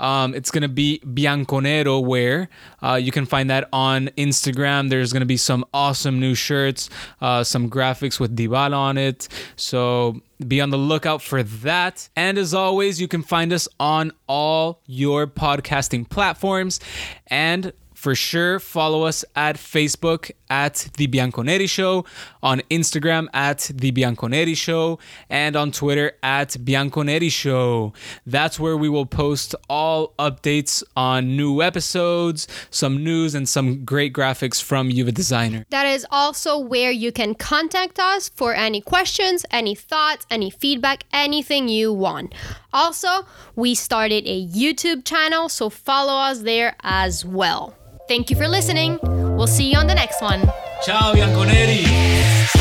Um, 0.00 0.34
it's 0.34 0.50
going 0.50 0.62
to 0.62 0.68
be 0.68 1.00
Bianconero 1.04 2.04
wear. 2.04 2.48
Uh, 2.82 2.94
you 2.94 3.12
can 3.12 3.26
find 3.26 3.48
that 3.50 3.68
on 3.72 4.08
Instagram. 4.16 4.90
There's 4.90 5.12
going 5.12 5.20
to 5.20 5.26
be 5.26 5.36
some 5.36 5.64
awesome 5.72 6.18
new 6.18 6.34
shirts, 6.34 6.90
uh, 7.20 7.44
some 7.44 7.70
graphics 7.70 8.18
with 8.18 8.36
Dybala 8.36 8.76
on 8.76 8.98
it. 8.98 9.28
So 9.56 10.20
be 10.46 10.60
on 10.60 10.70
the 10.70 10.78
lookout 10.78 11.22
for 11.22 11.42
that. 11.42 12.08
And 12.16 12.38
as 12.38 12.54
always, 12.54 13.00
you 13.00 13.06
can 13.06 13.22
find 13.22 13.52
us 13.52 13.68
on 13.78 14.12
all 14.26 14.80
your 14.86 15.26
podcasting 15.26 16.08
platforms. 16.08 16.80
And 17.26 17.72
for 18.00 18.14
sure, 18.14 18.58
follow 18.58 19.02
us 19.02 19.26
at 19.36 19.56
Facebook 19.56 20.30
at 20.48 20.88
The 20.96 21.06
Bianconeri 21.06 21.68
Show, 21.68 22.06
on 22.42 22.62
Instagram 22.70 23.28
at 23.34 23.70
The 23.74 23.92
Bianconeri 23.92 24.56
Show, 24.56 24.98
and 25.28 25.54
on 25.54 25.70
Twitter 25.70 26.12
at 26.22 26.48
Bianconeri 26.48 27.30
Show. 27.30 27.92
That's 28.24 28.58
where 28.58 28.78
we 28.78 28.88
will 28.88 29.04
post 29.04 29.54
all 29.68 30.14
updates 30.18 30.82
on 30.96 31.36
new 31.36 31.60
episodes, 31.60 32.48
some 32.70 33.04
news, 33.04 33.34
and 33.34 33.46
some 33.46 33.84
great 33.84 34.14
graphics 34.14 34.62
from 34.62 34.88
Juve 34.88 35.12
Designer. 35.12 35.66
That 35.68 35.86
is 35.86 36.06
also 36.10 36.58
where 36.58 36.90
you 36.90 37.12
can 37.12 37.34
contact 37.34 37.98
us 37.98 38.30
for 38.30 38.54
any 38.54 38.80
questions, 38.80 39.44
any 39.50 39.74
thoughts, 39.74 40.26
any 40.30 40.48
feedback, 40.48 41.04
anything 41.12 41.68
you 41.68 41.92
want. 41.92 42.34
Also, 42.72 43.26
we 43.56 43.74
started 43.74 44.26
a 44.26 44.46
YouTube 44.46 45.04
channel, 45.04 45.50
so 45.50 45.68
follow 45.68 46.14
us 46.14 46.40
there 46.40 46.76
as 46.82 47.26
well. 47.26 47.76
Thank 48.10 48.28
you 48.28 48.34
for 48.34 48.48
listening. 48.48 48.98
We'll 49.04 49.46
see 49.46 49.70
you 49.70 49.78
on 49.78 49.86
the 49.86 49.94
next 49.94 50.20
one. 50.20 50.40
Ciao, 50.84 51.14
Bianconeri! 51.14 52.59